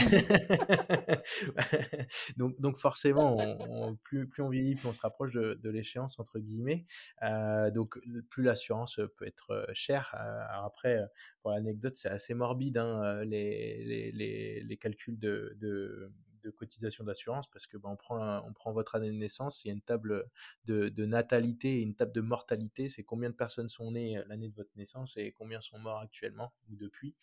donc, 2.37 2.61
donc, 2.61 2.77
forcément, 2.77 2.98
forcément, 2.99 3.97
plus, 4.03 4.29
on 4.39 4.49
vieillit, 4.49 4.75
plus 4.75 4.89
on 4.89 4.93
se 4.93 5.01
rapproche 5.01 5.33
de, 5.33 5.71
l'échéance, 5.71 6.19
entre 6.19 6.39
guillemets. 6.39 6.87
Euh, 7.23 7.71
donc, 7.71 7.99
plus 8.31 8.43
l'assurance 8.43 9.01
peut 9.17 9.27
être 9.27 9.51
euh, 9.51 9.67
chère. 9.73 10.15
Euh, 10.19 10.67
après, 10.67 11.01
pour 11.43 11.53
l'anecdote, 11.53 11.97
c'est 11.97 12.09
assez 12.09 12.35
morbide, 12.35 12.79
hein, 12.79 13.25
les, 13.25 14.79
calculs 14.81 15.19
de 15.19 16.11
de 16.43 16.51
cotisation 16.51 17.05
d'assurance 17.05 17.47
parce 17.49 17.67
que 17.67 17.77
ben, 17.77 17.91
on, 17.91 17.97
prend 17.97 18.45
on 18.47 18.53
prend 18.53 18.73
votre 18.73 18.95
année 18.95 19.09
de 19.11 19.17
naissance, 19.17 19.65
il 19.65 19.69
y 19.69 19.71
a 19.71 19.75
une 19.75 19.83
table 19.83 20.29
de, 20.65 20.89
de 20.89 21.07
natalité 21.07 21.79
et 21.79 21.83
une 21.83 21.95
table 21.95 22.13
de 22.13 22.21
mortalité, 22.21 22.89
c'est 22.89 23.05
combien 23.05 23.31
de 23.31 23.35
personnes 23.35 23.69
sont 23.69 23.93
nées 23.93 24.23
l'année 24.27 24.49
de 24.49 24.55
votre 24.55 24.71
naissance 24.77 25.17
et 25.17 25.33
combien 25.33 25.61
sont 25.61 25.79
morts 25.79 26.01
actuellement 26.01 26.53
ou 26.71 26.77
depuis. 26.77 27.15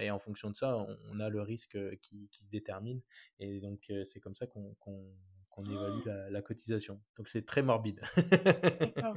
et 0.00 0.10
en 0.10 0.18
fonction 0.18 0.50
de 0.50 0.56
ça, 0.56 0.76
on, 1.10 1.20
a 1.20 1.28
le 1.28 1.42
risque 1.42 1.78
qui, 2.00 2.28
qui, 2.30 2.44
se 2.44 2.50
détermine 2.50 3.00
et 3.38 3.60
donc 3.60 3.92
c'est 4.12 4.20
comme 4.20 4.34
ça 4.34 4.46
qu'on 4.46 4.74
évalue 5.64 6.04
la, 6.30 6.42
cotisation. 6.42 7.00
Donc 7.16 7.28
c'est 7.28 7.44
très 7.44 7.62
morbide. 7.62 8.00
D'accord. 8.80 9.16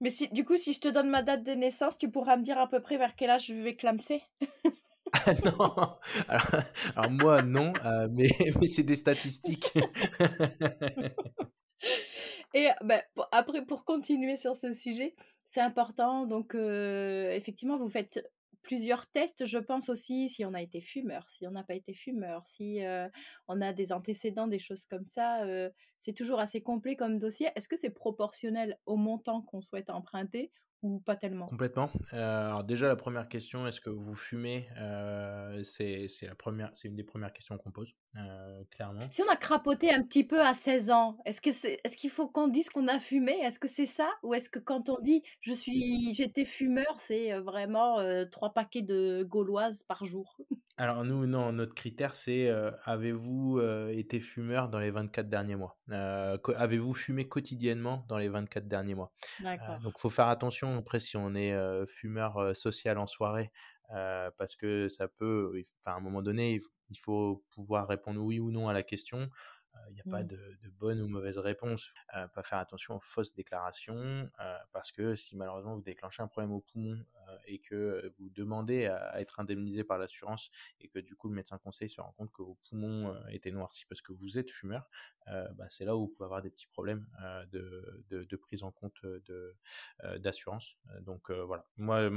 Mais 0.00 0.10
si, 0.10 0.28
du 0.28 0.44
coup, 0.44 0.56
si 0.56 0.72
je 0.72 0.80
te 0.80 0.88
donne 0.88 1.10
ma 1.10 1.22
date 1.22 1.44
de 1.44 1.52
naissance, 1.52 1.98
tu 1.98 2.10
pourras 2.10 2.36
me 2.36 2.42
dire 2.42 2.58
à 2.58 2.68
peu 2.68 2.80
près 2.80 2.96
vers 2.96 3.14
quel 3.16 3.30
âge 3.30 3.46
je 3.46 3.54
vais 3.54 3.76
clamser? 3.76 4.22
non 5.44 5.96
alors, 6.28 7.10
moi 7.10 7.42
non, 7.42 7.72
mais, 8.10 8.30
mais 8.60 8.66
c'est 8.66 8.82
des 8.82 8.96
statistiques. 8.96 9.72
Et 12.52 12.68
bah, 12.82 13.00
après, 13.30 13.64
pour 13.64 13.84
continuer 13.84 14.36
sur 14.36 14.56
ce 14.56 14.72
sujet, 14.72 15.14
c'est 15.46 15.60
important. 15.60 16.26
Donc, 16.26 16.54
effectivement, 16.54 17.78
vous 17.78 17.88
faites 17.88 18.28
plusieurs 18.62 19.06
tests, 19.06 19.46
je 19.46 19.58
pense 19.58 19.88
aussi, 19.88 20.28
si 20.28 20.44
on 20.44 20.52
a 20.52 20.60
été 20.60 20.80
fumeur, 20.80 21.30
si 21.30 21.46
on 21.46 21.52
n'a 21.52 21.62
pas 21.62 21.74
été 21.74 21.94
fumeur, 21.94 22.44
si 22.44 22.80
on 23.46 23.60
a 23.60 23.72
des 23.72 23.92
antécédents, 23.92 24.48
des 24.48 24.58
choses 24.58 24.84
comme 24.86 25.06
ça. 25.06 25.44
c'est 26.00 26.12
toujours 26.12 26.40
assez 26.40 26.60
complet 26.60 26.96
comme 26.96 27.18
dossier. 27.18 27.50
Est-ce 27.54 27.68
que 27.68 27.76
c'est 27.76 27.90
proportionnel 27.90 28.76
au 28.84 28.96
montant 28.96 29.42
qu'on 29.42 29.62
souhaite 29.62 29.88
emprunter 29.88 30.50
ou 30.82 31.00
pas 31.00 31.16
tellement? 31.16 31.46
Complètement. 31.46 31.90
alors 32.10 32.64
déjà 32.64 32.88
la 32.88 32.96
première 32.96 33.28
question, 33.28 33.66
est-ce 33.66 33.80
que 33.80 33.90
vous 33.90 34.14
fumez? 34.14 34.68
C'est 35.64 36.08
la 36.22 36.34
première, 36.34 36.72
c'est 36.76 36.88
une 36.88 36.96
des 36.96 37.04
premières 37.04 37.32
questions 37.32 37.58
qu'on 37.58 37.70
pose, 37.70 37.94
clairement. 38.70 39.00
Si 39.10 39.22
on 39.22 39.30
a 39.30 39.36
crapoté 39.36 39.92
un 39.92 40.02
petit 40.02 40.24
peu 40.24 40.40
à 40.40 40.54
16 40.54 40.90
ans, 40.90 41.18
est-ce 41.24 41.40
que 41.40 41.52
c'est, 41.52 41.80
est-ce 41.84 41.96
qu'il 41.96 42.10
faut 42.10 42.28
qu'on 42.28 42.48
dise 42.48 42.68
qu'on 42.68 42.88
a 42.88 42.98
fumé? 42.98 43.32
Est-ce 43.42 43.58
que 43.58 43.68
c'est 43.68 43.86
ça? 43.86 44.08
Ou 44.22 44.34
est-ce 44.34 44.48
que 44.48 44.58
quand 44.58 44.88
on 44.88 45.00
dit 45.00 45.22
je 45.40 45.52
suis, 45.52 46.12
j'étais 46.14 46.44
fumeur, 46.44 46.92
c'est 46.96 47.38
vraiment 47.38 47.98
trois 48.30 48.52
paquets 48.52 48.82
de 48.82 49.24
gauloises 49.28 49.82
par 49.84 50.04
jour? 50.04 50.36
Alors 50.76 51.04
nous, 51.04 51.26
non, 51.26 51.52
notre 51.52 51.74
critère 51.74 52.16
c'est 52.16 52.48
avez-vous 52.84 53.60
été 53.90 54.20
fumeur 54.20 54.68
dans 54.68 54.78
les 54.78 54.90
24 54.90 55.28
derniers 55.28 55.56
mois? 55.56 55.76
Avez-vous 55.88 56.94
fumé 56.94 57.28
quotidiennement 57.28 58.04
dans 58.08 58.18
les 58.18 58.28
24 58.28 58.66
derniers 58.66 58.94
mois 58.94 59.12
D'accord. 59.40 59.78
donc 59.80 59.94
il 59.96 60.00
faut 60.00 60.10
faire 60.10 60.28
attention 60.28 60.78
après 60.78 61.00
si 61.00 61.16
on 61.16 61.34
est 61.34 61.54
fumeur 61.86 62.56
social 62.56 62.98
en 62.98 63.06
soirée 63.06 63.50
parce 63.90 64.56
que 64.56 64.88
ça 64.88 65.08
peut, 65.08 65.64
enfin, 65.84 65.96
à 65.96 65.98
un 65.98 66.00
moment 66.00 66.22
donné, 66.22 66.62
il 66.90 66.98
faut 66.98 67.44
pouvoir 67.50 67.88
répondre 67.88 68.20
oui 68.22 68.40
ou 68.40 68.50
non 68.50 68.68
à 68.68 68.72
la 68.72 68.82
question. 68.82 69.30
Il 69.88 69.94
n'y 69.94 70.00
a 70.00 70.04
pas 70.04 70.22
mmh. 70.22 70.28
de, 70.28 70.70
bonne 70.78 71.00
ou 71.00 71.08
mauvaise 71.08 71.38
réponse. 71.38 71.92
pas 72.12 72.42
faire 72.42 72.58
attention 72.58 72.96
aux 72.96 73.00
fausses 73.00 73.32
déclarations, 73.34 74.30
parce 74.72 74.92
que 74.92 75.16
si 75.16 75.36
malheureusement 75.36 75.74
vous 75.74 75.82
déclenchez 75.82 76.22
un 76.22 76.28
problème 76.28 76.52
au 76.52 76.60
poumon 76.60 76.98
et 77.46 77.58
que 77.60 78.12
vous 78.18 78.30
demandez 78.30 78.86
à, 78.86 79.20
être 79.20 79.40
indemnisé 79.40 79.84
par 79.84 79.98
l'assurance 79.98 80.50
et 80.80 80.88
que 80.88 80.98
du 80.98 81.14
coup 81.16 81.28
le 81.28 81.34
médecin 81.34 81.58
conseil 81.58 81.88
se 81.90 82.00
rend 82.00 82.12
compte 82.12 82.32
que 82.32 82.42
vos 82.42 82.58
poumons 82.68 83.14
étaient 83.30 83.50
noircis 83.50 83.84
parce 83.88 84.00
que 84.00 84.12
vous 84.12 84.38
êtes 84.38 84.50
fumeur, 84.50 84.88
bah, 85.26 85.66
c'est 85.68 85.84
là 85.84 85.96
où 85.96 86.00
vous 86.00 86.08
pouvez 86.08 86.24
avoir 86.24 86.42
des 86.42 86.50
petits 86.50 86.68
problèmes 86.68 87.06
de, 87.52 88.04
de, 88.10 88.36
prise 88.36 88.62
en 88.62 88.70
compte 88.70 89.04
de 89.04 89.56
d'assurance. 90.18 90.76
Donc 91.00 91.30
voilà, 91.30 91.66
moi, 91.76 92.10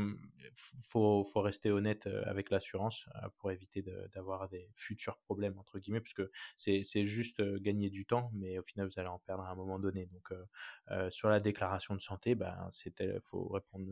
faut, 0.89 1.29
faut 1.31 1.41
rester 1.41 1.71
honnête 1.71 2.07
avec 2.25 2.49
l'assurance 2.49 3.05
pour 3.37 3.51
éviter 3.51 3.83
d'avoir 4.13 4.49
des 4.49 4.69
futurs 4.75 5.17
problèmes 5.19 5.57
entre 5.59 5.79
guillemets, 5.79 6.01
puisque 6.01 6.23
c'est 6.57 7.05
juste 7.05 7.42
gagner 7.61 7.89
du 7.89 8.05
temps, 8.05 8.31
mais 8.33 8.59
au 8.59 8.63
final 8.63 8.87
vous 8.87 8.99
allez 8.99 9.09
en 9.09 9.19
perdre 9.19 9.43
à 9.43 9.49
un 9.49 9.55
moment 9.55 9.79
donné. 9.79 10.07
Donc 10.07 11.11
sur 11.11 11.29
la 11.29 11.39
déclaration 11.39 11.95
de 11.95 12.01
santé, 12.01 12.35
ben, 12.35 12.69
il 12.85 13.21
faut 13.29 13.47
répondre 13.47 13.87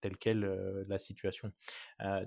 telle 0.00 0.16
quelle 0.16 0.40
la 0.88 0.98
situation. 0.98 1.52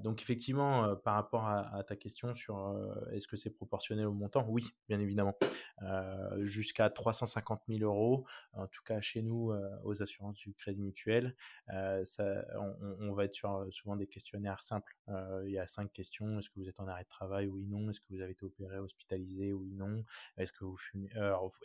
donc 0.04 0.22
effectivement, 0.22 0.96
par 0.96 1.16
rapport 1.16 1.48
à, 1.48 1.84
ta 1.84 1.96
question 1.96 2.36
sur 2.36 2.76
est-ce 3.12 3.28
que 3.28 3.38
c'est 3.38 3.50
proportionnel 3.50 4.08
au 4.08 4.14
montant, 4.14 4.46
oui, 4.48 4.66
bien 4.88 5.00
évidemment. 5.00 5.36
Jusqu'à 6.40 6.90
350 6.90 7.62
000 7.68 7.82
euros, 7.82 8.26
en 8.54 8.68
tout 8.68 8.84
cas 8.84 9.02
chez 9.02 9.22
nous, 9.22 9.54
aux 9.84 10.02
assurances 10.02 10.38
du 10.38 10.54
Crédit 10.54 10.82
Mutuel, 10.82 11.36
ça, 11.68 12.46
on, 13.00 13.14
va 13.14 13.26
être 13.26 13.34
sur 13.34 13.66
souvent 13.72 13.96
des 13.96 14.08
questionnaires 14.08 14.64
simples. 14.64 14.96
il 15.46 15.52
y 15.52 15.60
a 15.60 15.68
cinq 15.68 15.92
questions. 15.92 16.40
Est-ce 16.40 16.50
que 16.50 16.60
vous 16.60 16.70
êtes 16.70 16.80
en 16.80 16.88
arrêt 16.88 17.04
de 17.04 17.10
travail? 17.10 17.48
Oui, 17.48 17.66
non. 17.66 17.90
Est-ce 17.90 18.00
que 18.00 18.06
vous 18.10 18.22
avez 18.22 18.32
été 18.32 18.46
opéré, 18.46 18.78
hospitalisé? 18.78 19.54
Oui, 19.54 19.72
non. 19.74 20.04
Est-ce 20.38 20.52
que 20.52 20.66
vous 20.66 20.78
fumez 20.78 21.10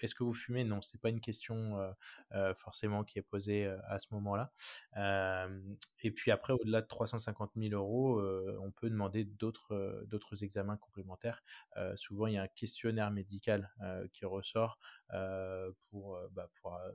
Est-ce 0.00 0.14
que 0.14 0.24
vous 0.24 0.34
fumez? 0.34 0.64
Non, 0.64 0.82
c'est 0.82 1.00
pas 1.00 1.10
une 1.10 1.20
question 1.20 1.78
forcément 2.56 3.04
qui 3.04 3.18
est 3.18 3.22
posée 3.22 3.66
à 3.66 3.98
ce 4.00 4.06
moment-là. 4.12 4.52
Et 6.02 6.10
puis 6.10 6.30
après, 6.30 6.52
au-delà 6.52 6.80
de 6.82 6.86
350 6.86 7.56
000 7.56 7.74
euros, 7.74 8.20
on 8.60 8.70
peut 8.70 8.90
demander 8.90 9.24
d'autres 9.24 10.04
d'autres 10.08 10.44
examens 10.44 10.76
complémentaires. 10.76 11.42
souvent, 11.96 12.26
il 12.26 12.34
y 12.34 12.36
a 12.38 12.42
un 12.42 12.48
questionnaire 12.48 13.10
médical 13.10 13.70
qui 14.12 14.24
ressort 14.24 14.78
pour, 15.90 16.18
bah, 16.32 16.48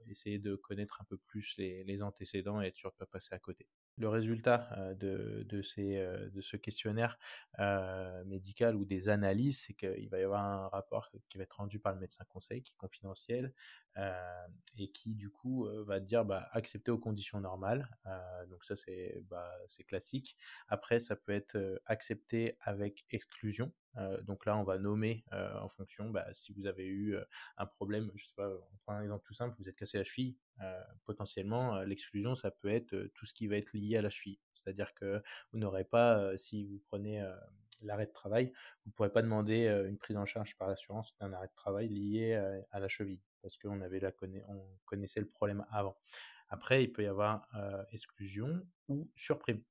essayer 0.08 0.40
de 0.40 0.56
connaître 0.56 1.02
un 1.02 1.06
peu 1.06 1.18
plus 1.18 1.54
les, 1.58 1.84
les 1.84 2.02
antécédents 2.04 2.62
et 2.62 2.68
être 2.68 2.78
sûr 2.78 2.92
de 2.92 2.96
pas 2.98 3.06
passer 3.06 3.34
à 3.34 3.40
côté. 3.40 3.68
Le 3.98 4.10
résultat 4.10 4.96
de, 5.00 5.46
de, 5.48 5.62
ces, 5.62 5.98
de 6.34 6.42
ce 6.42 6.58
questionnaire 6.58 7.20
médical 8.26 8.76
ou 8.76 8.86
des 8.86 9.08
analyses, 9.10 9.64
c'est 9.66 9.74
qu'il 9.74 10.10
va 10.10 10.20
y 10.20 10.24
avoir 10.24 10.44
un 10.44 10.68
rapport 10.70 11.12
qui 11.30 11.38
va 11.38 11.44
être 11.44 11.58
rendu 11.58 11.80
par 11.80 11.94
le 11.94 12.00
médecin 12.00 12.24
conseil, 12.30 12.64
qui 12.64 12.74
est 12.74 12.78
confidentiel, 12.78 13.54
et 14.78 14.92
qui 14.92 15.14
du 15.14 15.30
coup 15.30 15.68
va 15.86 16.00
dire 16.00 16.26
bah, 16.26 16.50
accepter 16.54 16.90
aux 16.92 16.98
conditions 16.98 17.40
normales. 17.40 17.88
donc 18.50 18.64
ça 18.64 18.76
c'est 18.76 19.22
bah, 19.30 19.52
classique. 19.88 20.38
Après 20.68 21.00
ça 21.00 21.16
peut 21.16 21.32
être 21.34 21.82
accepté 21.86 22.58
avec 22.62 23.06
exclusion. 23.12 23.72
Donc 24.24 24.46
là 24.46 24.58
on 24.58 24.64
va 24.64 24.78
nommer 24.78 25.24
en 25.32 25.70
fonction 25.70 26.10
bah, 26.10 26.26
si 26.34 26.54
vous 26.54 26.66
avez 26.66 26.86
eu 26.86 27.16
un 27.58 27.66
problème, 27.66 28.12
je 28.16 28.26
sais 28.26 28.34
pas, 28.36 28.50
on 28.50 28.78
prend 28.84 28.94
un 28.94 29.04
exemple 29.04 29.26
tout 29.26 29.34
simple, 29.34 29.56
vous 29.60 29.70
êtes 29.70 29.76
cassé 29.76 29.98
la 29.98 30.04
cheville, 30.04 30.38
potentiellement 31.06 31.82
l'exclusion 31.84 32.36
ça 32.36 32.52
peut 32.52 32.70
être 32.70 32.96
tout 33.14 33.26
ce 33.26 33.34
qui 33.34 33.48
va 33.48 33.58
être 33.58 33.74
lié 33.74 33.98
à 33.98 34.02
la 34.02 34.10
cheville. 34.10 34.40
C'est-à-dire 34.54 34.94
que 34.94 35.22
vous 35.52 35.60
n'aurez 35.60 35.84
pas, 35.84 36.38
si 36.38 36.66
vous 36.66 36.80
prenez 36.88 37.24
l'arrêt 37.82 38.06
de 38.06 38.12
travail, 38.12 38.52
vous 38.86 38.90
ne 38.90 38.94
pourrez 38.94 39.12
pas 39.12 39.22
demander 39.22 39.66
une 39.88 39.98
prise 39.98 40.18
en 40.18 40.26
charge 40.26 40.56
par 40.58 40.68
l'assurance 40.70 41.16
d'un 41.20 41.34
arrêt 41.34 41.48
de 41.48 41.56
travail 41.56 41.90
lié 41.90 42.34
à 42.72 42.80
la 42.80 42.88
cheville, 42.88 43.22
parce 43.42 43.58
qu'on 43.58 43.82
avait 43.82 44.00
la 44.00 44.12
on 44.48 44.66
connaissait 44.86 45.20
le 45.20 45.28
problème 45.28 45.66
avant. 45.72 45.98
Après, 46.50 46.84
il 46.84 46.92
peut 46.92 47.04
y 47.04 47.08
avoir 47.08 47.48
exclusion 47.92 48.66
ou 48.88 49.10
surprime. 49.16 49.62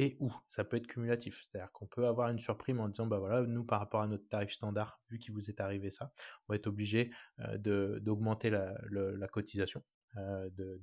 Et 0.00 0.16
ou, 0.20 0.32
ça 0.50 0.62
peut 0.62 0.76
être 0.76 0.86
cumulatif. 0.86 1.42
C'est-à-dire 1.42 1.72
qu'on 1.72 1.88
peut 1.88 2.06
avoir 2.06 2.28
une 2.30 2.38
surprime 2.38 2.78
en 2.78 2.88
disant, 2.88 3.06
bah 3.06 3.18
voilà, 3.18 3.42
nous, 3.42 3.64
par 3.64 3.80
rapport 3.80 4.00
à 4.00 4.06
notre 4.06 4.28
tarif 4.28 4.52
standard, 4.52 5.00
vu 5.10 5.18
qu'il 5.18 5.34
vous 5.34 5.50
est 5.50 5.60
arrivé 5.60 5.90
ça, 5.90 6.12
on 6.46 6.52
va 6.52 6.56
être 6.56 6.68
obligé 6.68 7.10
d'augmenter 7.56 8.48
la, 8.48 8.74
la, 8.90 9.26
cotisation. 9.26 9.82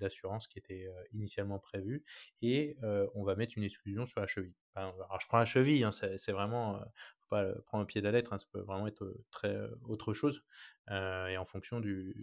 d'assurance 0.01 0.49
qui 0.49 0.59
était 0.59 0.89
initialement 1.13 1.59
prévue 1.59 2.03
et 2.41 2.77
on 3.13 3.23
va 3.23 3.37
mettre 3.37 3.53
une 3.57 3.63
exclusion 3.63 4.05
sur 4.05 4.19
la 4.19 4.27
cheville. 4.27 4.53
alors 4.75 5.21
je 5.21 5.27
prends 5.27 5.39
la 5.39 5.45
cheville, 5.45 5.85
hein, 5.85 5.91
c'est 5.93 6.33
vraiment, 6.33 6.81
pas 7.29 7.53
prendre 7.67 7.85
au 7.85 7.87
pied 7.87 8.01
de 8.01 8.05
la 8.05 8.11
lettre, 8.11 8.33
hein, 8.33 8.37
ça 8.37 8.45
peut 8.51 8.61
vraiment 8.61 8.87
être 8.87 9.17
très 9.31 9.57
autre 9.83 10.13
chose 10.13 10.43
et 10.91 11.37
en 11.37 11.45
fonction 11.45 11.79
du, 11.79 12.13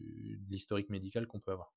de 0.40 0.50
l'historique 0.50 0.90
médical 0.90 1.26
qu'on 1.26 1.40
peut 1.40 1.52
avoir. 1.52 1.72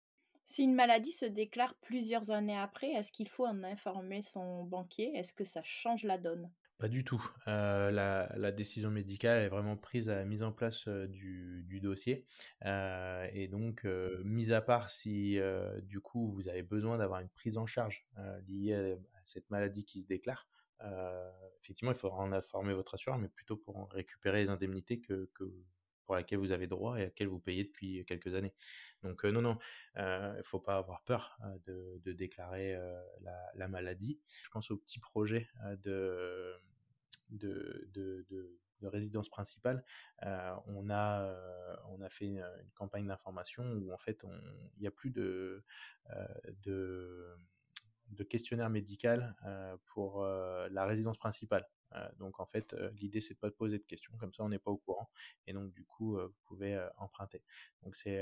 Si 0.45 0.63
une 0.63 0.75
maladie 0.75 1.11
se 1.11 1.25
déclare 1.25 1.73
plusieurs 1.81 2.29
années 2.29 2.57
après, 2.57 2.91
est-ce 2.91 3.11
qu'il 3.11 3.29
faut 3.29 3.45
en 3.45 3.63
informer 3.63 4.21
son 4.21 4.63
banquier? 4.63 5.11
Est-ce 5.15 5.33
que 5.33 5.43
ça 5.43 5.61
change 5.63 6.03
la 6.03 6.17
donne? 6.19 6.51
Pas 6.77 6.87
du 6.89 7.03
tout. 7.05 7.23
la, 7.47 8.51
décision 8.51 8.91
médicale 8.91 9.41
est 9.41 9.47
vraiment 9.47 9.77
prise 9.77 10.09
à 10.09 10.15
la 10.15 10.25
mise 10.25 10.43
en 10.43 10.51
place 10.51 10.87
du, 10.87 11.79
dossier. 11.81 12.25
et 12.63 13.47
donc, 13.49 13.85
mis 14.23 14.51
à 14.51 14.61
part 14.61 14.91
si 14.91 15.39
du 15.83 16.01
coup 16.01 16.31
vous 16.33 16.47
avez 16.47 16.63
besoin 16.63 16.97
d'avoir 16.97 17.21
une 17.21 17.29
prise 17.29 17.57
en 17.57 17.65
charge 17.65 18.05
liée 18.47 18.73
à, 18.73 19.19
cette 19.23 19.49
maladie 19.49 19.85
qui 19.85 20.01
se 20.01 20.07
déclare, 20.07 20.47
effectivement, 21.63 21.91
il 21.91 21.97
faudra 21.97 22.17
en 22.17 22.33
informer 22.33 22.73
votre 22.73 22.93
assureur, 22.95 23.17
mais 23.17 23.29
plutôt 23.29 23.55
pour 23.55 23.89
récupérer 23.91 24.43
les 24.43 24.49
indemnités 24.49 24.99
que, 24.99 25.29
pour 26.05 26.15
lesquelles 26.15 26.39
vous 26.39 26.51
avez 26.51 26.67
droit 26.67 26.97
et 26.97 27.01
à 27.01 27.05
laquelle 27.05 27.27
vous 27.27 27.39
payez 27.39 27.63
depuis 27.63 28.05
quelques 28.05 28.35
années. 28.35 28.53
Donc 29.03 29.23
non, 29.23 29.41
non, 29.41 29.57
il 29.97 30.35
ne 30.37 30.43
faut 30.43 30.59
pas 30.59 30.77
avoir 30.77 31.01
peur 31.03 31.37
de, 31.65 32.11
déclarer 32.13 32.77
la, 33.55 33.67
maladie. 33.67 34.19
Je 34.43 34.49
pense 34.49 34.71
au 34.71 34.77
petit 34.77 34.99
projet 34.99 35.47
de, 35.83 36.55
de, 37.29 38.57
résidence 38.83 39.29
principale. 39.29 39.83
on, 40.21 40.89
a, 40.89 41.35
fait 42.09 42.25
une, 42.25 42.45
campagne 42.75 43.07
d'information 43.07 43.63
où 43.73 43.91
en 43.91 43.97
fait 43.97 44.23
il 44.77 44.81
n'y 44.81 44.87
a 44.87 44.91
plus 44.91 45.11
de 45.11 45.63
questionnaire 48.29 48.69
médical 48.69 49.35
pour 49.85 50.23
la 50.25 50.85
résidence 50.85 51.17
principale. 51.17 51.67
Donc 52.17 52.39
en 52.39 52.45
fait, 52.45 52.73
l'idée 52.93 53.21
c'est 53.21 53.33
de 53.33 53.39
pas 53.39 53.49
de 53.49 53.55
poser 53.55 53.77
de 53.77 53.83
questions, 53.83 54.13
comme 54.17 54.33
ça 54.33 54.43
on 54.43 54.49
n'est 54.49 54.59
pas 54.59 54.71
au 54.71 54.77
courant, 54.77 55.09
et 55.47 55.53
donc 55.53 55.71
du 55.71 55.85
coup 55.85 56.17
vous 56.17 56.41
pouvez 56.45 56.77
emprunter. 56.97 57.43
Donc 57.83 57.95
c'est 57.95 58.19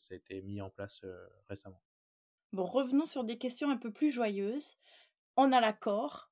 ça 0.00 0.14
a 0.14 0.14
été 0.14 0.42
mis 0.42 0.60
en 0.60 0.70
place 0.70 1.04
récemment. 1.48 1.82
Bon, 2.52 2.64
revenons 2.66 3.06
sur 3.06 3.24
des 3.24 3.36
questions 3.36 3.70
un 3.70 3.76
peu 3.76 3.92
plus 3.92 4.10
joyeuses. 4.10 4.76
On 5.36 5.52
a 5.52 5.60
l'accord. 5.60 6.30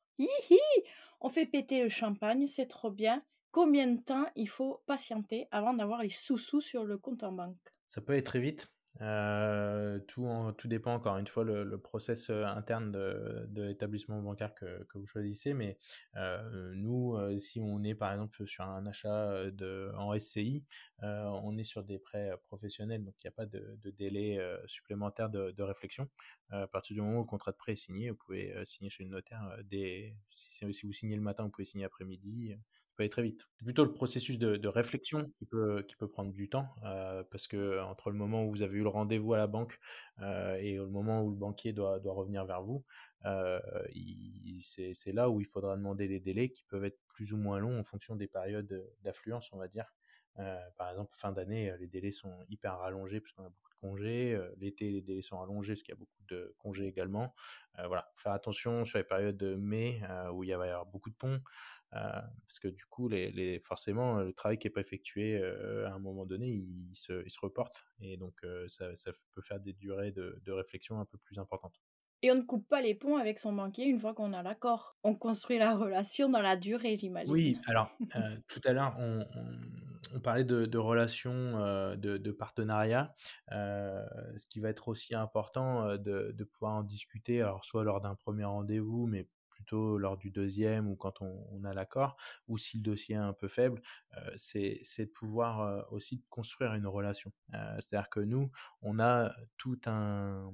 On 1.21 1.29
fait 1.29 1.47
péter 1.47 1.83
le 1.83 1.89
champagne, 1.89 2.47
c'est 2.47 2.69
trop 2.69 2.91
bien. 2.91 3.25
combien 3.53 3.87
de 3.87 4.01
temps 4.01 4.27
il 4.35 4.49
faut 4.49 4.83
patienter 4.87 5.47
avant 5.51 5.75
d'avoir 5.75 6.03
les 6.03 6.09
sous-sous 6.09 6.61
sur 6.61 6.85
le 6.85 6.99
compte 6.99 7.23
en 7.23 7.33
banque? 7.33 7.75
Ça 7.91 8.01
peut 8.01 8.15
aller 8.15 8.25
très 8.25 8.41
vite. 8.41 8.73
Euh, 9.01 9.99
tout, 10.07 10.29
tout 10.59 10.69
dépend 10.69 10.95
encore 10.95 11.17
une 11.17 11.27
fois 11.27 11.45
le, 11.45 11.65
le 11.65 11.79
process 11.79 12.29
euh, 12.29 12.45
interne 12.45 12.93
de, 12.93 13.47
de 13.49 13.63
l'établissement 13.63 14.21
bancaire 14.21 14.55
que, 14.55 14.85
que, 14.85 14.99
vous 14.99 15.07
choisissez, 15.07 15.55
mais 15.55 15.79
euh, 16.17 16.73
nous, 16.75 17.17
si 17.41 17.61
on 17.61 17.83
est 17.85 17.95
par 17.95 18.13
exemple 18.13 18.47
sur 18.47 18.65
un 18.65 18.87
achat 18.87 19.51
de, 19.51 19.93
en 19.97 20.17
SCI, 20.19 20.65
on 21.01 21.57
est 21.57 21.65
sur 21.65 21.83
des 21.83 21.99
prêts 21.99 22.31
professionnels, 22.47 23.05
donc 23.05 23.15
il 23.23 23.27
n'y 23.27 23.29
a 23.29 23.33
pas 23.33 23.47
de, 23.47 23.79
délai 23.99 24.39
supplémentaire 24.67 25.31
de, 25.31 25.51
de, 25.53 25.63
réflexion. 25.63 26.09
à 26.51 26.67
partir 26.67 26.95
du 26.95 27.01
moment 27.01 27.19
où 27.19 27.23
le 27.23 27.27
contrat 27.27 27.53
de 27.53 27.57
prêt 27.57 27.73
est 27.73 27.77
signé, 27.77 28.11
vous 28.11 28.17
pouvez 28.17 28.55
signer 28.67 28.91
chez 28.91 29.05
le 29.05 29.11
notaire 29.11 29.59
dès, 29.65 30.15
si, 30.35 30.87
vous 30.87 30.93
signez 30.93 31.17
le 31.17 31.23
matin, 31.23 31.45
vous 31.45 31.51
pouvez 31.51 31.65
signer 31.65 31.85
après-midi, 31.85 32.55
peut 32.97 33.03
aller 33.03 33.11
très 33.11 33.23
vite. 33.23 33.41
C'est 33.59 33.65
plutôt 33.65 33.85
le 33.85 33.93
processus 33.93 34.39
de, 34.39 34.69
réflexion 34.69 35.31
qui 35.39 35.47
peut, 35.47 35.85
prendre 36.13 36.33
du 36.33 36.49
temps, 36.49 36.69
euh, 36.85 37.23
parce 37.31 37.47
que 37.47 37.81
entre 37.83 38.11
le 38.11 38.17
moment 38.17 38.45
où 38.45 38.51
vous 38.51 38.63
avez 38.63 38.79
eu 38.79 38.83
le 38.83 38.89
rendez-vous 38.89 39.35
à 39.35 39.39
la 39.39 39.47
banque 39.47 39.79
euh, 40.21 40.57
et 40.57 40.75
le 40.75 40.89
moment 40.89 41.23
où 41.23 41.31
le 41.31 41.37
banquier 41.37 41.73
doit, 41.73 42.01
revenir 42.05 42.45
vers 42.45 42.63
vous, 42.63 42.85
euh, 43.25 43.61
c'est 44.63 45.13
là 45.13 45.31
où 45.31 45.41
il 45.41 45.47
faudra 45.47 45.77
demander 45.77 46.09
les 46.09 46.21
délais 46.21 46.51
qui 46.51 46.65
peuvent 46.65 46.85
être 46.85 46.99
plus 47.09 47.33
ou 47.33 47.37
moins 47.37 47.59
longs 47.59 47.79
en 47.79 47.85
fonction 47.85 48.17
des 48.17 48.27
périodes 48.27 48.85
d'affluence, 49.03 49.49
on 49.53 49.59
va 49.59 49.69
dire. 49.69 49.93
Euh, 50.39 50.59
par 50.79 50.91
exemple, 50.91 51.13
fin 51.19 51.33
d'année, 51.33 51.73
les 51.79 51.87
délais 51.87 52.13
sont 52.13 52.35
hyper 52.49 52.79
rallongés 52.79 53.21
puisqu'on 53.21 53.45
a 53.45 53.49
beaucoup 53.49 53.71
de 53.71 53.81
congés. 53.81 54.41
L'été, 54.59 54.91
les 54.91 55.03
délais 55.03 55.23
sont 55.23 55.39
rallongés 55.39 55.75
parce 55.75 55.83
qu'il 55.83 55.95
y 55.95 55.97
a 55.97 56.01
beaucoup 56.01 56.23
de 56.29 56.55
congés 56.59 56.87
également. 56.87 57.35
Euh, 57.79 57.87
voilà, 57.87 58.11
faire 58.17 58.33
attention 58.33 58.85
sur 58.85 58.99
les 58.99 59.05
périodes 59.05 59.37
de 59.37 59.55
mai 59.55 60.01
où 60.33 60.43
il 60.45 60.55
va 60.57 60.67
y 60.67 60.71
avoir 60.71 60.87
beaucoup 60.87 61.11
de 61.11 61.17
ponts. 61.17 61.41
Euh, 61.95 62.21
parce 62.47 62.59
que 62.59 62.69
du 62.69 62.85
coup, 62.87 63.09
les, 63.09 63.31
les, 63.33 63.61
forcément, 63.61 64.21
le 64.21 64.33
travail 64.33 64.59
qui 64.59 64.67
n'est 64.67 64.73
pas 64.73 64.81
effectué 64.81 65.39
euh, 65.39 65.87
à 65.89 65.93
un 65.93 65.99
moment 65.99 66.25
donné, 66.25 66.49
il, 66.49 66.91
il, 66.91 66.97
se, 66.97 67.25
il 67.25 67.31
se, 67.31 67.41
reporte. 67.41 67.77
Et 68.01 68.17
donc, 68.17 68.35
euh, 68.45 68.67
ça, 68.69 68.97
ça, 68.97 69.13
peut 69.35 69.43
faire 69.43 69.61
des 69.61 69.75
durées 69.75 70.13
de, 70.13 70.41
de, 70.45 70.53
réflexion 70.53 71.01
un 71.01 71.05
peu 71.05 71.19
plus 71.19 71.39
importantes. 71.39 71.75
Et 72.23 72.31
on 72.31 72.37
ne 72.37 72.43
coupe 72.43 72.69
pas 72.69 72.81
les 72.81 72.95
ponts 72.95 73.17
avec 73.17 73.41
son 73.41 73.53
banquier 73.53 73.85
une 73.85 73.99
fois 73.99 74.15
qu'on 74.15 74.33
a 74.33 74.43
l'accord. 74.43 74.97
On 75.03 75.15
construit 75.15 75.59
la 75.59 75.75
relation 75.75 76.29
dans 76.29 76.41
la 76.41 76.57
durée, 76.57 76.97
j'imagine. 76.97 77.33
Oui, 77.33 77.59
alors, 77.67 77.91
tout 78.49 78.61
à 78.65 78.73
l'heure, 78.73 78.95
on, 78.99 79.27
on, 79.35 80.17
on, 80.17 80.21
parlait 80.21 80.45
de, 80.45 80.65
de 80.65 80.79
relations, 80.79 81.59
de, 81.97 82.19
de, 82.19 82.31
partenariat. 82.31 83.13
ce 83.51 84.47
qui 84.51 84.61
va 84.61 84.69
être 84.69 84.87
aussi 84.87 85.17
important 85.17 85.97
de, 85.97 86.33
de 86.33 86.45
pouvoir 86.45 86.75
en 86.75 86.83
discuter, 86.85 87.43
alors 87.43 87.65
soit 87.65 87.83
lors 87.83 88.01
d'un 88.01 88.15
premier 88.15 88.45
rendez-vous, 88.45 89.09
mais 89.09 89.27
plutôt 89.63 89.97
lors 89.97 90.17
du 90.17 90.31
deuxième 90.31 90.89
ou 90.89 90.97
quand 90.97 91.23
on, 91.23 91.65
a 91.65 91.73
l'accord, 91.73 92.17
ou 92.49 92.59
si 92.59 92.79
le 92.79 92.83
dossier 92.83 93.15
est 93.15 93.19
un 93.19 93.33
peu 93.33 93.47
faible, 93.47 93.81
euh, 94.17 94.35
c'est 94.39 94.83
de 94.99 95.05
pouvoir 95.05 95.61
euh, 95.61 95.83
aussi 95.93 96.23
construire 96.31 96.75
une 96.75 96.87
relation. 96.87 97.33
Euh, 97.55 97.77
C'est-à-dire 97.77 98.11
que 98.11 98.21
nous, 98.21 98.51
on 98.81 98.99
a 98.99 99.33
tout 99.57 99.81
un 99.87 100.53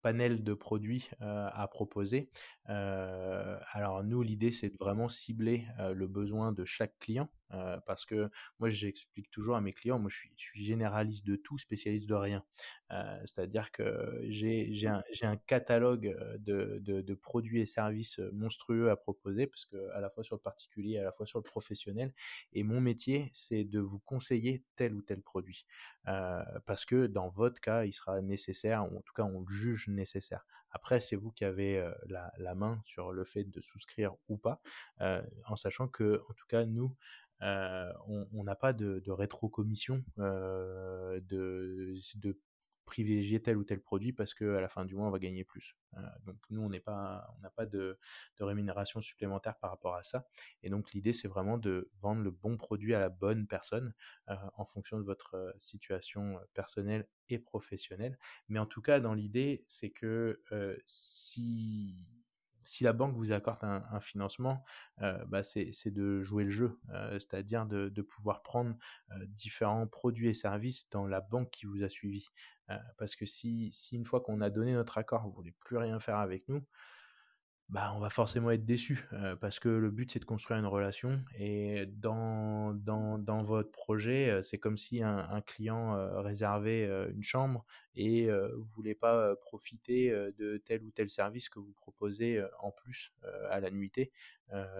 panel 0.00 0.42
de 0.44 0.54
produits 0.54 1.10
à 1.20 1.66
proposer. 1.66 2.30
Alors 2.66 4.04
nous, 4.04 4.22
l'idée, 4.22 4.52
c'est 4.52 4.70
de 4.70 4.76
vraiment 4.78 5.08
cibler 5.08 5.66
le 5.92 6.06
besoin 6.06 6.52
de 6.52 6.64
chaque 6.64 6.96
client, 7.00 7.28
parce 7.86 8.04
que 8.04 8.28
moi, 8.58 8.70
j'explique 8.70 9.30
toujours 9.30 9.56
à 9.56 9.60
mes 9.60 9.72
clients, 9.72 9.98
moi, 9.98 10.10
je 10.10 10.28
suis, 10.36 10.64
généraliste 10.64 11.24
de 11.26 11.36
tout, 11.36 11.58
spécialiste 11.58 12.08
de 12.08 12.14
rien. 12.14 12.44
C'est-à-dire 13.26 13.70
que 13.72 14.20
j'ai 14.28 14.86
un, 14.86 15.36
catalogue 15.46 16.16
de, 16.38 16.78
de, 16.80 17.14
produits 17.14 17.60
et 17.60 17.66
services 17.66 18.18
monstrueux 18.32 18.90
à 18.90 18.96
proposer, 18.96 19.46
parce 19.46 19.64
que 19.66 19.90
à 19.90 20.00
la 20.00 20.10
fois 20.10 20.24
sur 20.24 20.36
le 20.36 20.42
particulier, 20.42 20.98
à 20.98 21.02
la 21.02 21.12
fois 21.12 21.26
sur 21.26 21.38
le 21.38 21.44
professionnel, 21.44 22.12
et 22.52 22.62
mon 22.62 22.80
métier, 22.80 23.30
c'est 23.34 23.64
de 23.64 23.80
vous 23.80 23.98
conseiller 24.00 24.64
tel 24.76 24.94
ou 24.94 25.02
tel 25.02 25.22
produit, 25.22 25.66
parce 26.04 26.84
que 26.84 27.06
dans 27.06 27.28
votre 27.28 27.60
cas, 27.60 27.84
il 27.84 27.92
sera 27.92 28.20
nécessaire, 28.20 28.90
ou 28.90 28.98
en 28.98 29.02
tout 29.02 29.14
cas, 29.14 29.24
on 29.24 29.40
le 29.40 29.52
juge 29.52 29.88
nécessaire. 29.88 30.44
Après, 30.70 31.00
c'est 31.00 31.16
vous 31.16 31.30
qui 31.30 31.44
avez 31.44 31.78
euh, 31.78 31.92
la, 32.06 32.32
la, 32.38 32.54
main 32.54 32.80
sur 32.84 33.12
le 33.12 33.24
fait 33.24 33.44
de 33.44 33.60
souscrire 33.60 34.14
ou 34.28 34.36
pas, 34.36 34.60
euh, 35.00 35.22
en 35.46 35.56
sachant 35.56 35.88
que, 35.88 36.22
en 36.28 36.34
tout 36.34 36.46
cas, 36.46 36.66
nous, 36.66 36.94
euh, 37.42 37.92
on 38.06 38.44
n'a 38.44 38.56
pas 38.56 38.72
de, 38.72 39.02
rétro-commission 39.10 40.02
euh, 40.18 41.20
de, 41.20 41.98
privilégier 42.84 43.42
tel 43.42 43.58
ou 43.58 43.64
tel 43.64 43.82
produit 43.82 44.14
parce 44.14 44.32
que 44.32 44.56
à 44.56 44.62
la 44.62 44.68
fin 44.70 44.86
du 44.86 44.94
mois 44.94 45.08
on 45.08 45.10
va 45.10 45.18
gagner 45.18 45.44
plus. 45.44 45.76
Euh, 45.98 46.00
donc 46.24 46.36
nous 46.48 46.62
on 46.62 46.70
n'est 46.70 46.80
pas 46.80 47.28
on 47.36 47.40
n'a 47.42 47.50
pas 47.50 47.66
de, 47.66 47.98
rémunération 48.40 49.02
supplémentaire 49.02 49.56
par 49.56 49.68
rapport 49.70 49.94
à 49.94 50.02
ça 50.04 50.26
et 50.62 50.70
donc 50.70 50.92
l'idée 50.92 51.12
c'est 51.12 51.28
vraiment 51.28 51.58
de 51.58 51.90
vendre 52.00 52.22
le 52.22 52.30
bon 52.30 52.56
produit 52.56 52.94
à 52.94 52.98
la 52.98 53.10
bonne 53.10 53.46
personne 53.46 53.92
en 54.26 54.64
fonction 54.64 54.98
de 54.98 55.04
votre 55.04 55.54
situation 55.58 56.40
personnelle 56.54 57.06
et 57.28 57.38
professionnelle. 57.38 58.18
Mais 58.48 58.58
en 58.58 58.66
tout 58.66 58.80
cas 58.80 59.00
dans 59.00 59.12
l'idée 59.12 59.66
c'est 59.68 59.90
que 59.90 60.40
si 60.86 62.06
si 62.68 62.84
la 62.84 62.92
banque 62.92 63.16
vous 63.16 63.32
accorde 63.32 63.64
un, 63.64 64.00
financement, 64.00 64.62
euh, 65.00 65.24
bah 65.24 65.42
c'est 65.42 65.72
de 65.86 66.22
jouer 66.22 66.44
le 66.44 66.50
jeu, 66.50 66.78
euh, 66.90 67.18
c'est-à-dire 67.18 67.64
de, 67.64 68.02
pouvoir 68.02 68.42
prendre 68.42 68.76
euh, 69.12 69.24
différents 69.26 69.86
produits 69.86 70.28
et 70.28 70.34
services 70.34 70.86
dans 70.90 71.06
la 71.06 71.22
banque 71.22 71.50
qui 71.50 71.64
vous 71.64 71.82
a 71.82 71.88
suivi. 71.88 72.26
Parce 72.98 73.16
que 73.16 73.24
si, 73.24 73.72
une 73.92 74.04
fois 74.04 74.20
qu'on 74.20 74.42
a 74.42 74.50
donné 74.50 74.74
notre 74.74 74.98
accord, 74.98 75.22
vous 75.22 75.32
voulez 75.32 75.54
plus 75.60 75.78
rien 75.78 75.98
faire 75.98 76.18
avec 76.18 76.46
nous, 76.48 76.62
bah, 77.68 77.92
on 77.94 77.98
va 77.98 78.08
forcément 78.08 78.50
être 78.50 78.64
déçu 78.64 79.06
parce 79.40 79.58
que 79.58 79.68
le 79.68 79.90
but 79.90 80.10
c'est 80.10 80.18
de 80.18 80.24
construire 80.24 80.58
une 80.58 80.66
relation 80.66 81.22
et 81.38 81.84
dans, 81.86 82.72
dans, 82.72 83.18
dans 83.18 83.42
votre 83.42 83.70
projet 83.70 84.40
c'est 84.42 84.56
comme 84.56 84.78
si 84.78 85.02
un, 85.02 85.42
client 85.42 86.22
réservait 86.22 86.88
une 87.10 87.22
chambre 87.22 87.66
et 87.94 88.30
vous 88.30 88.68
voulez 88.74 88.94
pas 88.94 89.36
profiter 89.36 90.10
de 90.38 90.62
tel 90.64 90.82
ou 90.82 90.90
tel 90.90 91.10
service 91.10 91.50
que 91.50 91.58
vous 91.58 91.74
proposez 91.76 92.42
en 92.60 92.70
plus 92.70 93.12
à 93.50 93.60
la 93.60 93.70
nuitée 93.70 94.12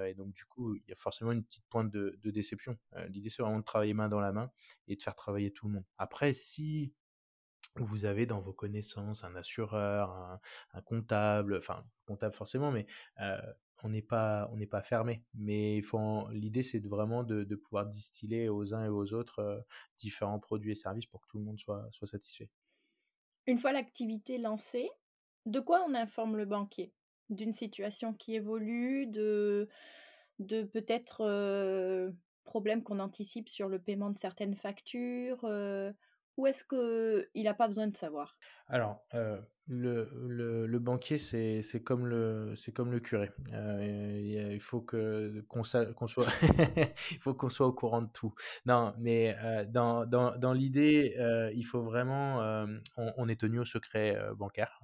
et 0.06 0.14
donc 0.14 0.32
du 0.32 0.46
coup 0.46 0.74
il 0.74 0.88
y 0.88 0.92
a 0.92 0.96
forcément 0.96 1.32
une 1.32 1.44
petite 1.44 1.64
pointe 1.68 1.90
de, 1.90 2.18
de 2.22 2.30
déception 2.30 2.78
l'idée 3.10 3.28
c'est 3.28 3.42
vraiment 3.42 3.58
de 3.58 3.64
travailler 3.64 3.92
main 3.92 4.08
dans 4.08 4.20
la 4.20 4.32
main 4.32 4.50
et 4.86 4.96
de 4.96 5.02
faire 5.02 5.14
travailler 5.14 5.50
tout 5.50 5.68
le 5.68 5.74
monde. 5.74 5.84
Après 5.98 6.32
si 6.32 6.94
vous 7.84 8.04
avez 8.04 8.26
dans 8.26 8.40
vos 8.40 8.52
connaissances 8.52 9.24
un 9.24 9.34
assureur, 9.36 10.10
un, 10.72 10.80
comptable, 10.82 11.56
enfin 11.56 11.84
comptable 12.06 12.34
forcément, 12.34 12.70
mais 12.70 12.86
euh, 13.20 13.40
on 13.82 13.88
n'est 13.88 14.02
pas 14.02 14.48
on 14.52 14.56
n'est 14.56 14.66
pas 14.66 14.82
fermé. 14.82 15.22
Mais 15.34 15.82
l'idée 16.30 16.62
c'est 16.62 16.84
vraiment 16.86 17.22
de, 17.22 17.44
de, 17.44 17.56
pouvoir 17.56 17.86
distiller 17.86 18.48
aux 18.48 18.74
uns 18.74 18.84
et 18.84 18.88
aux 18.88 19.12
autres 19.12 19.40
euh, 19.40 19.60
différents 19.98 20.40
produits 20.40 20.72
et 20.72 20.76
services 20.76 21.06
pour 21.06 21.20
que 21.20 21.28
tout 21.28 21.38
le 21.38 21.44
monde 21.44 21.58
soit 21.58 21.86
soit 21.92 22.08
satisfait. 22.08 22.50
Une 23.46 23.58
fois 23.58 23.72
l'activité 23.72 24.38
lancée, 24.38 24.90
de 25.46 25.60
quoi 25.60 25.84
on 25.88 25.94
informe 25.94 26.36
le 26.36 26.44
banquier? 26.44 26.92
D'une 27.30 27.52
situation 27.52 28.14
qui 28.14 28.34
évolue, 28.34 29.06
de 29.06 29.68
de 30.38 30.62
peut-être 30.62 31.22
euh, 31.22 32.10
problèmes 32.44 32.82
qu'on 32.82 33.00
anticipe 33.00 33.48
sur 33.48 33.68
le 33.68 33.78
paiement 33.78 34.10
de 34.10 34.18
certaines 34.18 34.54
factures. 34.54 35.44
Ou 36.38 36.46
est-ce 36.46 36.64
qu'il 36.64 37.44
n'a 37.44 37.52
pas 37.54 37.66
besoin 37.68 37.88
de 37.88 37.96
savoir? 37.98 38.38
Alors, 38.70 39.02
euh, 39.14 39.38
le, 39.66 40.66
le, 40.66 40.78
banquier, 40.78 41.18
c'est 41.18 41.82
comme, 41.82 42.06
le, 42.06 42.54
comme 42.74 42.90
le 42.90 43.00
curé. 43.00 43.30
Euh, 43.52 44.52
il 44.54 44.60
faut 44.60 44.82
que 44.82 45.42
qu'on 45.48 45.62
qu 45.62 46.08
soit, 46.08 46.26
il 47.10 47.18
faut 47.18 47.32
qu'on 47.32 47.48
soit 47.48 47.66
au 47.66 47.72
courant 47.72 48.02
de 48.02 48.10
tout. 48.12 48.34
Non, 48.66 48.94
mais 48.98 49.36
euh, 49.42 49.64
dans, 49.64 50.04
dans, 50.04 50.36
dans 50.36 50.52
l'idée, 50.52 51.14
il 51.54 51.64
faut 51.64 51.82
vraiment, 51.82 52.66
on, 52.96 53.28
est 53.28 53.40
tenu 53.40 53.58
au 53.60 53.64
secret 53.64 54.18
bancaire, 54.36 54.80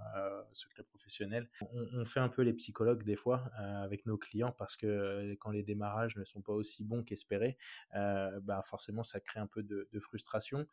secret 0.52 0.82
professionnel. 0.82 1.48
On, 1.94 2.04
fait 2.06 2.20
un 2.20 2.28
peu 2.30 2.42
les 2.42 2.54
psychologues 2.54 3.04
des 3.04 3.16
fois 3.16 3.50
avec 3.82 4.06
nos 4.06 4.16
clients 4.16 4.54
parce 4.58 4.76
que 4.76 5.34
quand 5.40 5.50
les 5.50 5.62
démarrages 5.62 6.16
ne 6.16 6.24
sont 6.24 6.40
pas 6.40 6.52
aussi 6.52 6.84
bons 6.84 7.02
qu'espérés, 7.02 7.58
bah 7.92 8.62
forcément 8.66 9.04
ça 9.04 9.20
crée 9.20 9.40
un 9.40 9.46
peu 9.46 9.62
de 9.62 10.00
frustration 10.00 10.66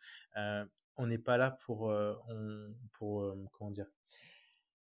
on 1.01 1.07
n'est 1.07 1.17
pas 1.17 1.37
là 1.37 1.57
pour, 1.65 1.89
euh, 1.89 2.13
on, 2.29 2.73
pour 2.93 3.23
euh, 3.23 3.35
comment 3.53 3.71
dire, 3.71 3.87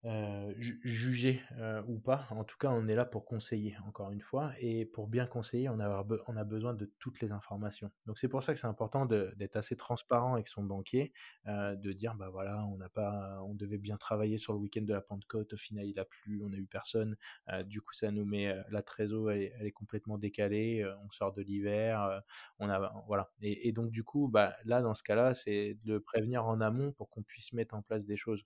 euh, 0.06 0.52
juger 0.58 1.40
euh, 1.56 1.82
ou 1.88 1.98
pas. 1.98 2.26
En 2.28 2.44
tout 2.44 2.58
cas, 2.58 2.68
on 2.68 2.88
est 2.88 2.94
là 2.94 3.06
pour 3.06 3.24
conseiller, 3.24 3.74
encore 3.86 4.10
une 4.10 4.20
fois. 4.20 4.52
Et 4.58 4.84
pour 4.84 5.08
bien 5.08 5.24
conseiller, 5.24 5.70
on 5.70 5.80
a, 5.80 5.86
a 5.88 6.44
besoin 6.44 6.74
de 6.74 6.92
toutes 6.98 7.22
les 7.22 7.32
informations. 7.32 7.90
Donc 8.04 8.18
c'est 8.18 8.28
pour 8.28 8.42
ça 8.42 8.52
que 8.52 8.60
c'est 8.60 8.66
important 8.66 9.06
d'être 9.06 9.56
assez 9.56 9.76
transparent 9.76 10.34
avec 10.34 10.48
son 10.48 10.62
banquier, 10.62 11.14
euh, 11.46 11.74
de 11.76 11.92
dire, 11.92 12.14
bah 12.16 12.28
voilà, 12.28 12.66
on 12.66 12.76
n'a 12.76 12.90
pas, 12.90 13.40
on 13.44 13.54
devait 13.54 13.78
bien 13.78 13.96
travailler 13.96 14.36
sur 14.36 14.52
le 14.52 14.58
week-end 14.58 14.82
de 14.82 14.92
la 14.92 15.00
Pentecôte, 15.00 15.54
au 15.54 15.56
final 15.56 15.86
il 15.86 15.98
a 15.98 16.04
plu, 16.04 16.42
on 16.44 16.50
n'a 16.50 16.58
eu 16.58 16.66
personne. 16.66 17.16
Du 17.64 17.80
coup, 17.80 17.94
ça 17.94 18.10
nous 18.10 18.26
met 18.26 18.54
la 18.70 18.82
trésor, 18.82 19.30
elle, 19.30 19.52
est 19.60 19.72
complètement 19.72 20.18
décalée, 20.18 20.84
on 21.06 21.10
sort 21.12 21.32
de 21.32 21.40
l'hiver, 21.40 22.22
on 22.58 22.68
a, 22.68 22.92
voilà. 23.06 23.30
Et, 23.40 23.72
donc 23.72 23.90
du 23.90 24.04
coup, 24.04 24.28
bah 24.28 24.54
là, 24.64 24.82
dans 24.82 24.94
ce 24.94 25.02
cas-là, 25.02 25.34
c'est 25.34 25.78
de 25.84 25.96
prévenir 25.98 26.44
en 26.44 26.60
amont 26.60 26.92
pour 26.92 27.08
qu'on 27.08 27.22
puisse 27.22 27.52
mettre 27.54 27.74
en 27.74 27.80
place 27.82 28.04
des 28.04 28.16
choses. 28.16 28.44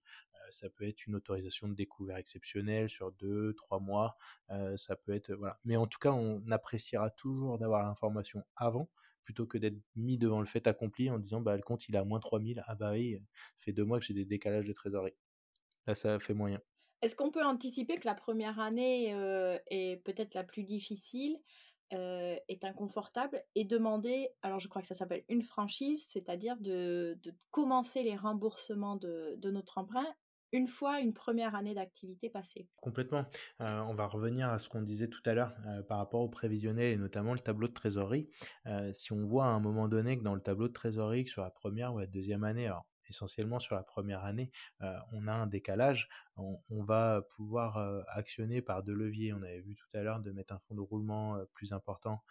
ça 0.50 0.68
peut 0.70 0.86
être 0.86 1.06
une 1.06 1.16
autorisation 1.16 1.47
de 1.48 1.74
découvert 1.74 2.16
exceptionnelle 2.16 2.88
sur 2.88 3.12
deux, 3.12 3.54
trois 3.54 3.80
mois. 3.80 4.16
ça 4.76 4.96
peut 4.96 5.14
être 5.14 5.32
voilà. 5.32 5.58
Mais 5.64 5.76
en 5.76 5.86
tout 5.86 5.98
cas, 5.98 6.12
on 6.12 6.42
appréciera 6.50 7.10
toujours 7.10 7.58
d'avoir 7.58 7.82
l'information 7.82 8.44
avant 8.56 8.88
plutôt 9.24 9.46
que 9.46 9.58
d'être 9.58 9.76
mis 9.94 10.16
devant 10.16 10.40
le 10.40 10.46
fait 10.46 10.66
accompli 10.66 11.10
en 11.10 11.18
disant 11.18 11.42
bah 11.42 11.54
le 11.54 11.62
compte 11.62 11.86
il 11.90 11.96
a 11.98 12.04
moins 12.04 12.18
3000 12.18 12.64
ah 12.66 12.74
bah 12.74 12.92
oui 12.92 13.20
ça 13.58 13.64
fait 13.66 13.72
deux 13.72 13.84
mois 13.84 13.98
que 13.98 14.06
j'ai 14.06 14.14
des 14.14 14.24
décalages 14.24 14.64
de 14.64 14.72
trésorerie 14.72 15.12
là 15.86 15.94
ça 15.94 16.18
fait 16.18 16.32
moyen 16.32 16.62
est-ce 17.02 17.14
qu'on 17.14 17.30
peut 17.30 17.44
anticiper 17.44 17.98
que 17.98 18.06
la 18.06 18.14
première 18.14 18.58
année 18.58 19.10
est 19.66 20.02
peut-être 20.02 20.32
la 20.32 20.44
plus 20.44 20.64
difficile 20.64 21.38
est 21.90 22.64
inconfortable 22.64 23.42
et 23.54 23.64
demander, 23.64 24.28
alors 24.42 24.60
je 24.60 24.68
crois 24.68 24.82
que 24.82 24.88
ça 24.88 24.94
s'appelle 24.94 25.24
une 25.28 25.42
franchise, 25.42 26.06
c'est-à-dire 26.08 26.56
de, 26.60 27.18
commencer 27.50 28.02
les 28.02 28.16
remboursements 28.16 28.96
de, 28.96 29.38
notre 29.44 29.78
emprunt 29.78 30.06
une 30.52 30.66
fois 30.66 31.00
une 31.00 31.12
première 31.12 31.54
année 31.54 31.74
d'activité 31.74 32.30
passée. 32.30 32.66
Complètement. 32.80 33.24
on 33.60 33.94
va 33.94 34.06
revenir 34.06 34.48
à 34.48 34.58
ce 34.58 34.68
qu'on 34.68 34.82
disait 34.82 35.08
tout 35.08 35.22
à 35.26 35.34
l'heure 35.34 35.54
par 35.88 35.98
rapport 35.98 36.20
au 36.20 36.28
prévisionnel 36.28 36.92
et 36.92 36.96
notamment 36.96 37.34
le 37.34 37.40
tableau 37.40 37.68
de 37.68 37.72
trésorerie. 37.72 38.28
si 38.92 39.12
on 39.12 39.24
voit 39.26 39.46
à 39.46 39.48
un 39.48 39.60
moment 39.60 39.88
donné 39.88 40.18
que 40.18 40.22
dans 40.22 40.34
le 40.34 40.40
tableau 40.40 40.68
de 40.68 40.72
trésorerie, 40.72 41.24
que 41.24 41.30
sur 41.30 41.42
la 41.42 41.50
première 41.50 41.94
ou 41.94 41.98
la 41.98 42.06
deuxième 42.06 42.44
année, 42.44 42.66
alors 42.66 42.87
essentiellement 43.08 43.58
sur 43.58 43.74
la 43.74 43.82
première 43.82 44.24
année, 44.24 44.50
on 45.12 45.26
a 45.26 45.32
un 45.32 45.46
décalage. 45.46 46.08
On, 46.36 46.84
va 46.84 47.22
pouvoir 47.36 47.78
actionner 48.08 48.62
par 48.62 48.82
deux 48.82 48.94
leviers. 48.94 49.32
On 49.32 49.42
avait 49.42 49.60
vu 49.60 49.74
tout 49.74 49.88
à 49.94 50.02
l'heure 50.02 50.20
de 50.20 50.30
mettre 50.30 50.54
un 50.54 50.58
fonds 50.60 50.74
de 50.74 50.80
roulement 50.80 51.38
plus 51.52 51.72
important 51.72 52.22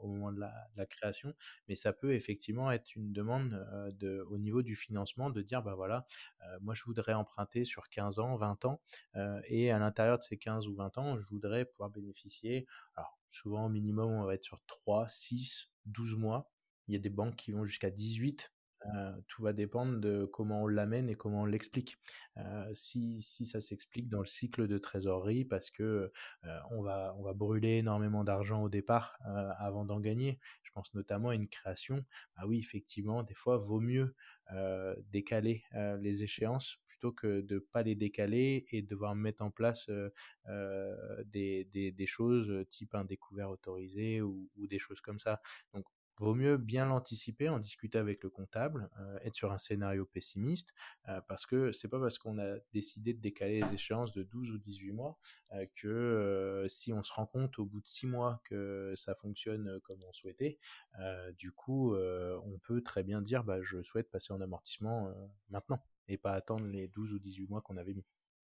au 0.00 0.08
moment 0.08 0.32
de 0.32 0.40
la, 0.40 0.86
création, 0.86 1.34
mais 1.68 1.76
ça 1.76 1.92
peut 1.92 2.14
effectivement 2.14 2.70
être 2.70 2.94
une 2.94 3.12
demande 3.12 3.66
de, 3.98 4.24
au 4.30 4.38
niveau 4.38 4.62
du 4.62 4.76
financement 4.76 5.30
de 5.30 5.42
dire 5.42 5.62
bah 5.62 5.74
voilà, 5.74 6.06
moi 6.60 6.74
je 6.74 6.84
voudrais 6.84 7.14
emprunter 7.14 7.64
sur 7.64 7.88
15 7.88 8.18
ans, 8.18 8.36
20 8.36 8.64
ans, 8.64 8.80
et 9.48 9.70
à 9.70 9.78
l'intérieur 9.78 10.18
de 10.18 10.24
ces 10.24 10.36
15 10.36 10.66
ou 10.68 10.74
20 10.74 10.98
ans, 10.98 11.18
je 11.18 11.28
voudrais 11.28 11.64
pouvoir 11.64 11.90
bénéficier. 11.90 12.66
Alors 12.96 13.18
souvent 13.30 13.66
au 13.66 13.68
minimum 13.68 14.10
on 14.10 14.24
va 14.24 14.34
être 14.34 14.44
sur 14.44 14.60
3, 14.66 15.08
6, 15.08 15.70
12 15.86 16.16
mois. 16.16 16.50
Il 16.86 16.94
y 16.94 16.96
a 16.96 17.00
des 17.00 17.10
banques 17.10 17.36
qui 17.36 17.52
vont 17.52 17.66
jusqu'à 17.66 17.90
18 17.90 18.50
tout 19.26 19.42
va 19.42 19.52
dépendre 19.52 19.98
de 19.98 20.24
comment 20.24 20.62
on 20.62 20.66
l'amène 20.66 21.08
et 21.10 21.14
comment 21.14 21.42
on 21.42 21.46
l'explique. 21.46 21.98
si, 22.74 23.22
si 23.22 23.46
ça 23.46 23.60
s'explique 23.60 24.08
dans 24.08 24.20
le 24.20 24.26
cycle 24.26 24.68
de 24.68 24.78
trésorerie, 24.78 25.44
parce 25.44 25.70
que 25.70 26.12
on, 26.70 26.82
va, 26.82 27.14
on 27.18 27.22
va 27.22 27.32
brûler 27.32 27.78
énormément 27.78 28.24
d'argent 28.24 28.62
au 28.62 28.68
départ 28.68 29.18
avant 29.58 29.84
d'en 29.84 30.00
gagner. 30.00 30.38
Je 30.62 30.70
pense 30.72 30.92
notamment 30.94 31.30
à 31.30 31.34
une 31.34 31.48
création. 31.48 32.04
Ah 32.36 32.46
oui, 32.46 32.60
effectivement, 32.60 33.22
des 33.22 33.34
fois, 33.34 33.58
vaut 33.58 33.80
mieux 33.80 34.14
décaler 35.10 35.64
les 36.00 36.22
échéances 36.22 36.76
plutôt 36.86 37.12
que 37.12 37.42
de 37.42 37.60
pas 37.60 37.82
les 37.82 37.94
décaler 37.94 38.66
et 38.72 38.82
devoir 38.82 39.14
mettre 39.14 39.42
en 39.42 39.50
place 39.50 39.88
des, 40.46 41.64
des, 41.72 41.92
des, 41.92 42.06
choses 42.06 42.66
type 42.70 42.94
un 42.94 43.04
découvert 43.04 43.50
autorisé 43.50 44.20
ou, 44.20 44.48
ou, 44.56 44.66
des 44.66 44.78
choses 44.78 45.00
comme 45.00 45.20
ça. 45.20 45.40
Donc 45.74 45.84
vaut 46.18 46.34
mieux 46.34 46.56
bien 46.56 46.86
l'anticiper, 46.86 47.48
en 47.48 47.58
discuter 47.58 47.98
avec 47.98 48.22
le 48.22 48.30
comptable, 48.30 48.90
euh, 48.98 49.18
être 49.22 49.34
sur 49.34 49.52
un 49.52 49.58
scénario 49.58 50.04
pessimiste, 50.04 50.72
euh, 51.08 51.20
parce 51.28 51.46
que 51.46 51.72
c'est 51.72 51.88
pas 51.88 52.00
parce 52.00 52.18
qu'on 52.18 52.38
a 52.38 52.56
décidé 52.72 53.14
de 53.14 53.20
décaler 53.20 53.62
les 53.62 53.74
échéances 53.74 54.12
de 54.12 54.22
12 54.22 54.50
ou 54.50 54.58
18 54.58 54.92
mois 54.92 55.18
euh, 55.52 55.66
que 55.76 56.66
si 56.68 56.92
on 56.92 57.02
se 57.02 57.12
rend 57.12 57.26
compte 57.26 57.58
au 57.58 57.64
bout 57.64 57.80
de 57.80 57.86
6 57.86 58.06
mois 58.06 58.40
que 58.44 58.94
ça 58.96 59.14
fonctionne 59.14 59.80
comme 59.84 59.98
on 60.06 60.12
souhaitait, 60.12 60.58
du 61.36 61.52
coup, 61.52 61.94
on 61.94 62.58
peut 62.62 62.82
très 62.82 63.02
bien 63.02 63.22
dire 63.22 63.44
bah, 63.44 63.60
je 63.62 63.82
souhaite 63.82 64.10
passer 64.10 64.32
en 64.32 64.40
amortissement 64.40 65.12
maintenant 65.50 65.80
et 66.08 66.16
pas 66.16 66.32
attendre 66.32 66.66
les 66.66 66.88
12 66.88 67.12
ou 67.12 67.18
18 67.18 67.48
mois 67.48 67.60
qu'on 67.60 67.76
avait 67.76 67.94
mis. 67.94 68.04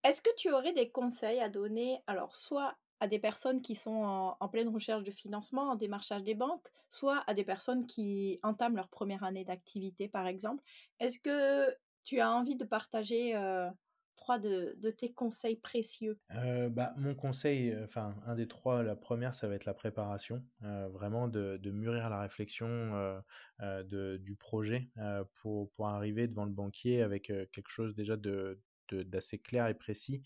Est-ce 0.05 0.23
que 0.23 0.35
tu 0.37 0.51
aurais 0.53 0.73
des 0.73 0.91
conseils 0.91 1.41
à 1.41 1.49
donner, 1.49 2.01
alors 2.07 2.37
soit 2.37 2.77
à 3.01 3.09
des 3.09 3.19
personnes 3.19 3.63
qui 3.63 3.75
sont 3.75 4.37
en, 4.41 4.49
pleine 4.49 4.69
recherche 4.69 5.05
de 5.05 5.11
financement, 5.11 5.71
en 5.71 5.77
démarchage 5.77 6.23
des 6.23 6.35
banques, 6.35 6.67
soit 6.91 7.23
à 7.27 7.35
des 7.35 7.45
personnes 7.45 7.87
qui 7.87 8.41
entament 8.43 8.77
leur 8.77 8.89
première 8.89 9.25
année 9.25 9.45
d'activité, 9.45 10.09
par 10.09 10.27
exemple. 10.27 10.63
Est-ce 10.99 11.19
que 11.19 11.75
tu 12.05 12.21
as 12.21 12.31
envie 12.31 12.57
de 12.57 12.65
partager 12.65 13.37
euh, 13.37 13.69
trois 14.17 14.39
de, 14.39 14.75
tes 14.97 15.13
conseils 15.13 15.57
précieux? 15.57 16.19
Euh, 16.35 16.69
bah, 16.69 16.93
Mon 16.97 17.15
conseil, 17.15 17.71
euh, 17.71 17.85
enfin, 17.85 18.17
un 18.27 18.35
des 18.35 18.49
trois, 18.49 18.83
la 18.83 18.97
première, 18.97 19.37
ça 19.37 19.47
va 19.47 19.55
être 19.55 19.67
la 19.67 19.75
préparation, 19.75 20.43
vraiment 20.61 21.29
de, 21.29 21.61
mûrir 21.71 22.11
la 22.11 22.21
réflexion 22.21 23.23
du 23.61 24.37
projet 24.37 24.89
pour, 25.35 25.71
pour 25.73 25.87
arriver 25.87 26.27
devant 26.27 26.47
le 26.47 26.53
banquier 26.53 27.03
avec 27.03 27.27
quelque 27.27 27.71
chose 27.71 27.95
déjà 27.95 28.17
de 28.17 28.61
d'assez 28.95 29.39
clair 29.39 29.67
et 29.69 29.75
précis 29.75 30.23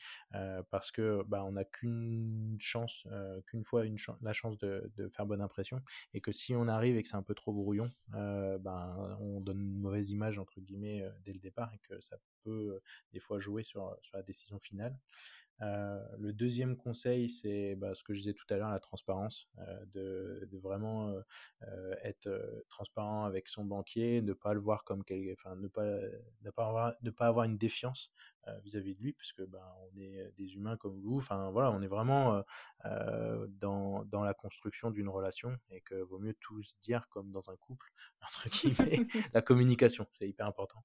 parce 0.70 0.90
que 0.90 1.22
bah, 1.26 1.44
on 1.44 1.52
n'a 1.52 1.64
qu'une 1.64 2.56
chance, 2.60 3.06
qu'une 3.46 3.64
fois 3.64 3.84
la 4.22 4.32
chance 4.32 4.58
de, 4.58 4.90
faire 5.14 5.26
bonne 5.26 5.40
impression 5.40 5.80
et 6.14 6.20
que 6.20 6.32
si 6.32 6.54
on 6.54 6.68
arrive 6.68 6.96
et 6.96 7.02
que 7.02 7.08
c'est 7.08 7.16
un 7.16 7.22
peu 7.22 7.34
trop 7.34 7.52
brouillon, 7.52 7.90
ben, 8.08 9.16
on 9.20 9.40
donne 9.40 9.60
une 9.60 9.78
mauvaise 9.78 10.10
image 10.10 10.38
entre 10.38 10.60
guillemets 10.60 11.04
dès 11.24 11.32
le 11.32 11.40
départ 11.40 11.72
et 11.74 11.78
que 11.88 12.00
ça 12.00 12.16
peut 12.44 12.80
des 13.12 13.20
fois 13.20 13.40
jouer 13.40 13.62
sur 13.64 13.96
la 14.12 14.22
décision 14.22 14.58
finale. 14.58 14.96
Le 16.18 16.32
deuxième 16.32 16.76
conseil, 16.76 17.30
c'est 17.30 17.74
bah, 17.76 17.94
ce 17.94 18.02
que 18.02 18.14
je 18.14 18.20
disais 18.20 18.34
tout 18.34 18.46
à 18.50 18.56
l'heure, 18.56 18.70
la 18.70 18.80
transparence, 18.80 19.48
de, 19.94 20.48
de, 20.50 20.58
vraiment 20.58 21.14
être 22.02 22.64
transparent 22.68 23.24
avec 23.24 23.48
son 23.48 23.64
banquier, 23.64 24.22
ne 24.22 24.32
pas 24.32 24.54
le 24.54 24.60
voir 24.60 24.84
comme 24.84 25.04
quelque, 25.04 25.32
enfin, 25.32 25.56
ne 25.56 25.68
pas, 25.68 25.86
ne 26.42 26.50
pas 26.50 26.66
avoir, 26.66 26.94
ne 27.02 27.10
pas 27.10 27.26
avoir 27.26 27.44
une 27.44 27.58
défiance 27.58 28.10
vis-à-vis 28.64 28.96
de 28.96 29.02
lui, 29.02 29.12
parce 29.12 29.32
que 29.32 29.42
ben, 29.42 29.64
on 29.82 30.00
est 30.00 30.32
des 30.36 30.54
humains 30.54 30.76
comme 30.76 30.98
vous. 31.00 31.18
Enfin 31.18 31.50
voilà, 31.50 31.70
on 31.70 31.80
est 31.80 31.86
vraiment 31.86 32.42
dans, 32.84 34.04
dans 34.04 34.24
la 34.24 34.34
construction 34.34 34.90
d'une 34.90 35.08
relation 35.08 35.56
et 35.70 35.80
que 35.80 35.94
vaut 35.94 36.18
mieux 36.18 36.34
tout 36.40 36.62
se 36.62 36.74
dire 36.82 37.06
comme 37.10 37.30
dans 37.30 37.50
un 37.50 37.56
couple 37.56 37.86
entre 38.22 38.48
guillemets. 38.48 39.06
la 39.34 39.42
communication, 39.42 40.06
c'est 40.12 40.28
hyper 40.28 40.46
important. 40.46 40.82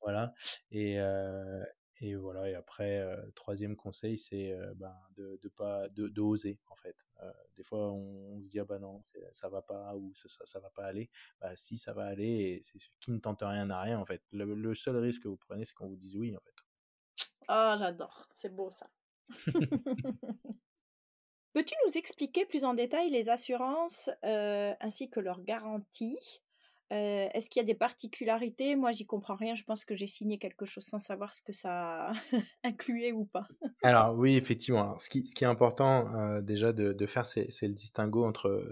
Voilà. 0.00 0.32
Et, 0.70 0.98
et 2.00 2.14
voilà, 2.14 2.48
et 2.48 2.54
après, 2.54 3.04
troisième 3.34 3.76
conseil, 3.76 4.18
c'est 4.18 4.56
ben, 4.76 4.94
de, 5.16 5.38
de 5.42 5.48
pas 5.48 5.88
de, 5.88 6.08
de, 6.08 6.20
oser 6.20 6.58
en 6.68 6.76
fait. 6.76 6.96
des 7.56 7.64
fois, 7.64 7.90
on, 7.92 8.40
se 8.40 8.48
dit 8.48 8.60
ah 8.60 8.64
bah 8.64 8.78
non, 8.78 9.02
ça 9.32 9.48
va 9.48 9.62
pas 9.62 9.96
ou 9.96 10.14
ça, 10.14 10.28
ça, 10.44 10.60
va 10.60 10.70
pas 10.70 10.84
aller. 10.84 11.10
Bah 11.40 11.56
si, 11.56 11.76
ça 11.78 11.92
va 11.92 12.04
aller. 12.04 12.26
Et 12.26 12.62
c'est 12.62 12.78
qui 13.00 13.10
ne 13.10 13.18
tente 13.18 13.42
rien 13.42 13.66
n'a 13.66 13.80
rien 13.80 13.98
en 13.98 14.06
fait. 14.06 14.22
Le, 14.32 14.74
seul 14.74 14.96
risque 14.96 15.22
que 15.22 15.28
vous 15.28 15.36
prenez, 15.36 15.64
c'est 15.64 15.74
qu'on 15.74 15.88
vous 15.88 15.96
dise 15.96 16.16
oui 16.16 16.36
en 16.36 16.40
fait. 16.40 16.54
Ah, 17.48 17.76
j'adore, 17.78 18.28
c'est 18.38 18.54
beau 18.54 18.70
ça. 18.70 18.88
Peux-tu 21.54 21.74
nous 21.86 21.96
expliquer 21.96 22.46
plus 22.46 22.64
en 22.64 22.74
détail 22.74 23.10
les 23.10 23.28
assurances 23.28 24.10
ainsi 24.22 25.10
que 25.10 25.18
leurs 25.18 25.42
garanties? 25.42 26.42
Est-ce 26.90 27.50
qu'il 27.50 27.60
y 27.60 27.64
a 27.64 27.66
des 27.66 27.74
particularités? 27.74 28.76
Moi, 28.76 28.92
j'y 28.92 29.06
comprends 29.06 29.36
rien. 29.36 29.54
Je 29.54 29.64
pense 29.64 29.84
que 29.84 29.94
j'ai 29.94 30.06
signé 30.06 30.38
quelque 30.38 30.64
chose 30.64 30.84
sans 30.84 30.98
savoir 30.98 31.34
ce 31.34 31.42
que 31.42 31.52
ça 31.52 32.12
incluait 32.64 33.12
ou 33.12 33.24
pas. 33.24 33.46
Alors 33.82 34.14
oui, 34.16 34.36
effectivement. 34.36 34.98
ce, 34.98 35.08
qui, 35.08 35.24
est 35.40 35.44
important 35.44 36.40
déjà 36.40 36.72
de, 36.72 37.06
faire, 37.06 37.26
c'est 37.26 37.48
le 37.62 37.74
distinguo 37.74 38.24
entre 38.24 38.70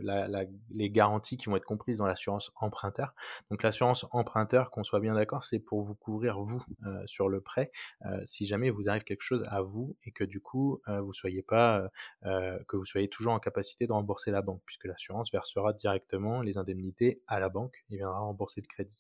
les 0.71 0.91
garanties 0.91 1.37
qui 1.37 1.47
vont 1.47 1.57
être 1.57 1.65
comprises 1.65 1.97
dans 1.97 2.07
l'assurance 2.07 2.51
emprunteur. 2.57 3.15
Donc 3.51 3.63
l'assurance 3.63 4.07
emprunteur, 4.11 4.71
qu'on 4.71 4.85
soit 4.85 5.01
bien 5.01 5.15
d'accord, 5.15 5.45
c'est 5.45 5.59
pour 5.59 5.83
vous 5.83 5.95
couvrir 5.95 6.41
vous 6.41 6.63
sur 7.07 7.29
le 7.29 7.41
prêt, 7.41 7.71
si 8.25 8.47
jamais 8.47 8.71
vous 8.71 8.89
arrive 8.89 9.05
quelque 9.05 9.23
chose 9.23 9.45
à 9.49 9.63
vous 9.63 9.97
et 10.05 10.13
que 10.13 10.25
du 10.25 10.41
coup 10.41 10.81
vous 10.87 11.13
soyez 11.13 11.43
pas, 11.43 11.89
que 12.23 12.77
vous 12.77 12.87
soyez 12.87 13.09
toujours 13.09 13.33
en 13.33 13.41
capacité 13.41 13.87
de 13.87 13.93
rembourser 13.93 14.31
la 14.31 14.43
banque, 14.43 14.63
puisque 14.67 14.85
l'assurance 14.85 15.31
versera 15.33 15.73
directement 15.73 16.43
les 16.43 16.59
indemnités 16.59 17.21
à 17.27 17.41
la 17.41 17.49
banque. 17.49 17.85
Rembourser 18.13 18.61
le 18.61 18.67
crédit. 18.67 18.97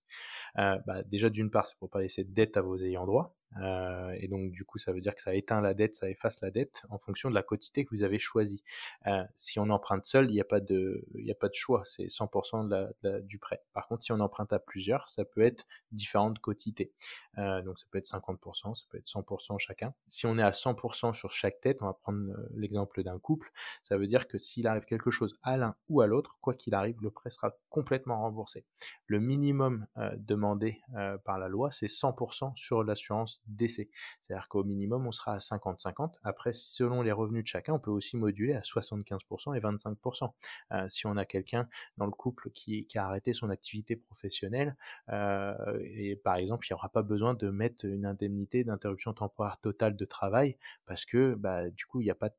Euh, 0.58 0.78
bah, 0.86 1.02
déjà 1.04 1.30
d'une 1.30 1.50
part, 1.50 1.66
c'est 1.66 1.78
pour 1.78 1.90
pas 1.90 2.00
laisser 2.00 2.24
de 2.24 2.32
dette 2.32 2.56
à 2.56 2.62
vos 2.62 2.76
ayants 2.78 3.06
droit, 3.06 3.36
euh, 3.60 4.14
et 4.18 4.28
donc 4.28 4.50
du 4.50 4.64
coup, 4.64 4.78
ça 4.78 4.92
veut 4.92 5.00
dire 5.00 5.14
que 5.14 5.22
ça 5.22 5.34
éteint 5.34 5.60
la 5.60 5.74
dette, 5.74 5.96
ça 5.96 6.08
efface 6.10 6.40
la 6.40 6.50
dette 6.50 6.82
en 6.90 6.98
fonction 6.98 7.30
de 7.30 7.34
la 7.34 7.42
quotité 7.42 7.84
que 7.84 7.94
vous 7.94 8.02
avez 8.02 8.18
choisie. 8.18 8.62
Euh, 9.06 9.24
si 9.36 9.58
on 9.58 9.70
emprunte 9.70 10.04
seul, 10.04 10.30
il 10.30 10.34
n'y 10.34 10.40
a 10.40 10.44
pas 10.44 10.60
de, 10.60 11.04
choix, 11.52 11.84
c'est 11.86 12.06
100% 12.06 12.68
de 12.68 12.94
la, 13.02 13.20
du 13.20 13.38
prêt. 13.38 13.62
Par 13.72 13.86
contre, 13.88 14.02
si 14.02 14.12
on 14.12 14.20
emprunte 14.20 14.52
à 14.52 14.58
plusieurs, 14.58 15.08
ça 15.08 15.24
peut 15.24 15.40
être 15.40 15.64
différentes 15.92 16.38
quotités. 16.38 16.92
Euh, 17.38 17.62
donc 17.62 17.78
ça 17.78 17.86
peut 17.90 17.98
être 17.98 18.10
50%, 18.10 18.74
ça 18.74 18.84
peut 18.90 18.98
être 18.98 19.06
100% 19.06 19.58
chacun. 19.58 19.94
Si 20.08 20.26
on 20.26 20.38
est 20.38 20.42
à 20.42 20.50
100% 20.50 21.14
sur 21.14 21.32
chaque 21.32 21.60
tête, 21.60 21.82
on 21.82 21.86
va 21.86 21.94
prendre 21.94 22.34
l'exemple 22.54 23.02
d'un 23.02 23.18
couple, 23.18 23.50
ça 23.84 23.96
veut 23.96 24.06
dire 24.06 24.28
que 24.28 24.38
s'il 24.38 24.66
arrive 24.66 24.84
quelque 24.84 25.10
chose 25.10 25.34
à 25.42 25.56
l'un 25.56 25.76
ou 25.88 26.00
à 26.00 26.06
l'autre, 26.06 26.36
quoi 26.40 26.54
qu'il 26.54 26.74
arrive, 26.74 26.96
le 27.00 27.10
prêt 27.10 27.30
sera 27.30 27.56
complètement 27.70 28.20
remboursé. 28.20 28.64
Le 29.06 29.20
minimum 29.20 29.86
demandé 30.16 30.80
par 31.24 31.38
la 31.38 31.48
loi, 31.48 31.70
c'est 31.70 31.86
100% 31.86 32.54
sur 32.56 32.82
l'assurance 32.82 33.35
l'assurance 33.36 33.40
décès. 33.46 33.88
C'est-à-dire 34.26 34.48
qu'au 34.48 34.64
minimum, 34.64 35.06
on 35.06 35.12
sera 35.12 35.34
à 35.34 35.38
50-50. 35.38 36.12
Après, 36.24 36.52
selon 36.52 37.02
les 37.02 37.12
revenus 37.12 37.44
de 37.44 37.48
chacun, 37.48 37.74
on 37.74 37.78
peut 37.78 37.90
aussi 37.90 38.16
moduler 38.16 38.54
à 38.54 38.60
75% 38.60 39.56
et 39.56 39.60
25%. 39.60 40.32
Euh, 40.72 40.88
si 40.88 41.06
on 41.06 41.16
a 41.16 41.24
quelqu'un 41.24 41.68
dans 41.96 42.06
le 42.06 42.12
couple 42.12 42.50
qui, 42.50 42.86
a 42.94 43.06
arrêté 43.06 43.32
son 43.34 43.50
activité 43.50 43.96
professionnelle, 43.96 44.76
euh, 45.10 45.54
et 45.82 46.16
par 46.16 46.36
exemple, 46.36 46.66
il 46.68 46.72
n'y 46.72 46.74
aura 46.74 46.88
pas 46.88 47.02
besoin 47.02 47.34
de 47.34 47.50
mettre 47.50 47.84
une 47.84 48.06
indemnité 48.06 48.64
d'interruption 48.64 49.12
temporaire 49.12 49.58
totale 49.58 49.96
de 49.96 50.04
travail 50.04 50.56
parce 50.86 51.04
que 51.04 51.34
bah, 51.34 51.68
du 51.68 51.84
coup, 51.86 52.00
il 52.00 52.04
n'y 52.04 52.10
a 52.10 52.14
pas 52.14 52.30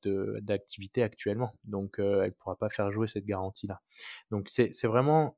d'activité 0.42 1.04
actuellement. 1.04 1.54
Donc, 1.64 2.00
euh, 2.00 2.22
elle 2.22 2.30
ne 2.30 2.36
pourra 2.36 2.56
pas 2.56 2.70
faire 2.70 2.92
jouer 2.92 3.08
cette 3.08 3.26
garantie-là. 3.26 3.82
Donc, 4.32 4.50
c'est 4.50 4.88
vraiment 4.88 5.38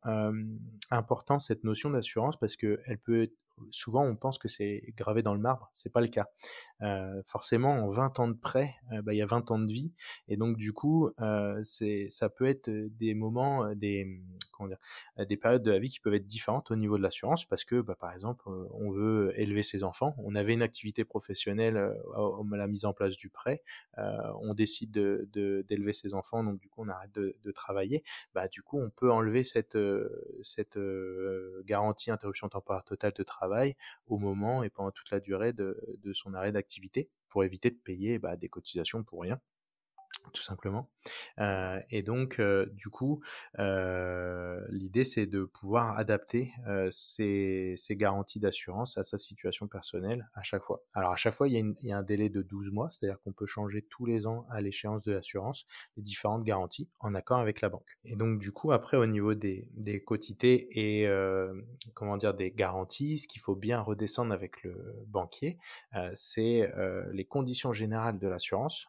important 0.91 1.39
cette 1.39 1.63
notion 1.63 1.89
d'assurance 1.89 2.37
parce 2.37 2.55
qu'elle 2.55 2.99
peut 3.03 3.23
être 3.23 3.33
souvent 3.71 4.03
on 4.03 4.15
pense 4.15 4.37
que 4.37 4.47
c'est 4.47 4.83
gravé 4.97 5.21
dans 5.21 5.33
le 5.33 5.39
marbre, 5.39 5.71
c'est 5.75 5.91
pas 5.91 6.01
le 6.01 6.07
cas. 6.07 6.27
Euh, 6.81 7.21
forcément, 7.27 7.71
en 7.71 7.89
20 7.89 8.19
ans 8.19 8.27
de 8.27 8.33
prêt, 8.33 8.75
bah, 9.03 9.13
il 9.13 9.17
y 9.17 9.21
a 9.21 9.25
20 9.25 9.51
ans 9.51 9.59
de 9.59 9.71
vie, 9.71 9.91
et 10.27 10.37
donc 10.37 10.57
du 10.57 10.71
coup, 10.71 11.09
c'est, 11.63 12.07
ça 12.11 12.29
peut 12.29 12.47
être 12.47 12.69
des 12.69 13.13
moments, 13.13 13.73
des, 13.75 14.21
comment 14.51 14.69
dire, 14.69 14.77
des 15.27 15.37
périodes 15.37 15.63
de 15.63 15.71
la 15.71 15.79
vie 15.79 15.89
qui 15.89 15.99
peuvent 15.99 16.13
être 16.13 16.27
différentes 16.27 16.71
au 16.71 16.75
niveau 16.75 16.97
de 16.97 17.03
l'assurance, 17.03 17.45
parce 17.45 17.65
que, 17.65 17.81
bah, 17.81 17.95
par 17.99 18.13
exemple, 18.13 18.43
on 18.47 18.91
veut 18.91 19.33
élever 19.35 19.63
ses 19.63 19.83
enfants, 19.83 20.15
on 20.19 20.35
avait 20.35 20.53
une 20.53 20.61
activité 20.61 21.03
professionnelle 21.03 21.77
à, 21.77 22.55
la 22.57 22.67
mise 22.67 22.85
en 22.85 22.93
place 22.93 23.15
du 23.15 23.29
prêt, 23.29 23.61
on 23.97 24.53
décide 24.53 24.91
de, 24.91 25.65
d'élever 25.67 25.93
ses 25.93 26.13
enfants, 26.13 26.43
donc 26.43 26.59
du 26.59 26.69
coup, 26.69 26.83
on 26.85 26.89
arrête 26.89 27.13
de, 27.13 27.35
de, 27.43 27.51
travailler, 27.51 28.03
bah, 28.33 28.47
du 28.47 28.61
coup, 28.61 28.79
on 28.79 28.89
peut 28.89 29.11
enlever 29.11 29.43
cette, 29.43 29.77
cette 30.43 30.79
garantie 31.65 32.11
interruption 32.11 32.47
temporaire 32.47 32.83
totale 32.85 33.13
de 33.13 33.23
travail 33.23 33.75
au 34.07 34.17
moment 34.17 34.63
et 34.63 34.69
pendant 34.69 34.91
toute 34.91 35.11
la 35.11 35.19
durée 35.19 35.53
de, 35.53 35.77
de 36.03 36.13
son 36.13 36.33
arrêt 36.33 36.51
d'activité 36.51 36.68
pour 37.29 37.43
éviter 37.43 37.69
de 37.71 37.75
payer 37.77 38.19
bah, 38.19 38.35
des 38.35 38.49
cotisations 38.49 39.03
pour 39.03 39.21
rien 39.21 39.39
tout 40.33 40.43
simplement. 40.43 40.89
Euh, 41.39 41.79
et 41.89 42.03
donc, 42.03 42.39
euh, 42.39 42.65
du 42.73 42.89
coup, 42.89 43.21
euh, 43.59 44.59
l'idée, 44.69 45.05
c'est 45.05 45.25
de 45.25 45.43
pouvoir 45.43 45.97
adapter 45.97 46.51
ces, 46.91 47.75
garanties 47.91 48.39
d'assurance 48.39 48.97
à 48.97 49.03
sa 49.03 49.17
situation 49.17 49.67
personnelle 49.67 50.29
à 50.35 50.43
chaque 50.43 50.63
fois. 50.63 50.81
Alors, 50.93 51.11
à 51.11 51.15
chaque 51.15 51.35
fois, 51.35 51.47
il 51.47 51.53
y 51.53 51.57
a, 51.57 51.59
il 51.59 51.87
y 51.87 51.91
a 51.91 51.97
un 51.97 52.03
délai 52.03 52.29
de 52.29 52.41
12 52.41 52.71
mois, 52.71 52.89
c'est-à-dire 52.91 53.19
qu'on 53.23 53.33
peut 53.33 53.47
changer 53.47 53.81
tous 53.89 54.05
les 54.05 54.27
ans 54.27 54.45
à 54.49 54.61
l'échéance 54.61 55.03
de 55.03 55.11
l'assurance 55.11 55.65
les 55.97 56.03
différentes 56.03 56.43
garanties 56.43 56.87
en 56.99 57.15
accord 57.15 57.39
avec 57.39 57.61
la 57.61 57.69
banque. 57.69 57.97
Et 58.05 58.15
donc, 58.15 58.39
du 58.39 58.51
coup, 58.51 58.71
après, 58.71 58.97
au 58.97 59.05
niveau 59.05 59.33
des, 59.33 59.67
des 59.73 60.01
quotités 60.01 60.67
et, 60.71 61.09
comment 61.93 62.17
dire, 62.17 62.33
des 62.33 62.51
garanties, 62.51 63.19
ce 63.19 63.27
qu'il 63.27 63.41
faut 63.41 63.55
bien 63.55 63.81
redescendre 63.81 64.33
avec 64.33 64.63
le 64.63 64.95
banquier, 65.07 65.57
c'est 66.15 66.71
les 67.11 67.25
conditions 67.25 67.73
générales 67.73 68.19
de 68.19 68.27
l'assurance, 68.27 68.87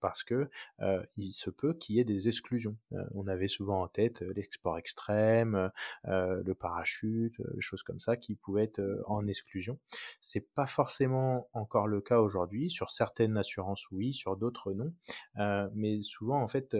parce 0.00 0.22
que 0.22 0.48
euh, 0.80 1.02
il 1.16 1.32
se 1.32 1.50
peut 1.50 1.74
qu'il 1.74 1.96
y 1.96 2.00
ait 2.00 2.04
des 2.04 2.28
exclusions. 2.28 2.76
Euh, 2.92 3.04
on 3.14 3.26
avait 3.26 3.48
souvent 3.48 3.82
en 3.82 3.88
tête 3.88 4.22
euh, 4.22 4.32
l'export 4.34 4.78
extrême, 4.78 5.70
le 6.04 6.52
parachute, 6.52 7.40
des 7.54 7.60
choses 7.60 7.82
comme 7.82 8.00
ça 8.00 8.16
qui 8.16 8.34
pouvaient 8.34 8.64
être 8.64 8.80
en 9.06 9.26
exclusion. 9.26 9.78
C'est 10.20 10.46
pas 10.54 10.66
forcément 10.66 11.48
encore 11.52 11.86
le 11.86 12.00
cas 12.00 12.20
aujourd'hui. 12.20 12.70
Sur 12.70 12.90
certaines 12.90 13.36
assurances, 13.36 13.90
oui, 13.90 14.12
sur 14.14 14.36
d'autres, 14.36 14.72
non. 14.72 14.92
mais 15.74 16.02
souvent, 16.02 16.42
en 16.42 16.48
fait, 16.48 16.74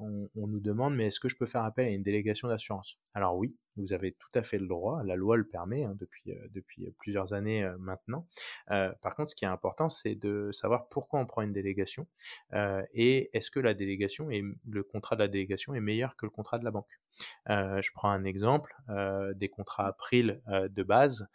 on, 0.00 0.28
on 0.34 0.46
nous 0.46 0.60
demande, 0.60 0.94
mais 0.94 1.06
est-ce 1.06 1.20
que 1.20 1.28
je 1.28 1.36
peux 1.36 1.46
faire 1.46 1.64
appel 1.64 1.86
à 1.86 1.90
une 1.90 2.02
délégation 2.02 2.48
d'assurance? 2.48 2.98
Alors 3.14 3.36
oui, 3.36 3.56
vous 3.76 3.92
avez 3.92 4.12
tout 4.12 4.28
à 4.34 4.42
fait 4.42 4.58
le 4.58 4.66
droit, 4.66 5.02
la 5.04 5.16
loi 5.16 5.36
le 5.36 5.46
permet 5.46 5.84
hein, 5.84 5.94
depuis, 5.98 6.32
euh, 6.32 6.48
depuis 6.50 6.90
plusieurs 6.98 7.32
années 7.32 7.62
euh, 7.64 7.76
maintenant. 7.78 8.26
Euh, 8.70 8.92
par 9.02 9.14
contre, 9.16 9.30
ce 9.30 9.34
qui 9.36 9.44
est 9.44 9.48
important, 9.48 9.88
c'est 9.90 10.14
de 10.14 10.50
savoir 10.52 10.88
pourquoi 10.88 11.20
on 11.20 11.26
prend 11.26 11.42
une 11.42 11.52
délégation 11.52 12.06
et 12.92 13.30
est-ce 13.36 13.50
que 13.50 13.60
la 13.60 13.74
délégation 13.74 14.30
et 14.30 14.42
le 14.68 14.82
contrat 14.84 15.16
de 15.16 15.22
la 15.22 15.28
délégation 15.28 15.74
est 15.74 15.80
meilleur 15.80 16.16
que 16.16 16.26
le 16.26 16.30
contrat 16.30 16.58
de 16.58 16.64
la 16.64 16.70
banque? 16.70 17.00
Je 17.48 17.90
prends 17.94 18.10
un 18.10 18.24
exemple, 18.24 18.74
des 19.34 19.48
contrats 19.48 19.86
April 19.86 20.40
de 20.48 20.82
base 20.82 21.26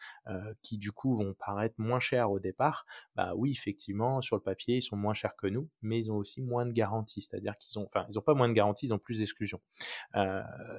qui 0.62 0.78
du 0.78 0.92
coup 0.92 1.18
vont 1.18 1.34
paraître 1.34 1.76
moins 1.78 2.00
chers 2.00 2.32
au 2.32 2.40
départ. 2.40 2.86
Bah 3.16 3.34
oui, 3.36 3.52
effectivement, 3.52 4.22
sur 4.22 4.36
le 4.36 4.42
papier, 4.42 4.78
ils 4.78 4.82
sont 4.82 4.98
moins 4.98 5.14
chers 5.14 5.36
que 5.36 5.48
nous, 5.48 5.70
mais 5.82 6.00
ils 6.00 6.12
ont 6.12 6.18
aussi 6.18 6.42
moins 6.42 6.66
de 6.66 6.72
garanties, 6.72 7.22
c'est-à-dire 7.22 7.58
qu'ils 7.58 7.80
ont, 7.80 7.86
enfin, 7.86 8.06
ils 8.10 8.16
n'ont 8.16 8.22
pas 8.22 8.34
moins 8.34 8.50
de 8.50 8.54
garanties, 8.54 8.88
ils 8.88 8.94
ont 8.94 9.00
plus 9.00 9.20
d'exclusions. 9.20 9.62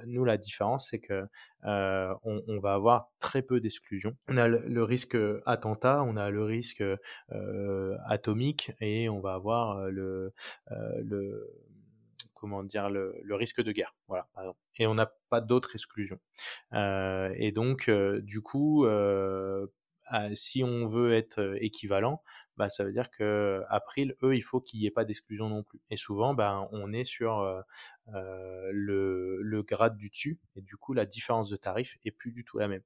nous, 0.05 0.25
la 0.25 0.37
différence, 0.37 0.89
c'est 0.89 0.99
que 0.99 1.27
euh, 1.65 2.13
on, 2.23 2.59
va 2.59 2.73
avoir 2.73 3.11
très 3.19 3.41
peu 3.41 3.59
d'exclusions. 3.59 4.15
On 4.27 4.37
a 4.37 4.47
le, 4.47 4.83
risque 4.83 5.17
attentat, 5.45 6.03
on 6.03 6.17
a 6.17 6.29
le 6.29 6.43
risque 6.43 6.83
euh, 7.31 7.97
atomique 8.07 8.71
et 8.81 9.09
on 9.09 9.19
va 9.19 9.33
avoir 9.33 9.77
euh, 9.77 9.89
le, 9.89 10.33
le 10.69 11.47
comment 12.41 12.63
dire 12.63 12.89
le, 12.89 13.21
risque 13.29 13.61
de 13.61 13.71
guerre. 13.71 13.95
Voilà, 14.07 14.27
Et 14.77 14.87
on 14.87 14.95
n'a 14.95 15.13
pas 15.29 15.39
d'autres 15.39 15.75
exclusions. 15.75 16.19
et 16.73 17.51
donc, 17.53 17.89
du 17.89 18.41
coup, 18.41 18.85
si 20.33 20.63
on 20.63 20.87
veut 20.87 21.13
être 21.13 21.55
équivalent, 21.61 22.23
bah, 22.57 22.69
ça 22.69 22.83
veut 22.83 22.91
dire 22.91 23.11
que 23.11 23.63
April, 23.69 24.15
eux, 24.23 24.35
il 24.35 24.41
faut 24.41 24.59
qu'il 24.59 24.79
n'y 24.79 24.87
ait 24.87 24.91
pas 24.91 25.05
d'exclusion 25.05 25.47
non 25.49 25.63
plus. 25.63 25.79
Et 25.91 25.97
souvent, 25.97 26.33
bah, 26.33 26.67
on 26.71 26.91
est 26.91 27.05
sur 27.05 27.63
le, 28.07 29.61
grade 29.67 29.97
du 29.97 30.09
dessus, 30.09 30.39
et 30.55 30.61
du 30.61 30.75
coup, 30.77 30.93
la 30.93 31.05
différence 31.05 31.49
de 31.49 31.55
tarif 31.55 31.97
est 32.03 32.11
plus 32.11 32.31
du 32.31 32.43
tout 32.43 32.57
la 32.57 32.67
même. 32.67 32.83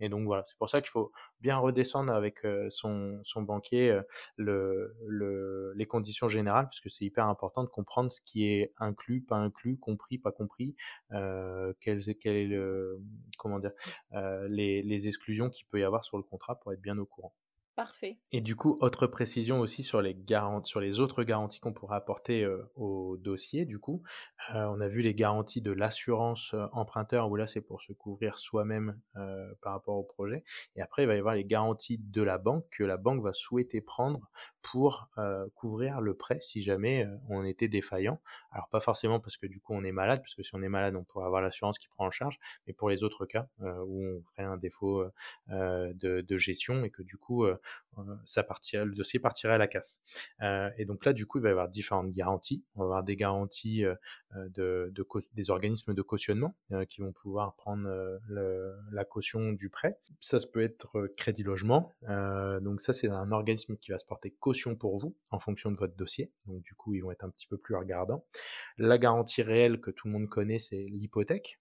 Et 0.00 0.08
donc 0.08 0.24
voilà, 0.24 0.44
c'est 0.48 0.58
pour 0.58 0.68
ça 0.68 0.80
qu'il 0.80 0.90
faut 0.90 1.12
bien 1.40 1.56
redescendre 1.56 2.12
avec 2.12 2.46
son, 2.70 3.22
banquier 3.36 4.00
les 4.38 5.86
conditions 5.86 6.28
générales, 6.28 6.66
parce 6.66 6.80
que 6.80 6.88
c'est 6.88 7.04
hyper 7.04 7.26
important 7.26 7.64
de 7.64 7.68
comprendre 7.68 8.12
ce 8.12 8.20
qui 8.20 8.46
est 8.46 8.72
inclus, 8.78 9.22
pas 9.22 9.36
inclus, 9.36 9.78
compris, 9.78 10.18
pas 10.18 10.32
compris, 10.32 10.76
quelles, 11.10 12.08
est 12.08 12.46
le, 12.46 13.00
comment 13.38 13.58
dire, 13.58 13.72
les, 14.48 14.82
les 14.82 15.08
exclusions 15.08 15.50
qu'il 15.50 15.66
peut 15.66 15.80
y 15.80 15.84
avoir 15.84 16.04
sur 16.04 16.16
le 16.16 16.22
contrat 16.22 16.58
pour 16.60 16.72
être 16.72 16.80
bien 16.80 16.98
au 16.98 17.06
courant. 17.06 17.32
Parfait. 17.76 18.16
Et 18.32 18.40
du 18.40 18.56
coup, 18.56 18.78
autre 18.80 19.06
précision 19.06 19.60
aussi 19.60 19.82
sur 19.82 20.00
les, 20.00 20.14
garanties, 20.14 20.70
sur 20.70 20.80
les 20.80 20.98
autres 20.98 21.24
garanties 21.24 21.60
qu'on 21.60 21.74
pourrait 21.74 21.96
apporter 21.96 22.42
euh, 22.42 22.66
au 22.74 23.18
dossier, 23.18 23.66
du 23.66 23.78
coup, 23.78 24.02
euh, 24.54 24.64
on 24.64 24.80
a 24.80 24.88
vu 24.88 25.02
les 25.02 25.12
garanties 25.12 25.60
de 25.60 25.72
l'assurance 25.72 26.54
euh, 26.54 26.68
emprunteur, 26.72 27.28
où 27.30 27.36
là 27.36 27.46
c'est 27.46 27.60
pour 27.60 27.82
se 27.82 27.92
couvrir 27.92 28.38
soi-même 28.38 28.98
par 29.60 29.72
rapport 29.72 29.96
au 29.96 30.04
projet. 30.04 30.42
Et 30.74 30.80
après, 30.80 31.02
il 31.02 31.06
va 31.06 31.16
y 31.16 31.18
avoir 31.18 31.34
les 31.34 31.44
garanties 31.44 31.98
de 31.98 32.22
la 32.22 32.38
banque 32.38 32.64
que 32.70 32.82
la 32.82 32.96
banque 32.96 33.22
va 33.22 33.34
souhaiter 33.34 33.82
prendre 33.82 34.30
pour 34.62 35.08
couvrir 35.54 36.00
le 36.00 36.14
prêt 36.14 36.38
si 36.40 36.62
jamais 36.62 37.06
on 37.28 37.44
était 37.44 37.68
défaillant. 37.68 38.20
Alors 38.50 38.68
pas 38.68 38.80
forcément 38.80 39.20
parce 39.20 39.36
que 39.36 39.46
du 39.46 39.60
coup 39.60 39.74
on 39.74 39.84
est 39.84 39.92
malade, 39.92 40.20
parce 40.20 40.34
que 40.34 40.42
si 40.42 40.54
on 40.54 40.62
est 40.62 40.68
malade, 40.68 40.96
on 40.96 41.04
pourrait 41.04 41.26
avoir 41.26 41.40
l'assurance 41.40 41.78
qui 41.78 41.88
prend 41.88 42.06
en 42.06 42.10
charge, 42.10 42.38
mais 42.66 42.72
pour 42.72 42.90
les 42.90 43.02
autres 43.04 43.26
cas 43.26 43.46
où 43.60 44.04
on 44.04 44.22
ferait 44.32 44.46
un 44.46 44.56
défaut 44.56 45.04
de, 45.48 46.36
gestion 46.36 46.84
et 46.84 46.90
que 46.90 47.02
du 47.02 47.16
coup 47.16 47.46
ça 48.24 48.42
partirait, 48.42 48.84
le 48.84 48.94
dossier 48.94 49.18
partirait 49.18 49.54
à 49.54 49.58
la 49.58 49.68
casse. 49.68 50.00
Euh, 50.42 50.70
et 50.78 50.84
donc 50.84 51.04
là, 51.04 51.12
du 51.12 51.26
coup, 51.26 51.38
il 51.38 51.42
va 51.42 51.48
y 51.48 51.52
avoir 51.52 51.68
différentes 51.68 52.12
garanties. 52.12 52.64
On 52.74 52.80
va 52.80 52.84
avoir 52.84 53.04
des 53.04 53.16
garanties 53.16 53.84
euh, 53.84 53.94
de, 54.34 54.92
de 54.94 55.06
des 55.32 55.50
organismes 55.50 55.94
de 55.94 56.02
cautionnement 56.02 56.54
euh, 56.72 56.84
qui 56.84 57.00
vont 57.00 57.12
pouvoir 57.12 57.54
prendre 57.54 57.88
la 58.92 59.04
caution 59.04 59.52
du 59.52 59.70
prêt. 59.70 59.98
Ça, 60.20 60.40
ça 60.40 60.46
peut 60.46 60.62
être 60.62 61.06
crédit 61.16 61.42
logement. 61.42 61.94
donc 62.60 62.80
ça, 62.80 62.92
c'est 62.92 63.08
un 63.08 63.32
organisme 63.32 63.76
qui 63.76 63.90
va 63.90 63.98
se 63.98 64.04
porter 64.04 64.30
caution 64.30 64.76
pour 64.76 64.98
vous 64.98 65.16
en 65.30 65.38
fonction 65.38 65.70
de 65.70 65.76
votre 65.76 65.96
dossier. 65.96 66.32
Donc 66.46 66.62
du 66.62 66.74
coup, 66.74 66.94
ils 66.94 67.00
vont 67.00 67.10
être 67.10 67.24
un 67.24 67.30
petit 67.30 67.46
peu 67.46 67.56
plus 67.56 67.74
regardants. 67.74 68.24
La 68.78 68.98
garantie 68.98 69.42
réelle 69.42 69.80
que 69.80 69.90
tout 69.90 70.08
le 70.08 70.12
monde 70.12 70.28
connaît, 70.28 70.58
c'est 70.58 70.86
l'hypothèque 70.90 71.58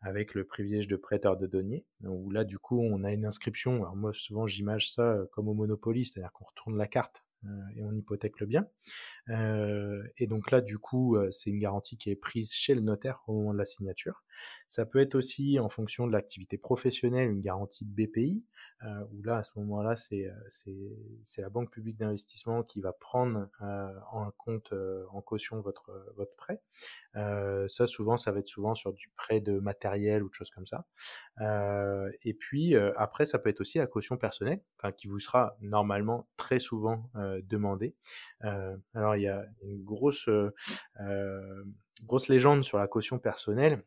avec 0.00 0.34
le 0.34 0.44
privilège 0.44 0.88
de 0.88 0.96
prêteur 0.96 1.36
de 1.36 1.46
denier. 1.46 1.84
Où 2.04 2.30
là, 2.30 2.44
du 2.44 2.58
coup, 2.58 2.80
on 2.80 3.04
a 3.04 3.12
une 3.12 3.24
inscription. 3.24 3.76
Alors 3.76 3.96
moi, 3.96 4.12
souvent, 4.12 4.46
j'image 4.46 4.92
ça 4.92 5.15
comme 5.32 5.48
au 5.48 5.54
Monopoly, 5.54 6.06
c'est-à-dire 6.06 6.32
qu'on 6.32 6.44
retourne 6.44 6.76
la 6.76 6.86
carte 6.86 7.22
et 7.76 7.84
on 7.84 7.92
hypothèque 7.92 8.40
le 8.40 8.46
bien. 8.46 8.66
Euh, 9.30 10.02
et 10.18 10.26
donc 10.26 10.50
là, 10.50 10.60
du 10.60 10.78
coup, 10.78 11.16
euh, 11.16 11.30
c'est 11.30 11.50
une 11.50 11.58
garantie 11.58 11.96
qui 11.96 12.10
est 12.10 12.16
prise 12.16 12.52
chez 12.52 12.74
le 12.74 12.80
notaire 12.80 13.22
au 13.26 13.34
moment 13.34 13.52
de 13.52 13.58
la 13.58 13.64
signature. 13.64 14.22
Ça 14.68 14.84
peut 14.84 15.00
être 15.00 15.14
aussi 15.14 15.58
en 15.58 15.68
fonction 15.68 16.06
de 16.06 16.12
l'activité 16.12 16.58
professionnelle 16.58 17.30
une 17.30 17.40
garantie 17.40 17.86
de 17.86 17.90
BPI, 17.90 18.44
euh, 18.84 19.04
où 19.12 19.22
là, 19.22 19.38
à 19.38 19.44
ce 19.44 19.58
moment-là, 19.58 19.96
c'est 19.96 20.28
la 21.38 21.48
banque 21.48 21.70
publique 21.70 21.96
d'investissement 21.96 22.62
qui 22.62 22.80
va 22.80 22.92
prendre 22.92 23.48
en 24.12 24.30
compte 24.32 24.74
en 25.10 25.22
caution 25.22 25.60
votre 25.60 25.90
votre 26.16 26.34
prêt. 26.36 26.60
ça, 27.14 27.86
souvent, 27.86 28.16
ça 28.18 28.32
va 28.32 28.40
être 28.40 28.48
souvent 28.48 28.74
sur 28.74 28.92
du 28.92 29.10
prêt 29.16 29.40
de 29.40 29.58
matériel 29.58 30.22
ou 30.22 30.28
de 30.28 30.34
choses 30.34 30.50
comme 30.50 30.66
ça. 30.66 30.84
et 32.22 32.34
puis 32.34 32.76
après, 32.76 33.24
ça 33.24 33.38
peut 33.38 33.48
être 33.48 33.60
aussi 33.62 33.78
la 33.78 33.86
caution 33.86 34.18
personnelle, 34.18 34.60
qui 34.98 35.08
vous 35.08 35.20
sera 35.20 35.56
normalement 35.60 36.28
très 36.36 36.58
souvent 36.58 37.10
demandée. 37.44 37.94
alors 38.94 39.16
il 39.16 39.22
y 39.22 39.28
a 39.28 39.46
une 39.62 39.82
grosse, 39.84 40.28
euh, 40.28 41.64
grosse 42.04 42.28
légende 42.28 42.64
sur 42.64 42.78
la 42.78 42.86
caution 42.88 43.18
personnelle. 43.18 43.82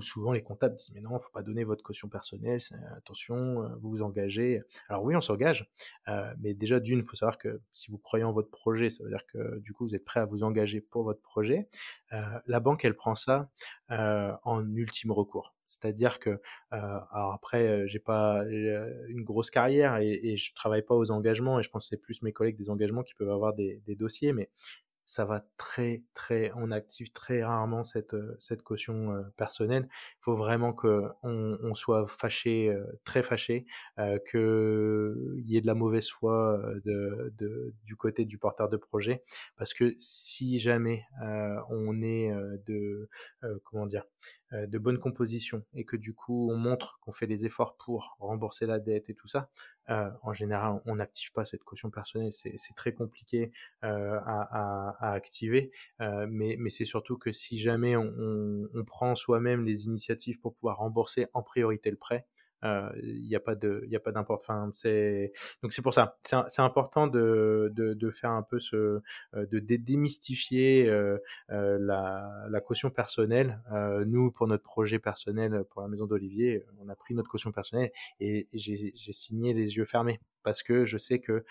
souvent 0.00 0.32
les 0.32 0.42
comptables 0.42 0.76
disent: 0.76 0.92
«Mais 0.94 1.00
non, 1.00 1.18
faut 1.18 1.30
pas 1.32 1.42
donner 1.42 1.64
votre 1.64 1.82
caution 1.82 2.08
personnelle, 2.08 2.60
attention, 2.96 3.68
vous 3.80 3.90
vous 3.90 4.02
engagez». 4.02 4.62
Alors 4.88 5.02
oui, 5.04 5.16
on 5.16 5.20
s'engage, 5.20 5.68
mais 6.40 6.54
déjà 6.54 6.80
d'une, 6.80 6.98
il 7.00 7.04
faut 7.04 7.16
savoir 7.16 7.38
que 7.38 7.60
si 7.72 7.90
vous 7.90 7.98
croyez 7.98 8.24
en 8.24 8.32
votre 8.32 8.50
projet, 8.50 8.90
ça 8.90 9.02
veut 9.04 9.10
dire 9.10 9.26
que 9.26 9.58
du 9.60 9.72
coup, 9.72 9.86
vous 9.86 9.94
êtes 9.94 10.04
prêt 10.04 10.20
à 10.20 10.26
vous 10.26 10.42
engager 10.42 10.80
pour 10.80 11.04
votre 11.04 11.22
projet. 11.22 11.68
La 12.46 12.60
banque, 12.60 12.84
elle 12.84 12.96
prend 12.96 13.14
ça, 13.16 13.50
en 13.88 14.64
ultime 14.74 15.12
recours. 15.12 15.54
C'est-à-dire 15.80 16.18
que, 16.20 16.30
heu, 16.30 16.38
alors 16.72 17.32
après, 17.34 17.66
heu, 17.84 17.86
j'ai 17.86 17.98
pas, 18.00 18.44
heu, 18.44 19.04
une 19.08 19.22
grosse 19.24 19.50
carrière 19.50 19.96
et 19.98 20.08
et 20.22 20.36
je 20.36 20.52
travaille 20.54 20.82
pas 20.82 20.94
aux 20.96 21.10
engagements 21.10 21.60
et 21.60 21.62
je 21.62 21.70
pense 21.70 21.84
que 21.84 21.88
c'est 21.96 22.02
plus 22.02 22.22
mes 22.22 22.32
collègues 22.32 22.56
des 22.58 22.70
engagements 22.70 23.02
qui 23.04 23.14
peuvent 23.14 23.30
avoir 23.30 23.54
des 23.54 23.80
dossiers, 23.96 24.32
mais 24.32 24.50
ça 25.06 25.24
va 25.24 25.42
très, 25.56 26.02
très 26.14 26.52
on 26.56 26.70
active 26.70 27.10
très 27.12 27.42
rarement 27.42 27.82
cette, 27.82 28.14
cette 28.40 28.62
caution, 28.62 29.24
personnelle. 29.38 29.88
Il 29.90 30.22
faut 30.22 30.36
vraiment 30.36 30.74
qu'on 30.74 31.10
on 31.22 31.74
soit 31.74 32.06
fâché, 32.08 32.76
très 33.04 33.22
fâché, 33.22 33.64
heu, 33.98 34.18
qu'il 34.30 35.48
y 35.50 35.56
ait 35.56 35.62
de 35.62 35.66
la 35.66 35.74
mauvaise 35.74 36.10
foi, 36.10 36.60
de 36.84 37.74
du 37.84 37.96
côté 37.96 38.26
du 38.26 38.36
porteur 38.38 38.68
de 38.68 38.76
projet. 38.76 39.22
Parce 39.56 39.72
que 39.74 39.96
si 40.00 40.58
jamais, 40.58 41.04
on 41.70 42.02
est, 42.02 42.30
de, 42.66 43.08
comment 43.64 43.86
dire? 43.86 44.04
Heu, 44.52 44.66
de 44.66 44.78
bonne 44.78 44.98
composition 44.98 45.62
et 45.74 45.84
que 45.84 45.96
du 45.96 46.14
coup 46.14 46.50
on 46.50 46.56
montre 46.56 46.98
qu'on 47.00 47.12
fait 47.12 47.26
des 47.26 47.44
efforts 47.44 47.76
pour 47.76 48.16
rembourser 48.18 48.64
la 48.66 48.78
dette 48.78 49.10
et 49.10 49.14
tout 49.14 49.28
ça, 49.28 49.50
heu, 49.90 50.10
en 50.22 50.32
général 50.32 50.80
on 50.86 50.96
n'active 50.96 51.32
pas 51.32 51.44
cette 51.44 51.64
caution 51.64 51.90
personnelle. 51.90 52.32
C'est 52.32 52.56
très 52.76 52.92
compliqué, 52.94 53.52
heu, 53.84 53.88
à 53.88 54.40
à 54.50 54.96
à 55.00 55.12
activer, 55.12 55.70
heu, 56.00 56.26
mais 56.28 56.56
mais 56.58 56.70
c'est 56.70 56.84
surtout 56.86 57.18
que 57.18 57.32
si 57.32 57.58
jamais 57.58 57.96
on 57.96 58.12
on 58.18 58.68
on 58.74 58.84
prend 58.84 59.14
soi-même 59.16 59.64
les 59.64 59.84
initiatives 59.86 60.38
pour 60.40 60.54
pouvoir 60.54 60.78
rembourser 60.78 61.26
en 61.34 61.42
priorité 61.42 61.90
le 61.90 61.96
prêt, 61.96 62.26
il 62.64 63.26
y 63.26 63.36
a 63.36 63.40
pas 63.40 63.54
de 63.54 63.82
il 63.86 63.94
a 63.96 64.00
pas 64.00 64.12
d'import 64.12 64.38
enfin 64.40 64.68
c'est 64.72 65.32
donc 65.62 65.72
c'est 65.72 65.82
pour 65.82 65.94
ça. 65.94 66.18
C'est 66.24 66.60
important 66.62 67.06
de 67.06 67.70
de 67.74 67.94
de 67.94 68.10
faire 68.10 68.30
un 68.30 68.42
peu 68.42 68.58
ce, 68.60 68.76
heu, 68.76 69.46
de 69.46 69.58
dé 69.58 69.78
démystifier, 69.78 70.88
heu, 70.88 71.20
la 71.48 72.46
la 72.50 72.60
caution 72.60 72.90
personnelle. 72.90 73.60
Nous, 74.06 74.30
pour 74.32 74.46
notre 74.48 74.62
projet 74.64 74.98
personnel, 74.98 75.64
pour 75.70 75.82
la 75.82 75.88
maison 75.88 76.06
d'Olivier, 76.06 76.64
on 76.80 76.88
a 76.88 76.94
pris 76.96 77.14
notre 77.14 77.30
caution 77.30 77.52
personnelle 77.52 77.90
et 78.20 78.48
j'ai 78.52 78.92
signé 79.12 79.52
les 79.54 79.76
yeux 79.76 79.84
fermés 79.84 80.20
parce 80.42 80.62
que 80.62 80.86
je 80.86 80.98
sais 80.98 81.20
que, 81.20 81.44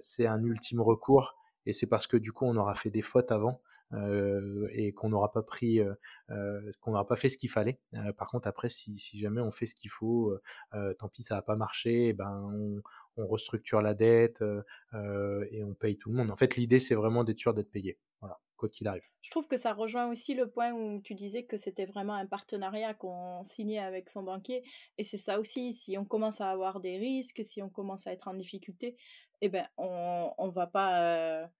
c'est 0.00 0.26
un 0.26 0.42
ultime 0.42 0.80
recours 0.80 1.36
et 1.66 1.72
c'est 1.72 1.86
parce 1.86 2.06
que 2.06 2.16
du 2.16 2.32
coup 2.32 2.46
on 2.46 2.56
aura 2.56 2.74
fait 2.74 2.90
des 2.90 3.02
fautes 3.02 3.30
avant, 3.32 3.60
et 4.72 4.92
qu'on 4.92 5.08
n'aura 5.10 5.32
pas 5.32 5.42
pris, 5.42 5.80
heu 5.80 5.96
heu, 6.30 6.72
qu'on 6.80 6.92
n'aura 6.92 7.06
pas 7.06 7.16
fait 7.16 7.28
ce 7.30 7.38
qu'il 7.38 7.50
fallait. 7.50 7.80
Par 8.16 8.26
contre 8.28 8.48
après 8.48 8.68
si 8.70 8.98
jamais 9.18 9.40
on 9.40 9.50
fait 9.52 9.66
ce 9.66 9.74
qu'il 9.74 9.90
faut, 9.90 10.34
tant 10.98 11.08
pis 11.08 11.22
ça 11.22 11.36
a 11.38 11.42
pas 11.42 11.56
marché 11.56 12.08
et 12.08 12.12
ben 12.12 12.82
on 13.16 13.26
restructure 13.26 13.82
la 13.82 13.94
dette, 13.94 14.42
et 14.92 15.64
on 15.64 15.74
paye 15.74 15.98
tout 15.98 16.10
le 16.10 16.16
monde. 16.16 16.30
En 16.30 16.36
fait, 16.36 16.56
l'idée 16.56 16.80
c'est 16.80 16.94
vraiment 16.94 17.24
d'être 17.24 17.38
sûr 17.38 17.54
d'être 17.54 17.70
payé. 17.70 17.98
Voilà, 18.20 18.40
quoi 18.56 18.68
qu'il 18.68 18.86
arrive. 18.88 19.02
Je 19.20 19.30
trouve 19.30 19.48
que 19.48 19.56
ça 19.56 19.74
rejoint 19.74 20.10
aussi 20.10 20.34
le 20.34 20.48
point 20.48 20.72
où 20.72 21.00
tu 21.02 21.14
disais 21.14 21.44
que 21.44 21.56
c'était 21.56 21.84
vraiment 21.86 22.14
un 22.14 22.26
partenariat 22.26 22.94
qu'on 22.94 23.42
signait 23.42 23.78
avec 23.80 24.10
son 24.10 24.22
banquier 24.22 24.62
et 24.96 25.04
c'est 25.04 25.16
ça 25.16 25.40
aussi, 25.40 25.72
si 25.72 25.98
on 25.98 26.04
commence 26.04 26.40
à 26.40 26.50
avoir 26.50 26.80
des 26.80 26.98
risques, 26.98 27.44
si 27.44 27.60
on 27.60 27.68
commence 27.68 28.06
à 28.06 28.12
être 28.12 28.28
en 28.28 28.34
difficulté 28.34 28.96
et 29.40 29.48
ben 29.48 29.68
on 29.76 30.32
on 30.38 30.48
va 30.50 30.66
pas, 30.68 31.50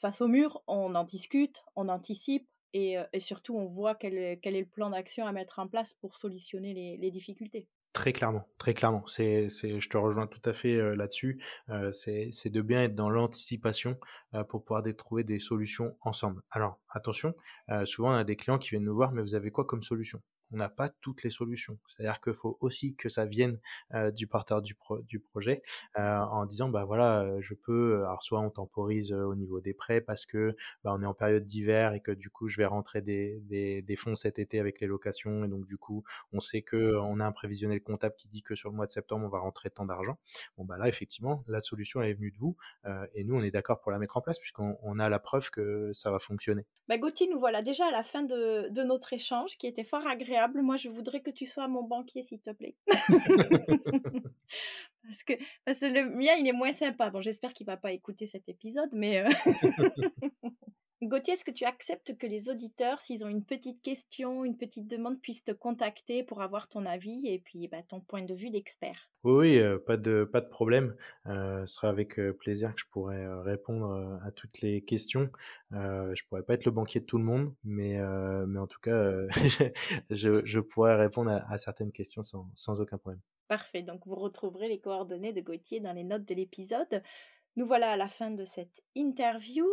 face 0.00 0.20
au 0.20 0.28
mur, 0.28 0.62
on 0.66 0.94
en 0.94 1.04
discute, 1.04 1.62
on 1.76 1.88
anticipe 1.88 2.48
et 2.72 2.96
et 3.12 3.20
surtout 3.20 3.56
on 3.56 3.66
voit 3.66 3.94
quel 3.96 4.14
est 4.16 4.40
le 4.60 4.66
plan 4.66 4.90
d'action 4.90 5.26
à 5.26 5.32
mettre 5.32 5.58
en 5.60 5.68
place 5.68 5.94
pour 5.94 6.16
solutionner 6.16 6.96
les 6.98 7.10
difficultés. 7.10 7.68
Très 7.92 8.12
clairement, 8.12 8.48
très 8.58 8.72
clairement. 8.72 9.04
C'est 9.08 9.48
je 9.50 9.88
te 9.88 9.96
rejoins 9.96 10.28
tout 10.28 10.40
à 10.48 10.52
fait, 10.52 10.74
heu, 10.76 10.94
là-dessus. 10.94 11.42
Heu, 11.70 11.92
c'est 11.92 12.30
de 12.48 12.60
bien 12.62 12.84
être 12.84 12.94
dans 12.94 13.10
l'anticipation, 13.10 13.98
pour 14.48 14.64
pouvoir 14.64 14.84
trouver 14.96 15.24
des 15.24 15.40
solutions 15.40 15.96
ensemble. 16.02 16.42
Alors 16.50 16.78
attention, 16.88 17.34
souvent 17.86 18.10
on 18.10 18.14
a 18.14 18.24
des 18.24 18.36
clients 18.36 18.58
qui 18.58 18.70
viennent 18.70 18.84
nous 18.84 18.94
voir: 18.94 19.10
«Mais 19.12 19.22
vous 19.22 19.34
avez 19.34 19.50
quoi 19.50 19.64
comme 19.64 19.82
solution?» 19.82 20.22
On 20.52 20.56
n'a 20.56 20.68
pas 20.68 20.88
toutes 21.00 21.22
les 21.22 21.30
solutions. 21.30 21.78
C'est-à-dire 21.88 22.20
qu'il 22.20 22.34
faut 22.34 22.56
aussi 22.60 22.94
que 22.94 23.08
ça 23.08 23.24
vienne 23.24 23.58
euh, 23.94 24.10
du 24.10 24.26
porteur 24.26 24.62
du, 24.62 24.74
pro, 24.74 24.98
du 25.02 25.20
projet 25.20 25.62
euh, 25.98 26.18
en 26.18 26.46
disant 26.46 26.68
bah 26.68 26.84
voilà, 26.84 27.22
euh, 27.22 27.38
je 27.40 27.54
peux. 27.54 28.04
Alors 28.04 28.22
soit 28.22 28.40
on 28.40 28.50
temporise 28.50 29.12
au 29.12 29.34
niveau 29.34 29.60
des 29.60 29.74
prêts 29.74 30.00
parce 30.00 30.26
que 30.26 30.56
bah, 30.84 30.92
on 30.94 31.02
est 31.02 31.06
en 31.06 31.14
période 31.14 31.46
d'hiver 31.46 31.94
et 31.94 32.00
que 32.00 32.12
du 32.12 32.30
coup 32.30 32.48
je 32.48 32.56
vais 32.56 32.66
rentrer 32.66 33.00
des, 33.02 33.40
des, 33.40 33.96
fonds 33.96 34.16
cet 34.16 34.38
été 34.38 34.58
avec 34.58 34.80
les 34.80 34.86
locations 34.86 35.44
et 35.44 35.48
donc 35.48 35.66
du 35.66 35.76
coup 35.76 36.04
on 36.32 36.40
sait 36.40 36.62
que 36.62 36.96
on 36.96 37.20
a 37.20 37.26
un 37.26 37.32
prévisionnel 37.32 37.82
comptable 37.82 38.14
qui 38.16 38.28
dit 38.28 38.42
que 38.42 38.54
sur 38.54 38.70
le 38.70 38.76
mois 38.76 38.86
de 38.86 38.92
septembre 38.92 39.26
on 39.26 39.28
va 39.28 39.40
rentrer 39.40 39.70
tant 39.70 39.84
d'argent. 39.84 40.18
Bon 40.56 40.64
bah 40.64 40.78
là 40.78 40.88
effectivement 40.88 41.44
la 41.48 41.60
solution 41.60 42.02
est 42.02 42.14
venue 42.14 42.30
de 42.30 42.38
vous 42.38 42.56
et 43.14 43.24
nous 43.24 43.36
on 43.36 43.42
est 43.42 43.50
d'accord 43.50 43.80
pour 43.80 43.92
la 43.92 43.98
mettre 43.98 44.16
en 44.16 44.20
place 44.20 44.38
puisqu'on 44.38 44.78
on 44.82 44.98
a 44.98 45.08
la 45.08 45.18
preuve 45.18 45.50
que 45.50 45.92
ça 45.92 46.10
va 46.10 46.18
fonctionner. 46.18 46.64
Bah 46.88 46.98
Gauthier, 46.98 47.28
nous 47.28 47.38
voilà 47.38 47.62
déjà 47.62 47.86
à 47.86 47.90
la 47.90 48.02
fin 48.02 48.22
de, 48.22 48.68
de 48.70 48.82
notre 48.82 49.12
échange 49.12 49.58
qui 49.58 49.66
était 49.66 49.84
fort 49.84 50.06
agréable 50.06 50.39
moi, 50.48 50.76
je 50.76 50.88
voudrais 50.88 51.20
que 51.22 51.30
tu 51.30 51.46
sois 51.46 51.68
mon 51.68 51.82
banquier, 51.82 52.24
s'il 52.24 52.40
te 52.40 52.50
plaît. 52.50 52.76
parce, 55.02 55.22
que, 55.22 55.32
parce 55.64 55.80
que 55.80 55.86
le 55.86 56.04
mien, 56.04 56.34
il 56.38 56.46
est 56.46 56.52
moins 56.52 56.72
sympa. 56.72 57.10
Bon, 57.10 57.20
j'espère 57.20 57.52
qu'il 57.54 57.66
va 57.66 57.76
pas 57.76 57.92
écouter 57.92 58.26
cet 58.26 58.48
épisode, 58.48 58.90
mais... 58.94 59.18
Euh, 59.18 59.28
Gauthier, 61.02 61.32
est-ce 61.32 61.46
que 61.46 61.50
tu 61.50 61.64
acceptes 61.64 62.18
que 62.18 62.26
les 62.26 62.50
auditeurs, 62.50 63.00
s'ils 63.00 63.24
ont 63.24 63.28
une 63.28 63.42
petite 63.42 63.80
question, 63.80 64.44
une 64.44 64.58
petite 64.58 64.86
demande, 64.86 65.18
puissent 65.18 65.42
te 65.42 65.52
contacter 65.52 66.22
pour 66.22 66.42
avoir 66.42 66.68
ton 66.68 66.84
avis 66.84 67.26
et 67.26 67.38
puis 67.38 67.68
bah, 67.68 67.82
ton 67.88 68.02
point 68.02 68.20
de 68.20 68.34
vue 68.34 68.50
d'expert? 68.50 69.08
Oui, 69.24 69.58
oui 69.62 69.78
pas, 69.86 69.96
de, 69.96 70.24
pas 70.30 70.42
de 70.42 70.48
problème. 70.50 70.94
Euh, 71.24 71.66
ce 71.66 71.74
sera 71.74 71.88
avec 71.88 72.20
plaisir 72.40 72.74
que 72.74 72.82
je 72.82 72.86
pourrai 72.90 73.26
répondre 73.40 74.20
à 74.22 74.30
toutes 74.30 74.60
les 74.60 74.82
questions. 74.82 75.30
Euh, 75.72 76.14
je 76.14 76.22
pourrais 76.28 76.42
pas 76.42 76.52
être 76.52 76.66
le 76.66 76.70
banquier 76.70 77.00
de 77.00 77.06
tout 77.06 77.16
le 77.16 77.24
monde, 77.24 77.54
mais, 77.64 77.98
mais 78.46 78.58
en 78.58 78.66
tout 78.66 78.80
cas, 78.80 79.26
je, 80.10 80.44
je, 80.44 80.60
pourrais 80.60 80.96
répondre 80.96 81.30
à, 81.30 81.50
à 81.50 81.56
certaines 81.56 81.92
questions 81.92 82.22
sans, 82.22 82.46
sans, 82.54 82.78
aucun 82.78 82.98
problème. 82.98 83.22
Parfait, 83.50 83.82
donc 83.82 84.06
vous 84.06 84.14
retrouverez 84.14 84.68
les 84.68 84.78
coordonnées 84.78 85.32
de 85.32 85.40
Gauthier 85.40 85.80
dans 85.80 85.92
les 85.92 86.04
notes 86.04 86.24
de 86.24 86.34
l'épisode. 86.34 87.02
Nous 87.56 87.66
voilà 87.66 87.90
à 87.90 87.96
la 87.96 88.06
fin 88.06 88.30
de 88.30 88.44
cette 88.44 88.84
interview. 88.94 89.66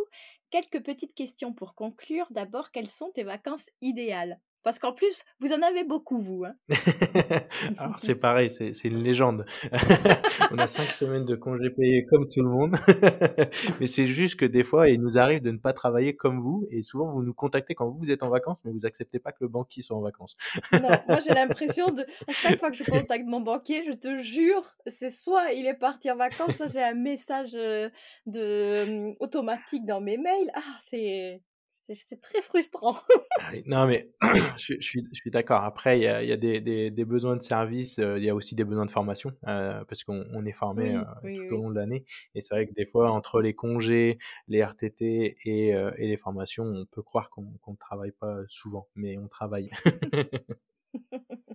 Quelques 0.50 0.82
petites 0.82 1.14
questions 1.14 1.54
pour 1.54 1.76
conclure. 1.76 2.26
D'abord, 2.30 2.72
quelles 2.72 2.88
sont 2.88 3.12
tes 3.12 3.22
vacances 3.22 3.70
idéales? 3.80 4.40
Parce 4.62 4.78
qu'en 4.78 4.92
plus, 4.92 5.24
vous 5.40 5.52
en 5.52 5.62
avez 5.62 5.84
beaucoup, 5.84 6.18
vous. 6.18 6.44
Hein 6.44 6.54
Alors, 7.78 7.98
c'est 7.98 8.14
pareil, 8.14 8.50
c'est, 8.50 8.72
c'est 8.74 8.88
une 8.88 9.02
légende. 9.02 9.46
on 10.50 10.58
a 10.58 10.66
cinq 10.66 10.90
semaines 10.92 11.24
de 11.24 11.36
congés 11.36 11.70
payés 11.70 12.04
comme 12.06 12.28
tout 12.28 12.42
le 12.42 12.48
monde. 12.48 12.76
mais 13.80 13.86
c'est 13.86 14.06
juste 14.06 14.36
que 14.36 14.44
des 14.44 14.64
fois, 14.64 14.88
il 14.88 15.00
nous 15.00 15.18
arrive 15.18 15.42
de 15.42 15.50
ne 15.50 15.58
pas 15.58 15.72
travailler 15.72 16.16
comme 16.16 16.40
vous. 16.40 16.66
Et 16.70 16.82
souvent, 16.82 17.12
vous 17.12 17.22
nous 17.22 17.34
contactez 17.34 17.74
quand 17.74 17.88
vous 17.88 18.10
êtes 18.10 18.22
en 18.22 18.28
vacances, 18.28 18.64
mais 18.64 18.72
vous 18.72 18.84
acceptez 18.84 19.18
pas 19.18 19.32
que 19.32 19.38
le 19.40 19.48
banquier 19.48 19.82
soit 19.82 19.96
en 19.96 20.02
vacances. 20.02 20.36
non, 20.72 20.90
moi, 21.08 21.20
j'ai 21.26 21.34
l'impression 21.34 21.90
de. 21.90 22.02
À 22.26 22.32
chaque 22.32 22.58
fois 22.58 22.70
que 22.70 22.76
je 22.76 22.84
contacte 22.84 23.24
mon 23.26 23.40
banquier, 23.40 23.84
je 23.84 23.92
te 23.92 24.18
jure, 24.18 24.76
c'est 24.86 25.10
soit 25.10 25.52
il 25.52 25.66
est 25.66 25.74
parti 25.74 26.10
en 26.10 26.16
vacances, 26.16 26.56
soit 26.56 26.72
j'ai 26.72 26.82
un 26.82 26.94
message 26.94 27.52
euh, 27.54 27.88
de, 28.26 29.12
automatique 29.20 29.86
dans 29.86 30.00
mes 30.00 30.18
mails. 30.18 30.50
Ah, 30.54 30.76
c'est. 30.80 31.40
C'est 31.94 32.20
très 32.20 32.42
frustrant. 32.42 32.96
Ah 33.40 33.52
non, 33.66 33.86
mais 33.86 34.10
je, 34.58 34.74
je, 34.74 34.80
suis, 34.80 35.08
je 35.10 35.20
suis 35.20 35.30
d'accord. 35.30 35.64
Après, 35.64 35.98
il 35.98 36.02
y 36.02 36.06
a, 36.06 36.22
il 36.22 36.28
y 36.28 36.32
a 36.32 36.36
des, 36.36 36.60
des, 36.60 36.90
des, 36.90 37.04
besoins 37.04 37.36
de 37.36 37.42
service, 37.42 37.98
euh, 37.98 38.18
il 38.18 38.24
y 38.24 38.28
a 38.28 38.34
aussi 38.34 38.54
des 38.54 38.64
besoins 38.64 38.84
de 38.84 38.90
formation, 38.90 39.32
euh, 39.46 39.82
parce 39.84 40.04
qu'on 40.04 40.26
on 40.34 40.44
est 40.44 40.52
formé 40.52 40.90
oui, 40.90 40.96
euh, 40.96 41.04
oui, 41.24 41.36
tout 41.36 41.42
oui. 41.42 41.48
au 41.50 41.62
long 41.62 41.70
de 41.70 41.76
l'année. 41.76 42.04
Et 42.34 42.42
c'est 42.42 42.54
vrai 42.54 42.66
que 42.66 42.74
des 42.74 42.86
fois, 42.86 43.10
entre 43.10 43.40
les 43.40 43.54
congés, 43.54 44.18
les 44.48 44.62
RTT 44.62 45.38
et, 45.44 45.74
euh, 45.74 45.90
et 45.96 46.08
les 46.08 46.18
formations, 46.18 46.64
on 46.64 46.84
peut 46.84 47.02
croire 47.02 47.30
qu'on 47.30 47.46
qu'on 47.62 47.72
ne 47.72 47.76
travaille 47.76 48.12
pas 48.12 48.36
souvent, 48.48 48.88
mais 48.94 49.16
on 49.16 49.28
travaille. 49.28 49.70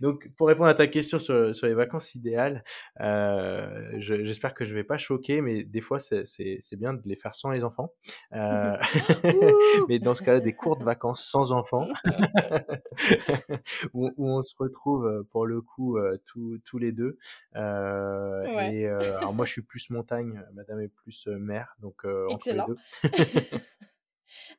Donc, 0.00 0.30
pour 0.36 0.48
répondre 0.48 0.68
à 0.68 0.74
ta 0.74 0.86
question 0.86 1.18
sur, 1.18 1.54
sur 1.54 1.66
les 1.66 1.74
vacances 1.74 2.14
idéales, 2.14 2.64
euh, 3.00 3.92
j'espère 3.98 4.54
que 4.54 4.64
je 4.64 4.74
vais 4.74 4.84
pas 4.84 4.98
choquer, 4.98 5.40
mais 5.40 5.64
des 5.64 5.80
fois, 5.80 5.98
c'est 6.00 6.76
bien 6.76 6.94
de 6.94 7.02
les 7.04 7.16
faire 7.16 7.34
sans 7.34 7.50
les 7.50 7.64
enfants. 7.64 7.92
Euh, 8.32 8.76
mais 9.88 9.98
dans 9.98 10.14
ce 10.14 10.22
cas-là, 10.22 10.40
des 10.40 10.54
courtes 10.54 10.82
vacances 10.82 11.24
sans 11.24 11.52
enfants, 11.52 11.88
où, 13.94 14.10
où, 14.16 14.28
on 14.28 14.42
se 14.42 14.54
retrouve 14.58 15.06
euh, 15.06 15.22
pour 15.30 15.46
le 15.46 15.60
coup 15.60 15.98
euh, 15.98 16.20
tous, 16.26 16.78
les 16.78 16.92
deux. 16.92 17.18
Euh, 17.56 18.54
ouais. 18.54 18.74
Et 18.74 18.88
alors 18.88 19.34
moi, 19.34 19.46
je 19.46 19.52
suis 19.52 19.62
plus 19.62 19.90
montagne, 19.90 20.42
madame 20.54 20.80
est 20.80 20.88
plus 20.88 21.26
mer, 21.26 21.74
donc 21.80 22.04
entre 22.04 22.50
les 22.50 22.60
deux. 22.66 22.76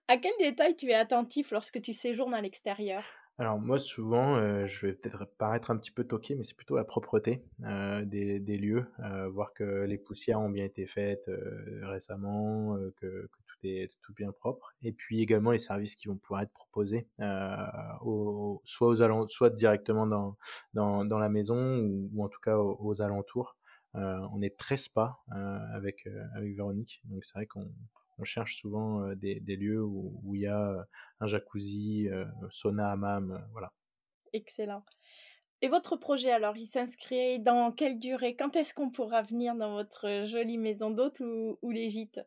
à 0.08 0.18
quel 0.18 0.34
détail 0.40 0.76
tu 0.76 0.88
es 0.88 0.94
attentif 0.94 1.52
lorsque 1.52 1.82
tu 1.82 1.94
séjournes 1.94 2.34
à 2.34 2.42
l'extérieur? 2.42 3.04
Alors 3.40 3.60
moi 3.60 3.80
souvent, 3.80 4.38
heu, 4.38 4.68
je 4.68 4.88
vais 4.88 4.94
peut-être 4.94 5.26
paraître 5.38 5.72
un 5.72 5.78
petit 5.78 5.92
peu 5.92 6.04
toqué, 6.04 6.36
mais 6.36 6.44
c'est 6.44 6.56
plutôt 6.56 6.76
la 6.76 6.84
propreté, 6.84 7.44
heu, 7.64 8.06
des 8.06 8.40
des 8.40 8.58
lieux, 8.58 8.86
heu, 9.00 9.28
voir 9.28 9.54
que 9.54 9.84
les 9.86 9.98
poussières 9.98 10.40
ont 10.40 10.50
bien 10.50 10.66
été 10.66 10.86
faites, 10.88 11.28
heu, 11.28 11.82
récemment, 11.84 12.78
heu, 12.78 12.94
que 13.02 13.08
que 13.28 13.38
tout 13.48 13.58
est, 13.64 13.92
tout 14.02 14.14
bien 14.14 14.32
propre. 14.32 14.74
Et 14.84 14.92
puis 14.92 15.22
également 15.22 15.52
les 15.52 15.60
services 15.60 15.96
qui 15.96 16.08
vont 16.08 16.18
pouvoir 16.18 16.42
être 16.44 16.54
proposés, 16.54 17.08
soit 18.66 18.90
aux 18.90 19.28
soit 19.30 19.50
directement 19.52 20.06
dans, 20.08 20.38
dans, 20.74 21.20
la 21.20 21.30
maison 21.30 21.80
ou, 22.14 22.24
en 22.24 22.30
tout 22.30 22.40
cas 22.42 22.58
aux, 22.58 23.02
alentours. 23.02 23.58
on 23.94 24.42
est 24.42 24.58
très 24.58 24.78
spa 24.78 25.18
avec, 25.74 26.08
avec 26.36 26.56
Véronique, 26.56 27.02
donc 27.06 27.24
c'est 27.26 27.34
vrai 27.34 27.48
qu'on 27.48 27.72
on 28.24 28.26
cherche 28.26 28.56
souvent 28.62 29.14
des, 29.16 29.40
lieux 29.56 29.84
où, 29.84 30.36
il 30.36 30.42
y 30.42 30.48
a 30.48 30.86
un 31.20 31.28
jacuzzi, 31.28 32.08
sauna, 32.52 32.92
hammam, 32.92 33.46
voilà. 33.52 33.72
Excellent. 34.32 34.86
Et 35.62 35.68
votre 35.68 35.96
projet 35.96 36.32
alors, 36.32 36.58
il 36.58 36.66
s'inscrit 36.66 37.40
dans 37.40 37.72
quelle 37.72 38.00
durée? 38.00 38.36
Quand 38.36 38.56
est-ce 38.56 38.74
qu'on 38.74 38.90
pourra 38.90 39.22
venir 39.22 39.56
dans 39.56 39.74
votre 39.74 40.26
jolie 40.26 40.58
maison 40.58 40.90
d'hôte 40.90 41.20
ou, 41.20 41.58
ou 41.62 41.72
les 41.72 41.90
gîtes? 41.90 42.20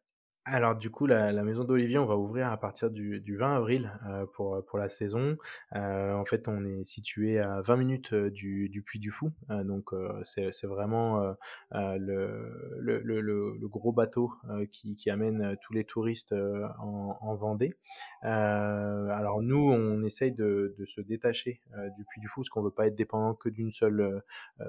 Alors 0.49 0.77
du 0.77 0.91
coup, 0.91 1.07
la, 1.07 1.33
maison 1.43 1.65
d'Olivier, 1.65 1.99
on 1.99 2.07
va 2.07 2.17
ouvrir 2.17 2.53
à 2.53 2.57
partir 2.57 2.89
du, 2.91 3.37
20 3.37 3.57
avril 3.57 3.91
euh, 4.09 4.27
pour, 4.35 4.65
pour 4.67 4.79
la 4.79 4.89
saison. 4.89 5.37
Euh, 5.75 6.15
en 6.15 6.25
fait, 6.25 6.47
on 6.47 6.65
est 6.65 6.85
situé 6.85 7.41
à 7.41 7.63
20 7.63 7.77
minutes 7.77 8.13
euh, 8.13 8.31
du, 8.31 8.69
du 8.69 8.83
Puy 8.83 9.01
du 9.01 9.11
Fou, 9.11 9.33
donc 9.49 9.91
c'est 10.25 10.67
vraiment 10.67 11.35
le, 11.73 12.79
le, 12.79 13.21
le, 13.21 13.69
gros 13.69 13.93
bateau 13.93 14.33
qui, 14.71 14.95
qui, 14.95 15.11
amène 15.11 15.57
tous 15.63 15.73
les 15.73 15.85
touristes 15.85 16.33
en, 16.33 17.19
en, 17.21 17.35
Vendée. 17.35 17.75
alors 18.23 19.43
nous, 19.43 19.71
on 19.73 20.03
essaye 20.05 20.33
de, 20.33 20.75
de 20.79 20.87
se 20.87 21.01
détacher 21.01 21.61
du 21.97 22.05
Puy 22.05 22.21
du 22.21 22.29
Fou, 22.29 22.43
parce 22.43 22.49
qu'on 22.51 22.63
veut 22.63 22.71
pas 22.71 22.87
être 22.87 22.95
dépendant 22.95 23.35
que 23.35 23.49
d'une 23.49 23.73
seule 23.73 24.23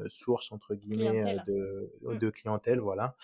source 0.07 0.51
entre 0.51 0.73
guillemets 0.73 1.37
de, 1.47 1.93
mmh. 2.01 2.17
de 2.17 2.29
clientèle, 2.31 2.79
voilà. 2.79 3.15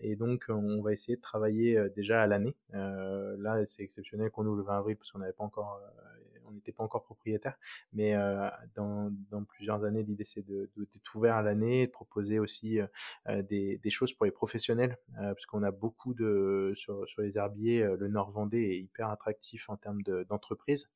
et 0.00 0.16
donc, 0.16 0.46
on 0.48 0.80
va 0.80 0.92
essayer 0.92 1.16
de 1.16 1.22
travailler 1.22 1.65
euh, 1.74 1.88
déjà 1.88 2.22
à 2.22 2.26
l'année. 2.26 2.54
Euh, 2.74 3.36
là, 3.38 3.64
c'est 3.66 3.82
exceptionnel 3.82 4.30
qu'on 4.30 4.46
ouvre 4.46 4.56
le 4.58 4.62
20 4.62 4.78
avril 4.78 4.96
parce 4.96 5.10
qu'on 5.10 5.18
n'avait 5.18 5.32
pas 5.32 5.44
encore, 5.44 5.80
euh, 5.82 6.35
on 6.48 6.52
n'était 6.52 6.72
pas 6.72 6.84
encore 6.84 7.04
propriétaire. 7.04 7.56
Mais 7.92 8.14
dans, 8.74 9.10
dans, 9.30 9.44
plusieurs 9.44 9.84
années, 9.84 10.02
l'idée 10.02 10.24
c'est 10.24 10.46
de, 10.46 10.70
d'être 10.76 11.14
ouvert 11.14 11.36
à 11.36 11.42
l'année, 11.42 11.86
de 11.86 11.92
proposer 11.92 12.38
aussi 12.38 12.78
des, 13.28 13.78
des, 13.78 13.90
choses 13.90 14.12
pour 14.12 14.26
les 14.26 14.30
professionnels, 14.30 14.98
parce 15.16 15.46
qu'on 15.46 15.62
a 15.62 15.70
beaucoup 15.70 16.14
de 16.14 16.72
sur, 16.76 17.06
sur 17.08 17.22
les 17.22 17.36
herbiers, 17.36 17.86
le 17.98 18.08
Nord 18.08 18.30
Vendée 18.30 18.62
est 18.62 18.78
hyper 18.78 19.08
attractif 19.08 19.68
en 19.68 19.76
termes 19.76 20.02
d'entreprise. 20.02 20.88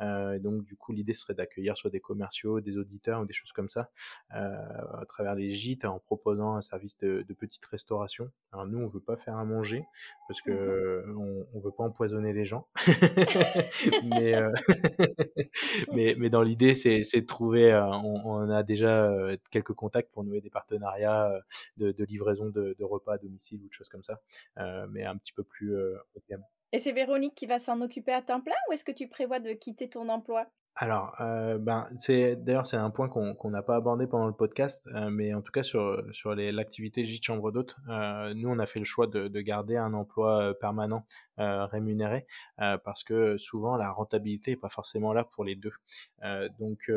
donc 0.00 0.64
du 0.64 0.76
coup, 0.76 0.92
l'idée 0.92 1.14
serait 1.14 1.34
d'accueillir 1.34 1.76
soit 1.76 1.90
des 1.90 2.00
commerciaux, 2.00 2.60
des 2.60 2.78
auditeurs 2.78 3.22
ou 3.22 3.26
des 3.26 3.34
choses 3.34 3.52
comme 3.52 3.68
ça 3.68 3.90
à 4.30 5.04
travers 5.08 5.34
les 5.34 5.54
gîtes 5.54 5.84
en 5.84 5.98
proposant 5.98 6.56
un 6.56 6.62
service 6.62 6.96
de, 6.98 7.24
de 7.28 7.34
petite 7.34 7.64
restauration. 7.66 8.30
Alors 8.52 8.66
nous, 8.66 8.78
on 8.78 8.88
veut 8.88 9.00
pas 9.00 9.16
faire 9.16 9.36
à 9.36 9.44
manger, 9.44 9.84
parce 10.26 10.40
que 10.40 11.04
mmh 11.06 11.18
on, 11.54 11.60
veut 11.60 11.70
pas 11.70 11.84
empoisonner 11.84 12.32
les 12.32 12.44
gens. 12.44 12.66
mais, 14.04 14.34
euh, 14.34 14.52
mais, 15.92 16.30
dans 16.30 16.42
l'idée, 16.42 16.74
c'est 16.74 17.02
de 17.02 17.26
trouver. 17.26 17.72
Euh, 17.72 17.86
on, 17.86 18.48
a 18.50 18.62
déjà 18.62 19.06
euh, 19.06 19.36
quelques 19.50 19.72
contacts 19.72 20.10
pour 20.12 20.24
nouer 20.24 20.40
des 20.40 20.50
partenariats 20.50 21.32
de, 21.76 21.92
de 21.92 22.04
livraison 22.04 22.46
de, 22.46 22.76
de, 22.78 22.84
repas 22.84 23.14
à 23.14 23.18
domicile 23.18 23.60
ou 23.64 23.68
de 23.68 23.72
choses 23.72 23.88
comme 23.88 24.02
ça, 24.02 24.20
mais 24.90 25.04
un 25.04 25.16
petit 25.16 25.32
peu 25.32 25.42
plus 25.42 25.76
haut 25.76 26.20
de 26.20 26.24
gamme. 26.28 26.44
Et 26.72 26.78
c'est 26.78 26.92
Véronique 26.92 27.34
qui 27.34 27.46
va 27.46 27.58
s'en 27.58 27.80
occuper 27.80 28.12
à 28.12 28.22
temps 28.22 28.40
plein 28.40 28.56
ou 28.68 28.72
est-ce 28.72 28.84
que 28.84 28.92
tu 28.92 29.08
prévois 29.08 29.40
de 29.40 29.52
quitter 29.52 29.88
ton 29.88 30.08
emploi? 30.08 30.46
Alors, 30.80 31.16
euh, 31.20 31.58
ben, 31.58 31.88
c'est 32.00 32.36
d'ailleurs 32.36 32.68
c'est 32.68 32.76
un 32.76 32.90
point 32.90 33.08
qu'on 33.08 33.50
n'a 33.50 33.62
pas 33.62 33.74
abordé 33.74 34.06
pendant 34.06 34.28
le 34.28 34.32
podcast, 34.32 34.80
euh, 34.94 35.10
mais 35.10 35.34
en 35.34 35.42
tout 35.42 35.50
cas 35.50 35.64
sur 35.64 36.00
sur 36.12 36.36
l'activité 36.36 37.04
gîte 37.04 37.24
chambre 37.24 37.50
d'hôte, 37.50 37.74
euh, 37.88 38.32
nous 38.34 38.48
on 38.48 38.60
a 38.60 38.66
fait 38.66 38.78
le 38.78 38.84
choix 38.84 39.08
de, 39.08 39.26
de 39.26 39.40
garder 39.40 39.76
un 39.76 39.92
emploi 39.92 40.54
permanent 40.60 41.04
rémunéré 41.36 42.26
parce 42.56 43.02
que 43.02 43.38
souvent 43.38 43.76
la 43.76 43.90
rentabilité 43.90 44.52
est 44.52 44.56
pas 44.56 44.68
forcément 44.68 45.12
là 45.12 45.24
pour 45.24 45.44
les 45.44 45.56
deux. 45.56 45.72
donc 46.60 46.90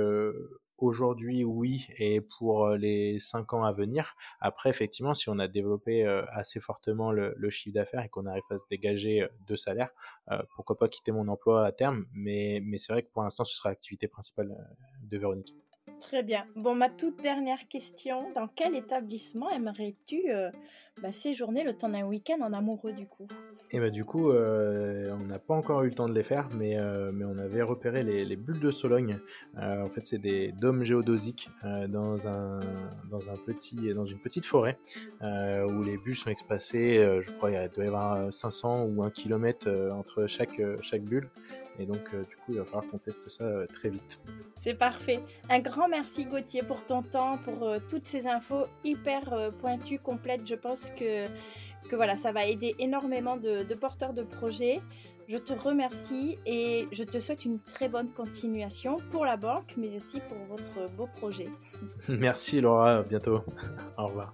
aujourd'hui, 0.82 1.44
oui, 1.44 1.88
et 1.98 2.22
pour 2.22 2.70
les 2.70 3.20
cinq 3.20 3.54
ans 3.54 3.64
à 3.64 3.72
venir. 3.72 4.16
Après, 4.40 4.70
effectivement, 4.70 5.14
si 5.14 5.30
on 5.30 5.40
a 5.40 5.48
développé 5.48 6.06
assez 6.34 6.60
fortement 6.60 7.12
le, 7.12 7.50
chiffre 7.50 7.74
d'affaires 7.74 8.04
et 8.04 8.10
qu'on 8.10 8.26
arrive 8.26 8.44
à 8.50 8.58
se 8.58 8.64
dégager 8.70 9.28
deux 9.48 9.58
salaires, 9.58 9.92
pourquoi 10.56 10.78
pas 10.78 10.88
quitter 10.88 11.12
mon 11.12 11.28
emploi 11.28 11.66
à 11.66 11.72
terme. 11.72 12.06
Mais, 12.14 12.60
mais 12.64 12.78
c'est 12.78 12.94
vrai 12.94 13.04
que 13.04 13.12
pour 13.12 13.24
l'instant, 13.24 13.46
ce 13.46 13.56
sera 13.56 13.70
l'activité 13.70 14.08
principale 14.08 14.56
de 15.04 15.18
Véronique. 15.18 15.54
Très 16.02 16.24
bien. 16.24 16.46
Bon, 16.56 16.76
ma 16.76 16.90
toute 16.90 17.22
dernière 17.22 17.68
question, 17.70 18.32
dans 18.34 18.48
quel 18.48 18.76
établissement 18.76 19.50
aimerais-tu 19.50 20.24
bah, 21.02 21.12
séjourner 21.12 21.64
le 21.64 21.74
temps 21.74 21.90
d'un 21.90 22.04
week-end 22.04 22.42
en 22.42 22.54
amoureux 22.54 22.92
du 22.92 23.08
coup? 23.08 23.28
Et 23.74 23.80
bah 23.80 23.90
du 23.90 24.04
coup, 24.04 24.30
euh, 24.30 25.06
on 25.20 25.26
n'a 25.26 25.40
pas 25.40 25.54
encore 25.54 25.84
eu 25.84 25.88
le 25.88 25.94
temps 25.94 26.10
de 26.10 26.14
les 26.14 26.24
faire, 26.24 26.50
mais, 26.58 26.78
euh, 26.78 27.10
on 27.24 27.38
avait 27.38 27.62
repéré 27.62 28.04
les, 28.04 28.36
bulles 28.36 28.60
de 28.60 28.72
Sologne. 28.72 29.18
Euh, 29.58 29.82
en 29.82 29.86
fait, 29.86 30.06
c'est 30.06 30.18
des 30.18 30.52
dômes 30.52 30.84
géodosiques 30.84 31.50
dans, 31.64 32.28
un, 32.28 32.60
dans, 33.10 33.22
un 33.30 33.94
dans 33.96 34.06
une 34.06 34.20
petite 34.20 34.46
forêt 34.46 34.78
où 35.22 35.84
les 35.84 35.98
bulles 35.98 36.18
sont 36.18 36.30
espacées, 36.30 37.00
je 37.22 37.32
crois 37.32 37.52
il 37.52 37.70
doit 37.74 37.86
y 37.86 37.88
avoir 37.88 38.34
500 38.34 38.86
ou 38.86 39.04
1 39.04 39.10
km 39.12 39.70
entre 39.94 40.28
chaque 40.28 40.60
bulle. 41.04 41.30
Et 41.80 41.86
donc, 41.86 42.16
du 42.16 42.36
coup, 42.36 42.52
il 42.52 42.58
va 42.58 42.66
falloir 42.66 42.88
qu'on 42.90 42.98
teste 42.98 43.30
ça 43.30 43.66
très 43.68 43.90
vite. 43.90 44.20
C'est 44.56 44.74
parfait. 44.74 45.20
Un 45.50 45.60
grand 45.60 45.88
merci 45.88 46.26
Gauthier 46.26 46.64
pour 46.64 46.86
ton 46.86 47.02
temps, 47.02 47.38
pour 47.38 47.74
toutes 47.90 48.06
ces 48.06 48.28
infos 48.28 48.64
hyper 48.84 49.52
pointues, 49.60 50.00
complètes, 50.00 50.46
je 50.48 50.56
pense 50.56 50.90
que, 50.92 51.26
que 51.90 51.96
voilà, 51.96 52.16
ça 52.16 52.32
va 52.32 52.46
aider 52.46 52.76
énormément 52.80 53.38
de, 53.38 53.64
porteurs 53.76 54.14
de 54.14 54.24
projets. 54.24 54.80
Je 55.28 55.38
te 55.38 55.54
remercie 55.54 56.38
et 56.46 56.88
je 56.92 57.04
te 57.04 57.20
souhaite 57.20 57.46
une 57.46 57.60
très 57.60 57.88
bonne 57.88 58.10
continuation 58.10 58.98
pour 59.12 59.26
la 59.26 59.38
banque, 59.38 59.76
mais 59.78 59.96
aussi 59.96 60.20
pour 60.28 60.38
votre 60.50 60.92
beau 60.94 61.08
projet. 61.08 61.48
Merci 62.10 62.60
Laura, 62.60 62.98
à 62.98 63.04
bientôt. 63.04 63.42
Au 63.98 64.08
revoir. 64.08 64.34